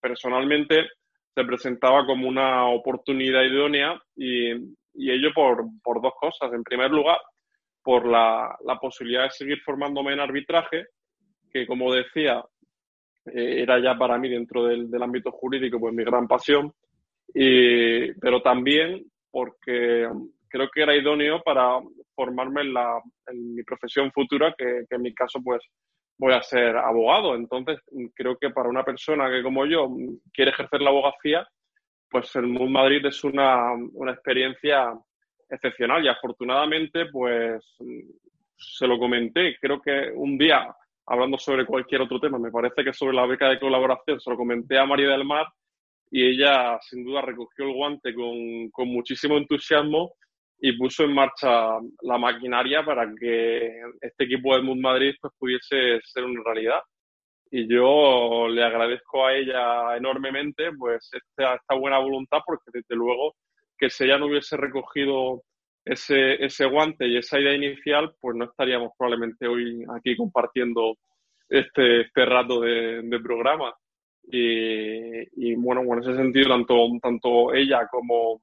personalmente 0.00 0.88
se 1.34 1.44
presentaba 1.44 2.04
como 2.06 2.28
una 2.28 2.66
oportunidad 2.66 3.42
idónea 3.42 4.00
y, 4.16 4.50
ello 4.94 5.30
por, 5.34 6.02
dos 6.02 6.12
cosas. 6.18 6.52
En 6.52 6.64
primer 6.64 6.90
lugar, 6.90 7.18
por 7.82 8.06
la, 8.06 8.56
posibilidad 8.80 9.24
de 9.24 9.30
seguir 9.30 9.60
formándome 9.60 10.12
en 10.12 10.20
arbitraje, 10.20 10.86
que 11.50 11.66
como 11.66 11.92
decía, 11.92 12.42
eh, 13.26 13.62
era 13.62 13.80
ya 13.80 13.96
para 13.96 14.18
mí 14.18 14.28
dentro 14.28 14.64
del, 14.64 14.90
ámbito 15.02 15.30
jurídico 15.30 15.78
pues 15.78 15.94
mi 15.94 16.04
gran 16.04 16.26
pasión, 16.26 16.72
y, 17.34 18.12
pero 18.14 18.42
también 18.42 19.04
porque 19.30 20.06
creo 20.48 20.68
que 20.72 20.82
era 20.82 20.94
idóneo 20.94 21.42
para 21.42 21.80
formarme 22.14 22.60
en, 22.62 22.74
la, 22.74 23.00
en 23.28 23.54
mi 23.54 23.62
profesión 23.62 24.12
futura, 24.12 24.54
que, 24.56 24.84
que 24.88 24.96
en 24.96 25.02
mi 25.02 25.14
caso 25.14 25.40
pues 25.42 25.62
voy 26.22 26.34
a 26.34 26.42
ser 26.42 26.76
abogado. 26.76 27.34
Entonces, 27.34 27.80
creo 28.14 28.38
que 28.38 28.50
para 28.50 28.68
una 28.68 28.84
persona 28.84 29.28
que 29.28 29.42
como 29.42 29.66
yo 29.66 29.88
quiere 30.32 30.52
ejercer 30.52 30.80
la 30.80 30.90
abogacía, 30.90 31.44
pues 32.08 32.34
el 32.36 32.46
Mood 32.46 32.68
Madrid 32.70 33.04
es 33.06 33.24
una, 33.24 33.72
una 33.94 34.12
experiencia 34.12 34.94
excepcional 35.50 36.04
y 36.04 36.08
afortunadamente, 36.08 37.06
pues 37.06 37.60
se 38.56 38.86
lo 38.86 39.00
comenté. 39.00 39.56
Creo 39.60 39.82
que 39.82 40.12
un 40.14 40.38
día, 40.38 40.72
hablando 41.06 41.38
sobre 41.38 41.66
cualquier 41.66 42.02
otro 42.02 42.20
tema, 42.20 42.38
me 42.38 42.52
parece 42.52 42.84
que 42.84 42.92
sobre 42.92 43.16
la 43.16 43.26
beca 43.26 43.48
de 43.48 43.58
colaboración, 43.58 44.20
se 44.20 44.30
lo 44.30 44.36
comenté 44.36 44.78
a 44.78 44.86
María 44.86 45.08
del 45.08 45.24
Mar 45.24 45.46
y 46.08 46.24
ella 46.24 46.78
sin 46.82 47.04
duda 47.04 47.22
recogió 47.22 47.64
el 47.64 47.74
guante 47.74 48.14
con, 48.14 48.70
con 48.70 48.86
muchísimo 48.86 49.36
entusiasmo 49.38 50.12
y 50.64 50.78
puso 50.78 51.02
en 51.02 51.12
marcha 51.12 51.78
la 52.02 52.18
maquinaria 52.18 52.84
para 52.84 53.12
que 53.18 53.82
este 54.00 54.24
equipo 54.24 54.54
de 54.54 54.62
Mood 54.62 54.78
Madrid 54.78 55.12
pues, 55.20 55.32
pudiese 55.36 56.00
ser 56.04 56.24
una 56.24 56.40
realidad. 56.44 56.80
Y 57.50 57.68
yo 57.68 58.46
le 58.48 58.62
agradezco 58.62 59.26
a 59.26 59.34
ella 59.34 59.96
enormemente 59.96 60.70
pues 60.78 61.10
esta, 61.12 61.56
esta 61.56 61.74
buena 61.74 61.98
voluntad 61.98 62.38
porque 62.46 62.70
desde 62.72 62.94
luego 62.94 63.34
que 63.76 63.90
si 63.90 64.04
ella 64.04 64.18
no 64.18 64.26
hubiese 64.26 64.56
recogido 64.56 65.42
ese, 65.84 66.34
ese 66.44 66.64
guante 66.66 67.08
y 67.08 67.16
esa 67.16 67.40
idea 67.40 67.54
inicial, 67.54 68.14
pues 68.20 68.36
no 68.36 68.44
estaríamos 68.44 68.92
probablemente 68.96 69.48
hoy 69.48 69.84
aquí 69.96 70.16
compartiendo 70.16 70.94
este, 71.48 72.02
este 72.02 72.24
rato 72.24 72.60
de, 72.60 73.02
de 73.02 73.18
programa. 73.18 73.74
Y, 74.30 75.50
y, 75.50 75.56
bueno, 75.56 75.82
en 75.82 75.98
ese 75.98 76.14
sentido, 76.14 76.50
tanto, 76.50 76.86
tanto 77.02 77.52
ella 77.52 77.88
como, 77.90 78.40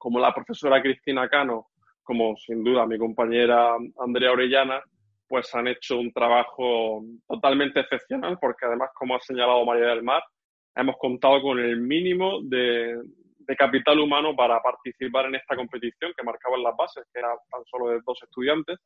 como 0.00 0.18
la 0.18 0.32
profesora 0.34 0.80
Cristina 0.80 1.28
Cano, 1.28 1.66
como 2.02 2.34
sin 2.38 2.64
duda 2.64 2.86
mi 2.86 2.96
compañera 2.96 3.76
Andrea 3.98 4.32
Orellana, 4.32 4.82
pues 5.28 5.54
han 5.54 5.68
hecho 5.68 5.98
un 5.98 6.10
trabajo 6.10 7.04
totalmente 7.28 7.80
excepcional, 7.80 8.38
porque 8.40 8.64
además, 8.64 8.90
como 8.94 9.14
ha 9.14 9.20
señalado 9.20 9.64
María 9.66 9.88
del 9.88 10.02
Mar, 10.02 10.22
hemos 10.74 10.96
contado 10.96 11.42
con 11.42 11.58
el 11.58 11.80
mínimo 11.80 12.40
de, 12.42 12.98
capital 13.58 13.98
humano 13.98 14.34
para 14.34 14.62
participar 14.62 15.26
en 15.26 15.34
esta 15.34 15.56
competición 15.56 16.12
que 16.16 16.24
marcaban 16.24 16.62
las 16.62 16.74
bases, 16.76 17.04
que 17.12 17.18
era 17.18 17.28
tan 17.50 17.64
solo 17.66 17.90
de 17.90 18.00
dos 18.06 18.18
estudiantes. 18.22 18.78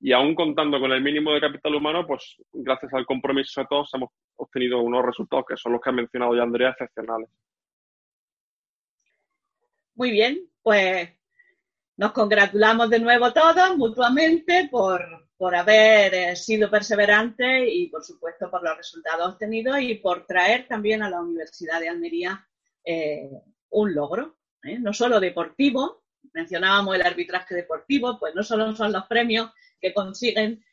Y 0.00 0.12
aún 0.12 0.34
contando 0.34 0.78
con 0.78 0.92
el 0.92 1.02
mínimo 1.02 1.32
de 1.32 1.40
capital 1.40 1.74
humano, 1.74 2.06
pues 2.06 2.36
gracias 2.52 2.92
al 2.94 3.06
compromiso 3.06 3.60
de 3.60 3.66
todos 3.66 3.90
hemos 3.94 4.10
obtenido 4.36 4.80
unos 4.80 5.04
resultados 5.04 5.46
que 5.48 5.56
son 5.56 5.72
los 5.72 5.80
que 5.80 5.90
ha 5.90 5.94
mencionado 5.94 6.36
ya 6.36 6.42
Andrea, 6.42 6.70
excepcionales. 6.70 7.28
Muy 9.98 10.12
bien, 10.12 10.48
pues 10.62 11.08
nos 11.96 12.12
congratulamos 12.12 12.88
de 12.88 13.00
nuevo 13.00 13.32
todos 13.32 13.76
mutuamente 13.76 14.68
por, 14.70 15.28
por 15.36 15.56
haber 15.56 16.14
eh, 16.14 16.36
sido 16.36 16.70
perseverantes 16.70 17.68
y, 17.68 17.88
por 17.88 18.04
supuesto, 18.04 18.48
por 18.48 18.62
los 18.62 18.76
resultados 18.76 19.32
obtenidos 19.32 19.80
y 19.80 19.96
por 19.96 20.24
traer 20.24 20.68
también 20.68 21.02
a 21.02 21.10
la 21.10 21.20
Universidad 21.20 21.80
de 21.80 21.88
Almería 21.88 22.46
eh, 22.84 23.28
un 23.70 23.92
logro, 23.92 24.36
¿eh? 24.62 24.78
no 24.78 24.94
solo 24.94 25.18
deportivo, 25.18 26.04
mencionábamos 26.32 26.94
el 26.94 27.02
arbitraje 27.02 27.56
deportivo, 27.56 28.20
pues 28.20 28.36
no 28.36 28.44
solo 28.44 28.76
son 28.76 28.92
los 28.92 29.04
premios 29.06 29.50
que 29.80 29.92
consiguen 29.92 30.64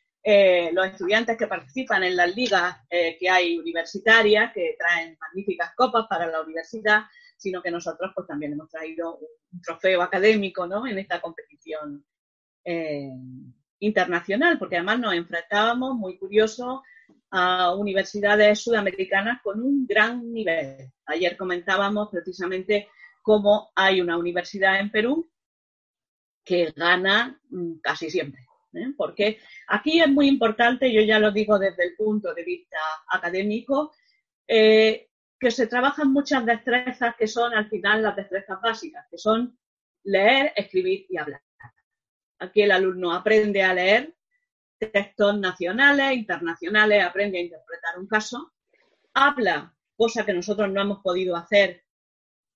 los 0.72 0.86
estudiantes 0.86 1.36
que 1.36 1.46
participan 1.46 2.02
en 2.02 2.16
las 2.16 2.34
ligas 2.34 2.76
que 2.90 3.30
hay 3.30 3.56
universitarias, 3.56 4.52
que 4.52 4.74
traen 4.76 5.16
magníficas 5.20 5.72
copas 5.76 6.06
para 6.08 6.26
la 6.26 6.40
universidad, 6.40 7.04
sino 7.36 7.62
que 7.62 7.70
nosotros 7.70 8.12
pues 8.14 8.26
también 8.26 8.52
hemos 8.52 8.70
traído 8.70 9.18
un 9.18 9.60
trofeo 9.60 10.02
académico 10.02 10.66
¿no? 10.66 10.86
en 10.86 10.98
esta 10.98 11.20
competición 11.20 12.04
eh, 12.64 13.10
internacional, 13.80 14.58
porque 14.58 14.76
además 14.76 15.00
nos 15.00 15.14
enfrentábamos, 15.14 15.94
muy 15.96 16.18
curioso, 16.18 16.82
a 17.30 17.74
universidades 17.74 18.60
sudamericanas 18.60 19.42
con 19.42 19.60
un 19.62 19.86
gran 19.86 20.32
nivel. 20.32 20.92
Ayer 21.06 21.36
comentábamos 21.36 22.08
precisamente 22.10 22.88
cómo 23.22 23.70
hay 23.74 24.00
una 24.00 24.16
universidad 24.16 24.80
en 24.80 24.90
Perú 24.90 25.28
que 26.44 26.72
gana 26.74 27.40
mm, 27.50 27.78
casi 27.82 28.08
siempre. 28.10 28.46
¿eh? 28.72 28.92
Porque 28.96 29.38
aquí 29.68 30.00
es 30.00 30.08
muy 30.08 30.28
importante, 30.28 30.92
yo 30.92 31.02
ya 31.02 31.18
lo 31.18 31.32
digo 31.32 31.58
desde 31.58 31.84
el 31.84 31.96
punto 31.96 32.32
de 32.32 32.44
vista 32.44 32.78
académico, 33.08 33.92
eh, 34.46 35.08
que 35.38 35.50
se 35.50 35.66
trabajan 35.66 36.12
muchas 36.12 36.44
destrezas 36.46 37.14
que 37.16 37.26
son 37.26 37.54
al 37.54 37.68
final 37.68 38.02
las 38.02 38.16
destrezas 38.16 38.60
básicas, 38.60 39.06
que 39.10 39.18
son 39.18 39.58
leer, 40.04 40.52
escribir 40.56 41.06
y 41.08 41.18
hablar. 41.18 41.42
Aquí 42.38 42.62
el 42.62 42.70
alumno 42.70 43.12
aprende 43.12 43.62
a 43.62 43.74
leer 43.74 44.14
textos 44.78 45.38
nacionales, 45.38 46.16
internacionales, 46.16 47.04
aprende 47.04 47.38
a 47.38 47.42
interpretar 47.42 47.98
un 47.98 48.06
caso, 48.06 48.52
habla, 49.14 49.74
cosa 49.96 50.24
que 50.24 50.34
nosotros 50.34 50.70
no 50.70 50.82
hemos 50.82 51.00
podido 51.00 51.34
hacer 51.36 51.84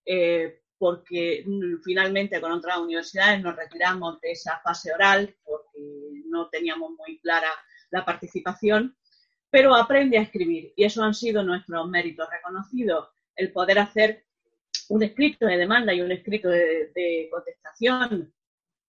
eh, 0.04 0.62
porque 0.76 1.44
finalmente 1.84 2.40
con 2.40 2.52
otras 2.52 2.78
universidades 2.78 3.42
nos 3.42 3.56
retiramos 3.56 4.20
de 4.20 4.32
esa 4.32 4.60
fase 4.60 4.92
oral 4.92 5.34
porque 5.44 6.22
no 6.26 6.48
teníamos 6.48 6.92
muy 6.92 7.18
clara 7.20 7.50
la 7.90 8.04
participación 8.04 8.96
pero 9.50 9.74
aprende 9.74 10.16
a 10.18 10.22
escribir 10.22 10.72
y 10.76 10.84
eso 10.84 11.02
han 11.02 11.14
sido 11.14 11.42
nuestros 11.42 11.88
méritos 11.88 12.28
reconocidos, 12.30 13.08
el 13.34 13.52
poder 13.52 13.80
hacer 13.80 14.24
un 14.88 15.02
escrito 15.02 15.46
de 15.46 15.56
demanda 15.56 15.92
y 15.92 16.00
un 16.00 16.12
escrito 16.12 16.48
de, 16.48 17.28
contestación 17.30 18.32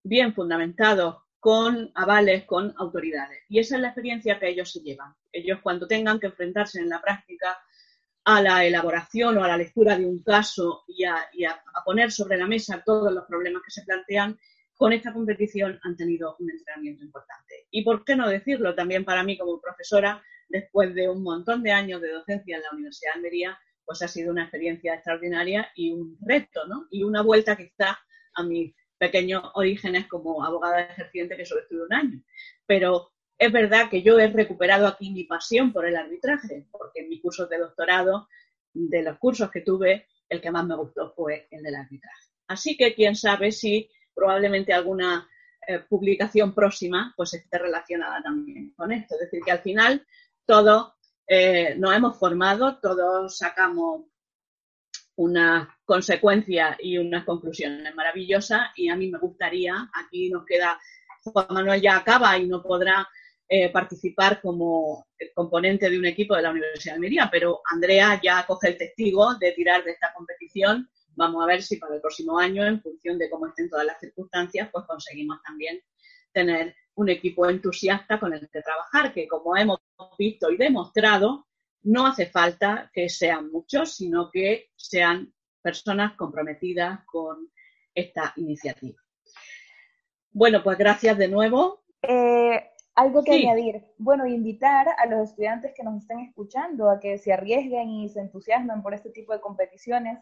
bien 0.03 0.33
fundamentado 0.33 1.25
con 1.39 1.91
avales, 1.95 2.45
con 2.45 2.73
autoridades. 2.77 3.39
Y 3.49 3.59
esa 3.59 3.75
es 3.75 3.81
la 3.81 3.87
experiencia 3.87 4.39
que 4.39 4.49
ellos 4.49 4.71
se 4.71 4.81
llevan. 4.81 5.15
Ellos 5.31 5.59
cuando 5.63 5.87
tengan 5.87 6.19
que 6.19 6.27
enfrentarse 6.27 6.79
en 6.79 6.89
la 6.89 7.01
práctica 7.01 7.57
a 8.23 8.41
la 8.41 8.63
elaboración 8.63 9.37
o 9.37 9.43
a 9.43 9.47
la 9.47 9.57
lectura 9.57 9.97
de 9.97 10.05
un 10.05 10.21
caso 10.21 10.83
y 10.87 11.03
a 11.03 11.27
poner 11.83 12.11
sobre 12.11 12.37
la 12.37 12.45
mesa 12.45 12.83
todos 12.85 13.11
los 13.11 13.25
problemas 13.25 13.63
que 13.63 13.71
se 13.71 13.83
plantean, 13.83 14.37
con 14.81 14.93
esta 14.93 15.13
competición 15.13 15.79
han 15.83 15.95
tenido 15.95 16.35
un 16.39 16.49
entrenamiento 16.49 17.03
importante. 17.03 17.67
Y 17.69 17.83
por 17.83 18.03
qué 18.03 18.15
no 18.15 18.27
decirlo, 18.27 18.73
también 18.73 19.05
para 19.05 19.21
mí 19.21 19.37
como 19.37 19.61
profesora 19.61 20.23
después 20.49 20.95
de 20.95 21.07
un 21.07 21.21
montón 21.21 21.61
de 21.61 21.71
años 21.71 22.01
de 22.01 22.11
docencia 22.11 22.55
en 22.55 22.63
la 22.63 22.71
Universidad 22.71 23.11
de 23.13 23.17
Almería, 23.17 23.59
pues 23.85 24.01
ha 24.01 24.07
sido 24.07 24.31
una 24.31 24.41
experiencia 24.41 24.95
extraordinaria 24.95 25.69
y 25.75 25.91
un 25.91 26.17
reto, 26.19 26.65
¿no? 26.65 26.87
Y 26.89 27.03
una 27.03 27.21
vuelta 27.21 27.55
quizá 27.55 27.99
a 28.33 28.43
mis 28.43 28.73
pequeños 28.97 29.43
orígenes 29.53 30.07
como 30.07 30.43
abogada 30.43 30.81
ejerciente 30.81 31.37
que 31.37 31.45
solo 31.45 31.61
estuve 31.61 31.83
un 31.83 31.93
año. 31.93 32.23
Pero 32.65 33.11
es 33.37 33.51
verdad 33.51 33.87
que 33.87 34.01
yo 34.01 34.17
he 34.17 34.31
recuperado 34.31 34.87
aquí 34.87 35.11
mi 35.11 35.25
pasión 35.25 35.71
por 35.71 35.85
el 35.85 35.95
arbitraje, 35.95 36.65
porque 36.71 37.01
en 37.01 37.09
mi 37.09 37.21
curso 37.21 37.45
de 37.45 37.59
doctorado, 37.59 38.29
de 38.73 39.03
los 39.03 39.19
cursos 39.19 39.51
que 39.51 39.61
tuve, 39.61 40.07
el 40.27 40.41
que 40.41 40.49
más 40.49 40.65
me 40.65 40.75
gustó 40.75 41.13
fue 41.15 41.47
el 41.51 41.61
del 41.61 41.75
arbitraje. 41.75 42.29
Así 42.47 42.75
que 42.75 42.95
quién 42.95 43.15
sabe 43.15 43.51
si 43.51 43.87
probablemente 44.13 44.73
alguna 44.73 45.27
eh, 45.67 45.79
publicación 45.79 46.55
próxima 46.55 47.13
pues 47.15 47.33
esté 47.33 47.57
relacionada 47.57 48.21
también 48.21 48.73
con 48.75 48.91
esto. 48.91 49.15
Es 49.15 49.21
decir, 49.21 49.41
que 49.43 49.51
al 49.51 49.61
final 49.61 50.05
todos 50.45 50.93
eh, 51.27 51.75
nos 51.77 51.95
hemos 51.95 52.17
formado, 52.17 52.79
todos 52.79 53.37
sacamos 53.37 54.05
una 55.15 55.77
consecuencia 55.85 56.77
y 56.79 56.97
unas 56.97 57.25
conclusiones 57.25 57.93
maravillosas 57.95 58.69
y 58.75 58.89
a 58.89 58.95
mí 58.95 59.09
me 59.09 59.19
gustaría, 59.19 59.89
aquí 59.93 60.29
nos 60.29 60.45
queda, 60.45 60.79
Juan 61.23 61.47
Manuel 61.49 61.81
ya 61.81 61.97
acaba 61.97 62.37
y 62.37 62.47
no 62.47 62.63
podrá 62.63 63.07
eh, 63.47 63.69
participar 63.69 64.41
como 64.41 65.07
componente 65.35 65.89
de 65.89 65.99
un 65.99 66.05
equipo 66.05 66.35
de 66.35 66.41
la 66.41 66.51
Universidad 66.51 66.93
de 66.93 66.95
Almería, 66.95 67.29
pero 67.29 67.61
Andrea 67.69 68.19
ya 68.23 68.45
coge 68.47 68.69
el 68.69 68.77
testigo 68.77 69.35
de 69.35 69.51
tirar 69.51 69.83
de 69.83 69.91
esta 69.91 70.13
competición. 70.13 70.89
Vamos 71.15 71.43
a 71.43 71.47
ver 71.47 71.61
si 71.61 71.77
para 71.77 71.95
el 71.95 72.01
próximo 72.01 72.37
año, 72.37 72.65
en 72.65 72.81
función 72.81 73.17
de 73.17 73.29
cómo 73.29 73.47
estén 73.47 73.69
todas 73.69 73.85
las 73.85 73.99
circunstancias, 73.99 74.69
pues 74.71 74.85
conseguimos 74.85 75.41
también 75.43 75.79
tener 76.31 76.75
un 76.95 77.09
equipo 77.09 77.49
entusiasta 77.49 78.19
con 78.19 78.33
el 78.33 78.49
que 78.49 78.61
trabajar, 78.61 79.13
que 79.13 79.27
como 79.27 79.55
hemos 79.55 79.79
visto 80.17 80.49
y 80.49 80.57
demostrado, 80.57 81.47
no 81.83 82.07
hace 82.07 82.27
falta 82.27 82.89
que 82.93 83.09
sean 83.09 83.51
muchos, 83.51 83.95
sino 83.95 84.29
que 84.31 84.69
sean 84.75 85.33
personas 85.61 86.15
comprometidas 86.15 87.03
con 87.05 87.51
esta 87.93 88.33
iniciativa. 88.35 88.99
Bueno, 90.31 90.63
pues 90.63 90.77
gracias 90.77 91.17
de 91.17 91.27
nuevo. 91.27 91.83
Eh, 92.01 92.63
algo 92.95 93.23
que 93.23 93.33
añadir. 93.33 93.83
Bueno, 93.97 94.25
invitar 94.25 94.87
a 94.97 95.05
los 95.07 95.29
estudiantes 95.29 95.73
que 95.75 95.83
nos 95.83 96.01
estén 96.01 96.19
escuchando 96.19 96.89
a 96.89 96.99
que 96.99 97.17
se 97.17 97.33
arriesguen 97.33 97.89
y 97.89 98.09
se 98.09 98.19
entusiasmen 98.21 98.81
por 98.81 98.93
este 98.93 99.09
tipo 99.09 99.33
de 99.33 99.41
competiciones, 99.41 100.19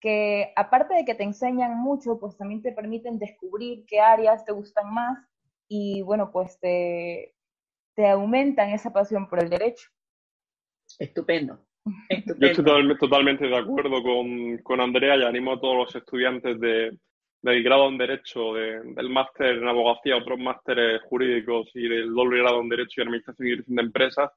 que 0.00 0.52
aparte 0.56 0.94
de 0.94 1.04
que 1.04 1.14
te 1.14 1.24
enseñan 1.24 1.78
mucho, 1.78 2.18
pues 2.18 2.36
también 2.36 2.62
te 2.62 2.72
permiten 2.72 3.18
descubrir 3.18 3.84
qué 3.86 4.00
áreas 4.00 4.44
te 4.44 4.52
gustan 4.52 4.92
más 4.92 5.18
y 5.68 6.02
bueno, 6.02 6.30
pues 6.32 6.58
te, 6.58 7.34
te 7.94 8.08
aumentan 8.08 8.70
esa 8.70 8.92
pasión 8.92 9.28
por 9.28 9.42
el 9.42 9.50
derecho. 9.50 9.88
Estupendo. 10.98 11.60
Yo 12.38 12.46
estoy 12.46 12.98
totalmente, 12.98 13.46
de 13.46 13.56
acuerdo 13.56 14.02
con, 14.02 14.80
Andrea 14.80 15.16
y 15.16 15.24
animo 15.24 15.52
a 15.52 15.60
todos 15.60 15.76
los 15.76 15.94
estudiantes 15.94 16.58
de, 16.60 16.96
del 17.42 17.62
grado 17.62 17.88
en 17.88 17.98
Derecho, 17.98 18.54
del 18.54 19.10
máster 19.10 19.58
en 19.58 19.68
Abogacía, 19.68 20.16
otros 20.16 20.38
másteres 20.38 21.00
jurídicos 21.02 21.70
y 21.74 21.88
del 21.88 22.12
doble 22.12 22.40
grado 22.40 22.60
en 22.60 22.68
Derecho 22.68 23.00
y 23.00 23.04
Administración 23.04 23.46
y 23.46 23.50
Dirección 23.50 23.76
de 23.76 23.82
Empresas 23.82 24.30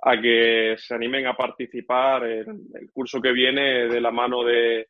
a 0.00 0.20
que 0.20 0.76
se 0.78 0.94
animen 0.94 1.26
a 1.26 1.36
participar 1.36 2.24
en 2.24 2.68
el 2.74 2.90
curso 2.92 3.20
que 3.20 3.32
viene 3.32 3.88
de 3.88 4.00
la 4.00 4.10
mano 4.10 4.44
de, 4.44 4.88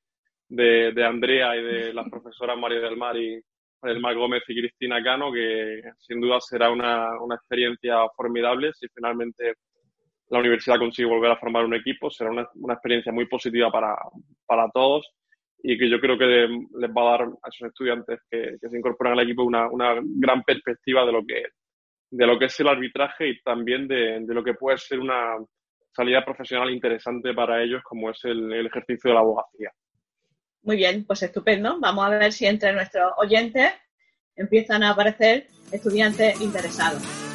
de 0.48 1.04
Andrea 1.04 1.56
y 1.56 1.62
de 1.62 1.94
las 1.94 2.08
profesoras 2.08 2.58
María 2.58 2.80
del 2.80 2.96
Mar 2.96 3.16
y, 3.16 3.42
Mar 4.00 4.16
Gómez 4.16 4.42
y 4.48 4.60
Cristina 4.60 5.02
Cano, 5.02 5.32
que 5.32 5.82
sin 5.98 6.20
duda 6.20 6.40
será 6.40 6.70
una, 6.70 7.10
experiencia 7.34 7.96
formidable 8.16 8.72
si 8.72 8.88
finalmente 8.88 9.54
la 10.30 10.40
universidad 10.40 10.78
consigue 10.78 11.08
volver 11.08 11.30
a 11.30 11.38
formar 11.38 11.64
un 11.64 11.74
equipo. 11.74 12.10
Será 12.10 12.30
una, 12.30 12.74
experiencia 12.74 13.12
muy 13.12 13.26
positiva 13.26 13.70
para, 13.70 13.96
todos 14.72 15.08
y 15.62 15.76
que 15.78 15.88
yo 15.88 16.00
creo 16.00 16.18
que 16.18 16.24
les 16.26 16.90
va 16.90 17.02
a 17.02 17.10
dar 17.10 17.22
a 17.22 17.48
esos 17.48 17.68
estudiantes 17.68 18.20
que, 18.30 18.56
se 18.60 18.76
incorporan 18.76 19.14
al 19.14 19.24
equipo 19.24 19.42
una, 19.44 19.68
gran 20.16 20.42
perspectiva 20.42 21.04
de 21.04 21.12
lo 21.12 21.24
que 21.24 21.44
de 22.10 22.26
lo 22.26 22.38
que 22.38 22.46
es 22.46 22.60
el 22.60 22.68
arbitraje 22.68 23.28
y 23.28 23.42
también 23.42 23.86
de, 23.86 24.20
lo 24.26 24.42
que 24.42 24.54
puede 24.54 24.78
ser 24.78 25.00
una 25.00 25.36
salida 25.92 26.24
profesional 26.24 26.70
interesante 26.70 27.34
para 27.34 27.62
ellos 27.62 27.82
como 27.84 28.10
es 28.10 28.18
el 28.24 28.66
ejercicio 28.66 29.10
de 29.10 29.14
la 29.14 29.20
abogacía. 29.20 29.70
Muy 30.62 30.76
bien, 30.76 31.04
pues 31.06 31.22
estupendo. 31.22 31.78
Vamos 31.80 32.04
a 32.06 32.10
ver 32.10 32.32
si 32.32 32.46
entre 32.46 32.72
nuestros 32.72 33.12
oyentes 33.16 33.72
empiezan 34.36 34.82
a 34.82 34.90
aparecer 34.90 35.46
estudiantes 35.72 36.40
interesados. 36.40 37.27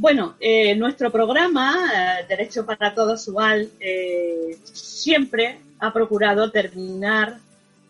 Bueno, 0.00 0.34
eh, 0.40 0.74
nuestro 0.76 1.12
programa, 1.12 1.76
eh, 1.94 2.24
Derecho 2.26 2.64
para 2.64 2.94
Todos 2.94 3.28
igual, 3.28 3.68
eh, 3.78 4.56
siempre 4.64 5.60
ha 5.78 5.92
procurado 5.92 6.50
terminar 6.50 7.36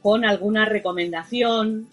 con 0.03 0.25
alguna 0.25 0.65
recomendación 0.65 1.89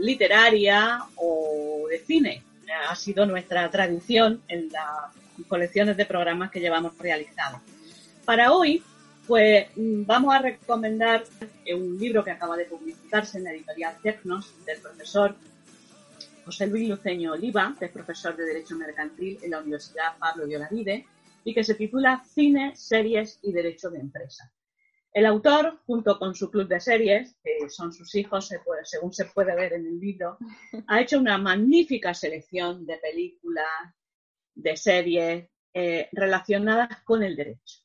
literaria 0.00 1.00
o 1.16 1.86
de 1.88 1.98
cine 1.98 2.42
ha 2.88 2.94
sido 2.94 3.26
nuestra 3.26 3.68
tradición 3.70 4.40
en 4.48 4.68
las 4.70 5.46
colecciones 5.48 5.96
de 5.96 6.04
programas 6.04 6.50
que 6.50 6.60
llevamos 6.60 6.96
realizados. 6.98 7.60
Para 8.26 8.52
hoy, 8.52 8.82
pues 9.26 9.66
mm, 9.74 10.04
vamos 10.04 10.34
a 10.34 10.40
recomendar 10.40 11.24
un 11.74 11.98
libro 11.98 12.22
que 12.22 12.32
acaba 12.32 12.56
de 12.56 12.66
publicarse 12.66 13.38
en 13.38 13.44
la 13.44 13.52
editorial 13.52 13.96
Tecnos 14.02 14.52
del 14.66 14.78
profesor 14.78 15.34
José 16.44 16.66
Luis 16.66 16.88
Luceño 16.88 17.32
Oliva, 17.32 17.74
que 17.78 17.86
es 17.86 17.90
profesor 17.92 18.36
de 18.36 18.44
Derecho 18.44 18.76
Mercantil 18.76 19.38
en 19.42 19.50
la 19.50 19.60
Universidad 19.60 20.18
Pablo 20.18 20.46
de 20.46 20.56
Olavide, 20.56 21.06
y 21.44 21.54
que 21.54 21.64
se 21.64 21.74
titula 21.74 22.22
Cine, 22.24 22.74
Series 22.76 23.38
y 23.42 23.52
Derecho 23.52 23.90
de 23.90 24.00
Empresa. 24.00 24.52
El 25.12 25.26
autor, 25.26 25.80
junto 25.86 26.18
con 26.18 26.34
su 26.34 26.50
club 26.50 26.68
de 26.68 26.80
series, 26.80 27.36
que 27.44 27.68
son 27.68 27.92
sus 27.92 28.14
hijos, 28.14 28.50
según 28.84 29.12
se 29.12 29.26
puede 29.26 29.54
ver 29.54 29.74
en 29.74 29.86
el 29.86 30.00
libro, 30.00 30.38
ha 30.86 31.00
hecho 31.00 31.18
una 31.18 31.36
magnífica 31.36 32.14
selección 32.14 32.86
de 32.86 32.96
películas, 32.96 33.66
de 34.54 34.76
series 34.76 35.48
eh, 35.74 36.08
relacionadas 36.12 37.02
con 37.02 37.22
el 37.22 37.36
derecho. 37.36 37.80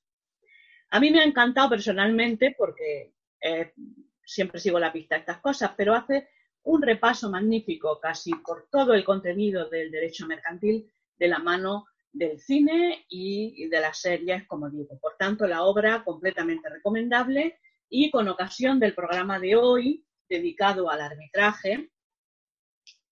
A 0.90 1.02
mí 1.02 1.12
me 1.12 1.20
ha 1.20 1.26
encantado 1.26 1.70
personalmente 1.70 2.56
porque 2.58 3.14
eh, 3.42 3.74
siempre 4.24 4.60
sigo 4.60 4.80
la 4.80 4.94
pista 4.94 5.16
de 5.16 5.20
estas 5.20 5.40
cosas, 5.40 5.72
pero 5.76 5.96
hace 5.96 6.30
un 6.68 6.82
repaso 6.82 7.30
magnífico 7.30 7.98
casi 8.00 8.34
por 8.36 8.68
todo 8.70 8.94
el 8.94 9.06
contenido 9.06 9.70
del 9.70 9.90
derecho 9.90 10.28
mercantil 10.28 10.92
de 11.18 11.28
la 11.30 11.40
mano 11.40 11.86
del 12.12 12.40
cine 12.40 13.06
y 13.08 13.68
de 13.70 13.80
las 13.80 14.02
series, 14.02 14.46
como 14.48 14.70
digo. 14.70 15.00
Por 15.00 15.16
tanto, 15.18 15.48
la 15.48 15.64
obra 15.64 16.04
completamente 16.04 16.70
recomendable 16.70 17.58
y 17.90 18.12
con 18.12 18.28
ocasión 18.28 18.82
del 18.82 18.94
programa 18.94 19.40
de 19.40 19.56
hoy 19.56 20.06
dedicado 20.28 20.90
al 20.90 21.00
arbitraje 21.00 21.90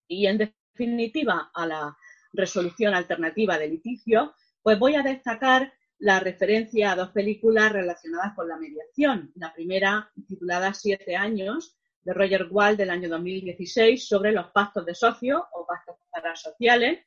y 0.08 0.28
en 0.28 0.38
definitiva 0.38 1.49
a 1.53 1.66
la 1.66 1.97
resolución 2.34 2.93
alternativa 2.93 3.58
de 3.58 3.70
litigio, 3.70 4.36
pues 4.62 4.78
voy 4.78 4.95
a 4.95 5.01
destacar 5.01 5.72
la 5.97 6.20
referencia 6.20 6.91
a 6.91 6.95
dos 6.97 7.12
películas 7.12 7.72
relacionadas 7.72 8.36
con 8.36 8.49
la 8.49 8.58
mediación. 8.58 9.32
La 9.36 9.53
primera, 9.53 10.12
titulada 10.28 10.74
Siete 10.74 11.16
años, 11.16 11.78
de 12.06 12.14
Roger 12.14 12.47
Wall 12.49 12.78
del 12.78 12.91
año 12.91 13.10
2016, 13.10 14.08
sobre 14.08 14.32
los 14.32 14.47
pactos 14.51 14.86
de 14.86 14.93
socio 14.93 15.43
o 15.53 15.66
pactos 15.66 15.95
parasociales. 16.12 16.99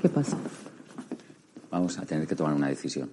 ¿Qué 0.00 0.08
pasa? 0.08 0.38
Vamos 1.70 1.98
a 1.98 2.04
tener 2.04 2.28
que 2.28 2.36
tomar 2.36 2.52
una 2.52 2.68
decisión. 2.68 3.10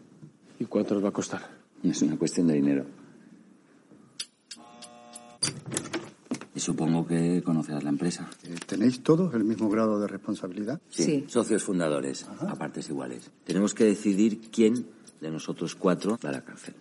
¿Y 0.59 0.65
cuánto 0.65 0.95
nos 0.95 1.05
va 1.05 1.09
a 1.09 1.13
costar? 1.13 1.41
Es 1.83 2.01
una 2.01 2.17
cuestión 2.17 2.47
de 2.47 2.55
dinero. 2.55 2.85
Y 6.53 6.59
supongo 6.59 7.07
que 7.07 7.41
conocerás 7.43 7.83
la 7.83 7.89
empresa. 7.89 8.27
Eh, 8.43 8.55
¿Tenéis 8.65 9.03
todos 9.03 9.33
el 9.35 9.43
mismo 9.43 9.69
grado 9.69 9.99
de 9.99 10.07
responsabilidad? 10.07 10.81
Sí. 10.89 11.25
Socios 11.29 11.63
fundadores, 11.63 12.27
a 12.27 12.55
partes 12.55 12.89
iguales. 12.89 13.29
Tenemos 13.45 13.73
que 13.73 13.85
decidir 13.85 14.49
quién 14.51 14.87
de 15.21 15.31
nosotros 15.31 15.75
cuatro 15.75 16.17
va 16.23 16.29
a 16.29 16.33
la 16.33 16.41
cárcel. 16.41 16.73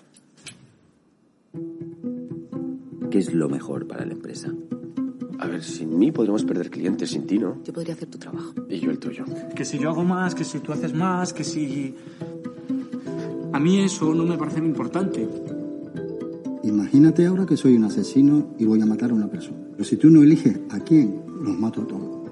¿Qué 3.16 3.20
es 3.20 3.32
lo 3.32 3.48
mejor 3.48 3.86
para 3.86 4.04
la 4.04 4.12
empresa? 4.12 4.52
A 5.38 5.46
ver, 5.46 5.64
sin 5.64 5.98
mí 5.98 6.12
podríamos 6.12 6.44
perder 6.44 6.68
clientes, 6.68 7.08
sin 7.08 7.26
ti, 7.26 7.38
¿no? 7.38 7.62
Yo 7.64 7.72
podría 7.72 7.94
hacer 7.94 8.10
tu 8.10 8.18
trabajo. 8.18 8.52
Y 8.68 8.78
yo 8.78 8.90
el 8.90 8.98
tuyo. 8.98 9.24
Que 9.54 9.64
si 9.64 9.78
yo 9.78 9.88
hago 9.88 10.04
más, 10.04 10.34
que 10.34 10.44
si 10.44 10.58
tú 10.58 10.70
haces 10.70 10.92
más, 10.92 11.32
que 11.32 11.42
si... 11.42 11.94
A 13.54 13.58
mí 13.58 13.80
eso 13.80 14.14
no 14.14 14.24
me 14.24 14.36
parece 14.36 14.58
importante. 14.58 15.26
Imagínate 16.62 17.24
ahora 17.24 17.46
que 17.46 17.56
soy 17.56 17.76
un 17.76 17.84
asesino 17.84 18.48
y 18.58 18.66
voy 18.66 18.82
a 18.82 18.84
matar 18.84 19.12
a 19.12 19.14
una 19.14 19.30
persona. 19.30 19.66
Pero 19.72 19.84
si 19.84 19.96
tú 19.96 20.10
no 20.10 20.22
eliges 20.22 20.60
a 20.68 20.80
quién, 20.80 21.22
los 21.40 21.58
mato 21.58 21.80
a 21.80 21.86
todos. 21.86 22.28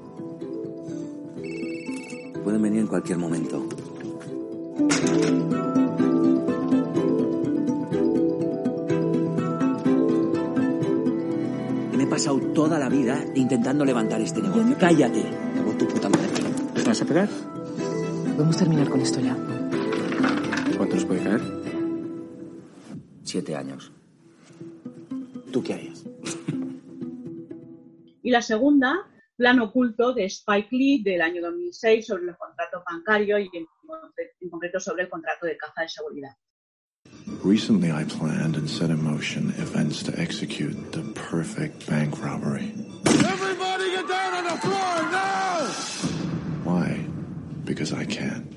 Pueden 2.45 2.61
venir 2.61 2.81
en 2.81 2.89
cualquier 2.89 3.17
momento. 3.17 3.67
Pasado 12.25 12.41
toda 12.55 12.79
la 12.79 12.89
vida 12.89 13.23
intentando 13.35 13.85
levantar 13.85 14.19
este 14.19 14.41
negocio. 14.41 14.75
Cállate. 14.81 15.23
Como 15.59 15.77
tu 15.77 15.87
puta 15.87 16.09
madre. 16.09 16.29
¿Te 16.75 16.83
vas 16.83 17.03
a 17.03 17.05
pegar? 17.05 17.29
Podemos 17.29 18.57
terminar 18.57 18.89
con 18.89 19.03
esto 19.03 19.21
ya. 19.21 19.37
¿Cuánto 20.79 20.95
nos 20.95 21.05
puede 21.05 21.23
caer? 21.23 21.43
Siete 23.25 23.55
años. 23.55 23.93
¿Tú 25.53 25.63
qué 25.63 25.75
harías? 25.75 26.03
y 28.23 28.31
la 28.31 28.41
segunda, 28.41 29.07
Plan 29.37 29.61
Oculto 29.61 30.15
de 30.15 30.25
Spike 30.25 30.69
Lee 30.71 31.03
del 31.03 31.21
año 31.21 31.43
2006 31.43 32.07
sobre 32.07 32.25
los 32.25 32.39
contratos 32.39 32.83
bancarios 32.91 33.41
y 33.41 33.55
en, 33.55 33.67
en 34.41 34.49
concreto 34.49 34.81
sobre 34.81 35.03
el 35.03 35.11
contrato 35.11 35.45
de 35.45 35.59
caja 35.59 35.83
de 35.83 35.89
seguridad. 35.91 36.31
Recently, 37.45 37.93
I 37.93 38.05
planned 38.05 38.57
and 38.57 38.69
set 38.69 38.89
in 38.89 39.05
motion 39.05 39.51
events 39.59 40.03
to 40.05 40.19
execute 40.19 40.93
the 40.93 41.03
perfect 41.13 41.87
bank 41.87 42.23
robbery. 42.23 42.73
Everybody 43.07 43.91
get 43.91 44.09
down 44.09 44.33
on 44.35 44.45
the 44.45 44.59
floor 44.65 44.97
now! 45.13 45.67
Why? 46.65 47.05
Because 47.65 47.93
I 47.93 48.07
can. 48.07 48.49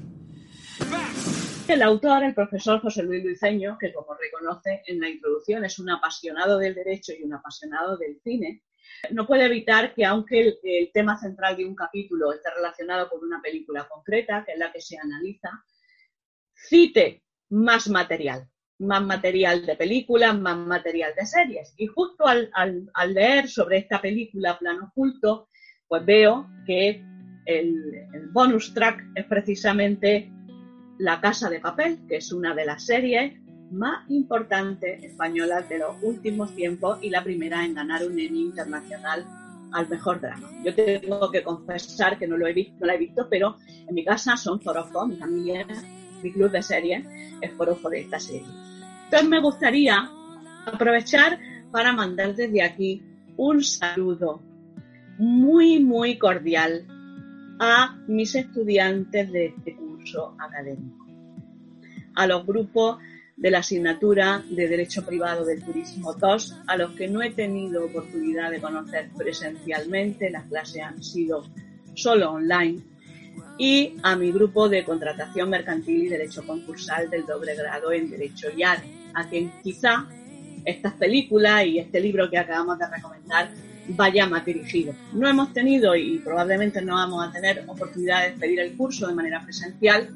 El 1.68 1.82
autor, 1.82 2.24
el 2.24 2.34
profesor 2.34 2.80
José 2.80 3.04
Luis 3.04 3.26
Luiseño, 3.26 3.78
que 3.78 3.91
como 3.91 4.16
reconoce 4.16 4.84
en 4.88 5.02
la 5.02 5.10
introducción 5.10 5.66
es 5.66 5.80
un 5.80 5.89
apasionado 5.89 6.58
del 6.58 6.74
derecho 6.74 7.12
y 7.12 7.24
un 7.24 7.34
apasionado 7.34 7.98
del 7.98 8.22
cine, 8.24 8.64
no 9.12 9.28
puede 9.28 9.45
evitar 9.48 9.93
que 9.93 10.06
aunque 10.06 10.58
el, 10.64 10.91
tema 10.93 11.20
central 11.20 11.58
de 11.58 11.66
un 11.66 11.76
capítulo 11.76 12.32
esté 12.32 12.50
relacionado 12.56 13.10
con 13.10 13.22
una 13.22 13.41
película 13.41 13.86
concreta, 13.86 14.45
que 14.45 14.54
es 14.54 14.60
la 14.60 14.72
que 14.72 14.80
se 14.80 14.98
analiza, 14.98 15.50
cite 16.54 17.27
más 17.50 17.89
material, 17.89 18.48
más 18.80 19.04
material 19.04 19.66
de 19.66 19.76
películas, 19.76 20.38
más 20.39 20.58
material 20.58 21.14
de 21.18 21.26
series. 21.26 21.74
Y 21.78 21.88
justo 21.88 22.26
al, 22.26 22.52
leer 23.10 23.50
sobre 23.50 23.78
esta 23.78 24.02
película 24.02 24.58
Plano 24.60 24.89
Oculto, 24.91 25.50
pues 25.88 26.06
veo 26.06 26.48
que 26.66 27.04
el, 27.45 28.30
bonus 28.32 28.74
track 28.74 29.04
es 29.16 29.26
precisamente 29.26 30.32
la 31.00 31.22
Casa 31.22 31.50
de 31.50 31.60
Papel, 31.60 32.00
que 32.08 32.18
es 32.18 32.32
una 32.32 32.54
de 32.54 32.66
las 32.66 32.86
series 32.86 33.34
más 33.72 34.10
importantes 34.10 35.04
españolas 35.04 35.68
de 35.70 35.80
los 35.80 35.95
últimos 36.02 36.56
tiempos 36.56 37.00
y 37.02 37.10
la 37.10 37.24
primera 37.24 37.66
en 37.66 37.74
ganar 37.74 38.06
un 38.06 38.18
Emmy 38.20 38.41
internacional 38.41 39.26
al 39.74 39.89
mejor 39.89 40.22
drama. 40.22 40.50
Yo 40.64 40.74
tengo 40.74 41.30
que 41.30 41.43
confesar 41.43 42.18
que 42.18 42.28
no 42.28 42.38
lo 42.38 42.48
he 42.48 42.54
visto, 42.54 42.76
no 42.80 42.88
la 42.88 42.95
he 42.95 42.98
visto, 42.98 43.28
pero 43.30 43.58
en 43.88 43.93
mi 43.93 44.06
casa 44.06 44.38
son 44.38 44.62
forofos, 44.62 45.10
mi 45.10 45.18
familia, 45.18 45.68
mi 46.24 46.32
club 46.32 46.51
de 46.51 46.61
series 46.61 47.05
es 47.41 47.51
forofo 47.53 47.89
de 47.89 48.01
esta 48.01 48.20
serie. 48.20 48.47
Entonces 49.05 49.30
me 49.30 49.41
gustaría 49.41 50.09
aprovechar 50.65 51.39
para 51.72 51.93
mandar 51.93 52.36
desde 52.36 52.61
aquí 52.61 53.01
un 53.38 53.63
saludo 53.63 54.41
muy, 55.18 55.80
muy 55.80 56.18
cordial 56.18 56.86
a 57.59 57.97
mis 58.07 58.36
estudiantes 58.36 59.32
de 59.32 59.47
este 59.47 59.76
curso 59.76 60.36
académico, 60.39 61.05
a 62.15 62.28
los 62.28 62.45
grupos 62.45 62.99
de 63.36 63.51
la 63.51 63.59
asignatura 63.59 64.43
de 64.49 64.68
Derecho 64.68 65.05
Privado 65.05 65.45
del 65.45 65.63
Turismo 65.63 66.13
2, 66.13 66.55
a 66.68 66.78
los 66.78 66.91
que 66.91 67.07
no 67.07 67.22
he 67.22 67.32
tenido 67.32 67.86
oportunidad 67.86 68.51
de 68.51 68.59
conocer 68.59 69.09
presencialmente, 69.15 70.30
las 70.32 70.45
clases 70.45 70.82
han 70.82 71.03
sido 71.03 71.43
solo 71.93 72.32
online, 72.32 72.84
y 73.58 73.95
a 74.03 74.16
mi 74.16 74.32
grupo 74.32 74.70
de 74.70 74.84
contratación 74.84 75.49
mercantil 75.49 76.03
y 76.03 76.10
derecho 76.10 76.45
concursal 76.45 77.10
del 77.10 77.26
doble 77.26 77.55
grado 77.55 77.91
en 77.91 78.10
Derecho 78.10 78.49
IAR, 78.55 78.82
a 79.14 79.28
quien 79.28 79.51
quizá 79.64 80.05
estas 80.66 80.93
películas 80.93 81.66
y 81.66 81.80
este 81.80 81.99
libro 81.99 82.30
que 82.30 82.38
acabamos 82.38 82.78
de 82.78 82.88
recomendar 82.88 83.49
vaya 83.89 84.28
más 84.28 84.45
dirigido. 84.45 84.93
No 85.14 85.28
hemos 85.28 85.53
tenido 85.53 85.95
y 85.95 86.20
probablemente 86.20 86.82
no 86.82 86.95
vamos 86.95 87.28
a 87.28 87.32
tener 87.32 87.64
oportunidad 87.68 88.28
de 88.28 88.32
pedir 88.38 88.60
el 88.60 88.76
curso 88.76 89.08
de 89.08 89.16
manera 89.16 89.41
presencial, 89.43 90.10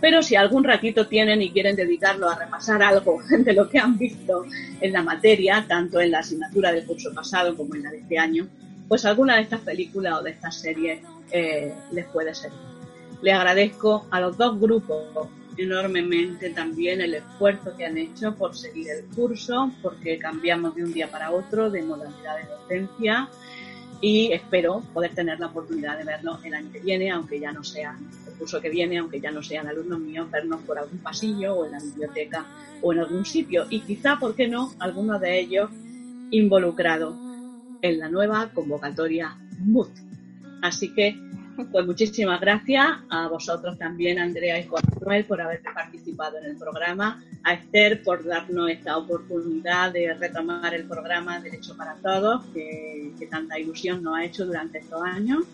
pero 0.00 0.22
si 0.22 0.36
algún 0.36 0.64
ratito 0.64 1.06
tienen 1.06 1.42
y 1.42 1.50
quieren 1.50 1.76
dedicarlo 1.76 2.28
a 2.28 2.38
repasar 2.38 2.82
algo 2.82 3.20
de 3.38 3.52
lo 3.52 3.68
que 3.68 3.78
han 3.78 3.98
visto 3.98 4.44
en 4.80 4.92
la 4.92 5.02
materia, 5.02 5.64
tanto 5.68 6.00
en 6.00 6.12
la 6.12 6.20
asignatura 6.20 6.72
del 6.72 6.86
curso 6.86 7.12
pasado 7.12 7.56
como 7.56 7.74
en 7.74 7.82
la 7.82 7.90
de 7.90 7.98
este 7.98 8.18
año, 8.18 8.48
pues 8.92 9.06
alguna 9.06 9.36
de 9.36 9.40
estas 9.44 9.62
películas 9.62 10.20
o 10.20 10.22
de 10.22 10.32
estas 10.32 10.54
series 10.54 11.00
eh, 11.30 11.72
les 11.92 12.04
puede 12.08 12.34
servir. 12.34 12.58
Le 13.22 13.32
agradezco 13.32 14.06
a 14.10 14.20
los 14.20 14.36
dos 14.36 14.60
grupos 14.60 15.28
enormemente 15.56 16.50
también 16.50 17.00
el 17.00 17.14
esfuerzo 17.14 17.74
que 17.74 17.86
han 17.86 17.96
hecho 17.96 18.34
por 18.34 18.54
seguir 18.54 18.90
el 18.90 19.06
curso, 19.06 19.72
porque 19.80 20.18
cambiamos 20.18 20.74
de 20.74 20.84
un 20.84 20.92
día 20.92 21.10
para 21.10 21.30
otro 21.30 21.70
de 21.70 21.80
modalidad 21.80 22.36
de 22.36 22.44
docencia 22.44 23.30
y 24.02 24.30
espero 24.30 24.82
poder 24.92 25.14
tener 25.14 25.40
la 25.40 25.46
oportunidad 25.46 25.96
de 25.96 26.04
verlo 26.04 26.38
el 26.44 26.52
año 26.52 26.70
que 26.70 26.80
viene, 26.80 27.10
aunque 27.10 27.40
ya 27.40 27.50
no 27.50 27.64
sea 27.64 27.96
el 28.26 28.34
curso 28.34 28.60
que 28.60 28.68
viene, 28.68 28.98
aunque 28.98 29.22
ya 29.22 29.30
no 29.30 29.42
sean 29.42 29.68
alumnos 29.68 30.00
míos, 30.00 30.30
vernos 30.30 30.60
por 30.66 30.78
algún 30.78 30.98
pasillo 30.98 31.54
o 31.54 31.64
en 31.64 31.72
la 31.72 31.78
biblioteca 31.78 32.44
o 32.82 32.92
en 32.92 32.98
algún 32.98 33.24
sitio 33.24 33.64
y 33.70 33.80
quizá, 33.80 34.18
¿por 34.18 34.34
qué 34.34 34.48
no?, 34.48 34.74
alguno 34.80 35.18
de 35.18 35.40
ellos 35.40 35.70
involucrado 36.30 37.31
en 37.82 37.98
la 37.98 38.08
nueva 38.08 38.50
convocatoria 38.54 39.36
MUT. 39.58 39.90
Así 40.62 40.94
que 40.94 41.18
pues 41.70 41.86
muchísimas 41.86 42.40
gracias 42.40 42.86
a 43.10 43.28
vosotros 43.28 43.78
también, 43.78 44.18
Andrea 44.18 44.58
y 44.58 44.66
Juan 44.66 44.82
Manuel, 44.94 45.24
por 45.24 45.40
haber 45.40 45.62
participado 45.62 46.38
en 46.38 46.46
el 46.46 46.56
programa, 46.56 47.22
a 47.44 47.54
Esther 47.54 48.02
por 48.02 48.24
darnos 48.24 48.70
esta 48.70 48.96
oportunidad 48.96 49.92
de 49.92 50.14
retomar 50.14 50.74
el 50.74 50.84
programa 50.84 51.40
Derecho 51.40 51.76
para 51.76 51.94
Todos, 51.96 52.44
que, 52.54 53.12
tanta 53.30 53.58
ilusión 53.58 54.02
nos 54.02 54.16
ha 54.16 54.24
hecho 54.24 54.44
durante 54.44 54.78
estos 54.78 55.00
años. 55.02 55.44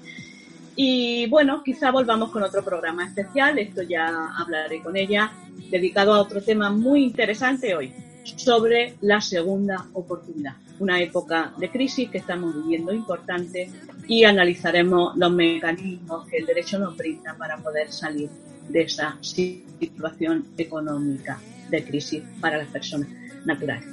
Y 0.74 1.28
bueno, 1.28 1.62
quizá 1.62 1.90
volvamos 1.90 2.30
con 2.30 2.42
otro 2.42 2.64
programa 2.64 3.04
especial, 3.04 3.58
esto 3.58 3.82
ya 3.82 4.30
hablaré 4.36 4.80
con 4.80 4.96
ella, 4.96 5.32
dedicado 5.70 6.14
a 6.14 6.20
otro 6.20 6.40
tema 6.40 6.70
muy 6.70 7.04
interesante 7.04 7.74
hoy, 7.74 7.92
sobre 8.36 8.94
la 9.00 9.20
segunda 9.20 9.86
oportunidad, 9.92 10.54
una 10.78 11.00
época 11.00 11.52
de 11.58 11.70
crisis 11.70 12.10
que 12.10 12.18
estamos 12.18 12.54
viviendo 12.54 12.92
importante 12.92 13.70
y 14.06 14.24
analizaremos 14.24 15.16
los 15.16 15.32
mecanismos 15.32 16.26
que 16.28 16.38
el 16.38 16.46
derecho 16.46 16.78
nos 16.78 16.96
brinda 16.96 17.34
para 17.36 17.58
poder 17.58 17.92
salir 17.92 18.30
de 18.68 18.82
esa 18.82 19.16
situación 19.20 20.46
económica 20.56 21.38
de 21.70 21.84
crisis 21.84 22.22
para 22.40 22.58
las 22.58 22.68
personas 22.68 23.08
naturales. 23.44 23.84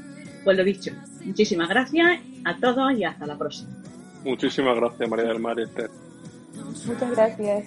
Pues 0.43 0.57
lo 0.57 0.63
dicho, 0.63 0.91
muchísimas 1.23 1.69
gracias 1.69 2.19
a 2.43 2.55
todos 2.57 2.93
y 2.97 3.03
hasta 3.03 3.25
la 3.25 3.37
próxima. 3.37 3.71
Muchísimas 4.23 4.75
gracias, 4.75 5.09
María 5.09 5.25
del 5.25 5.39
Mar 5.39 5.57
Muchas 6.85 7.11
gracias. 7.11 7.65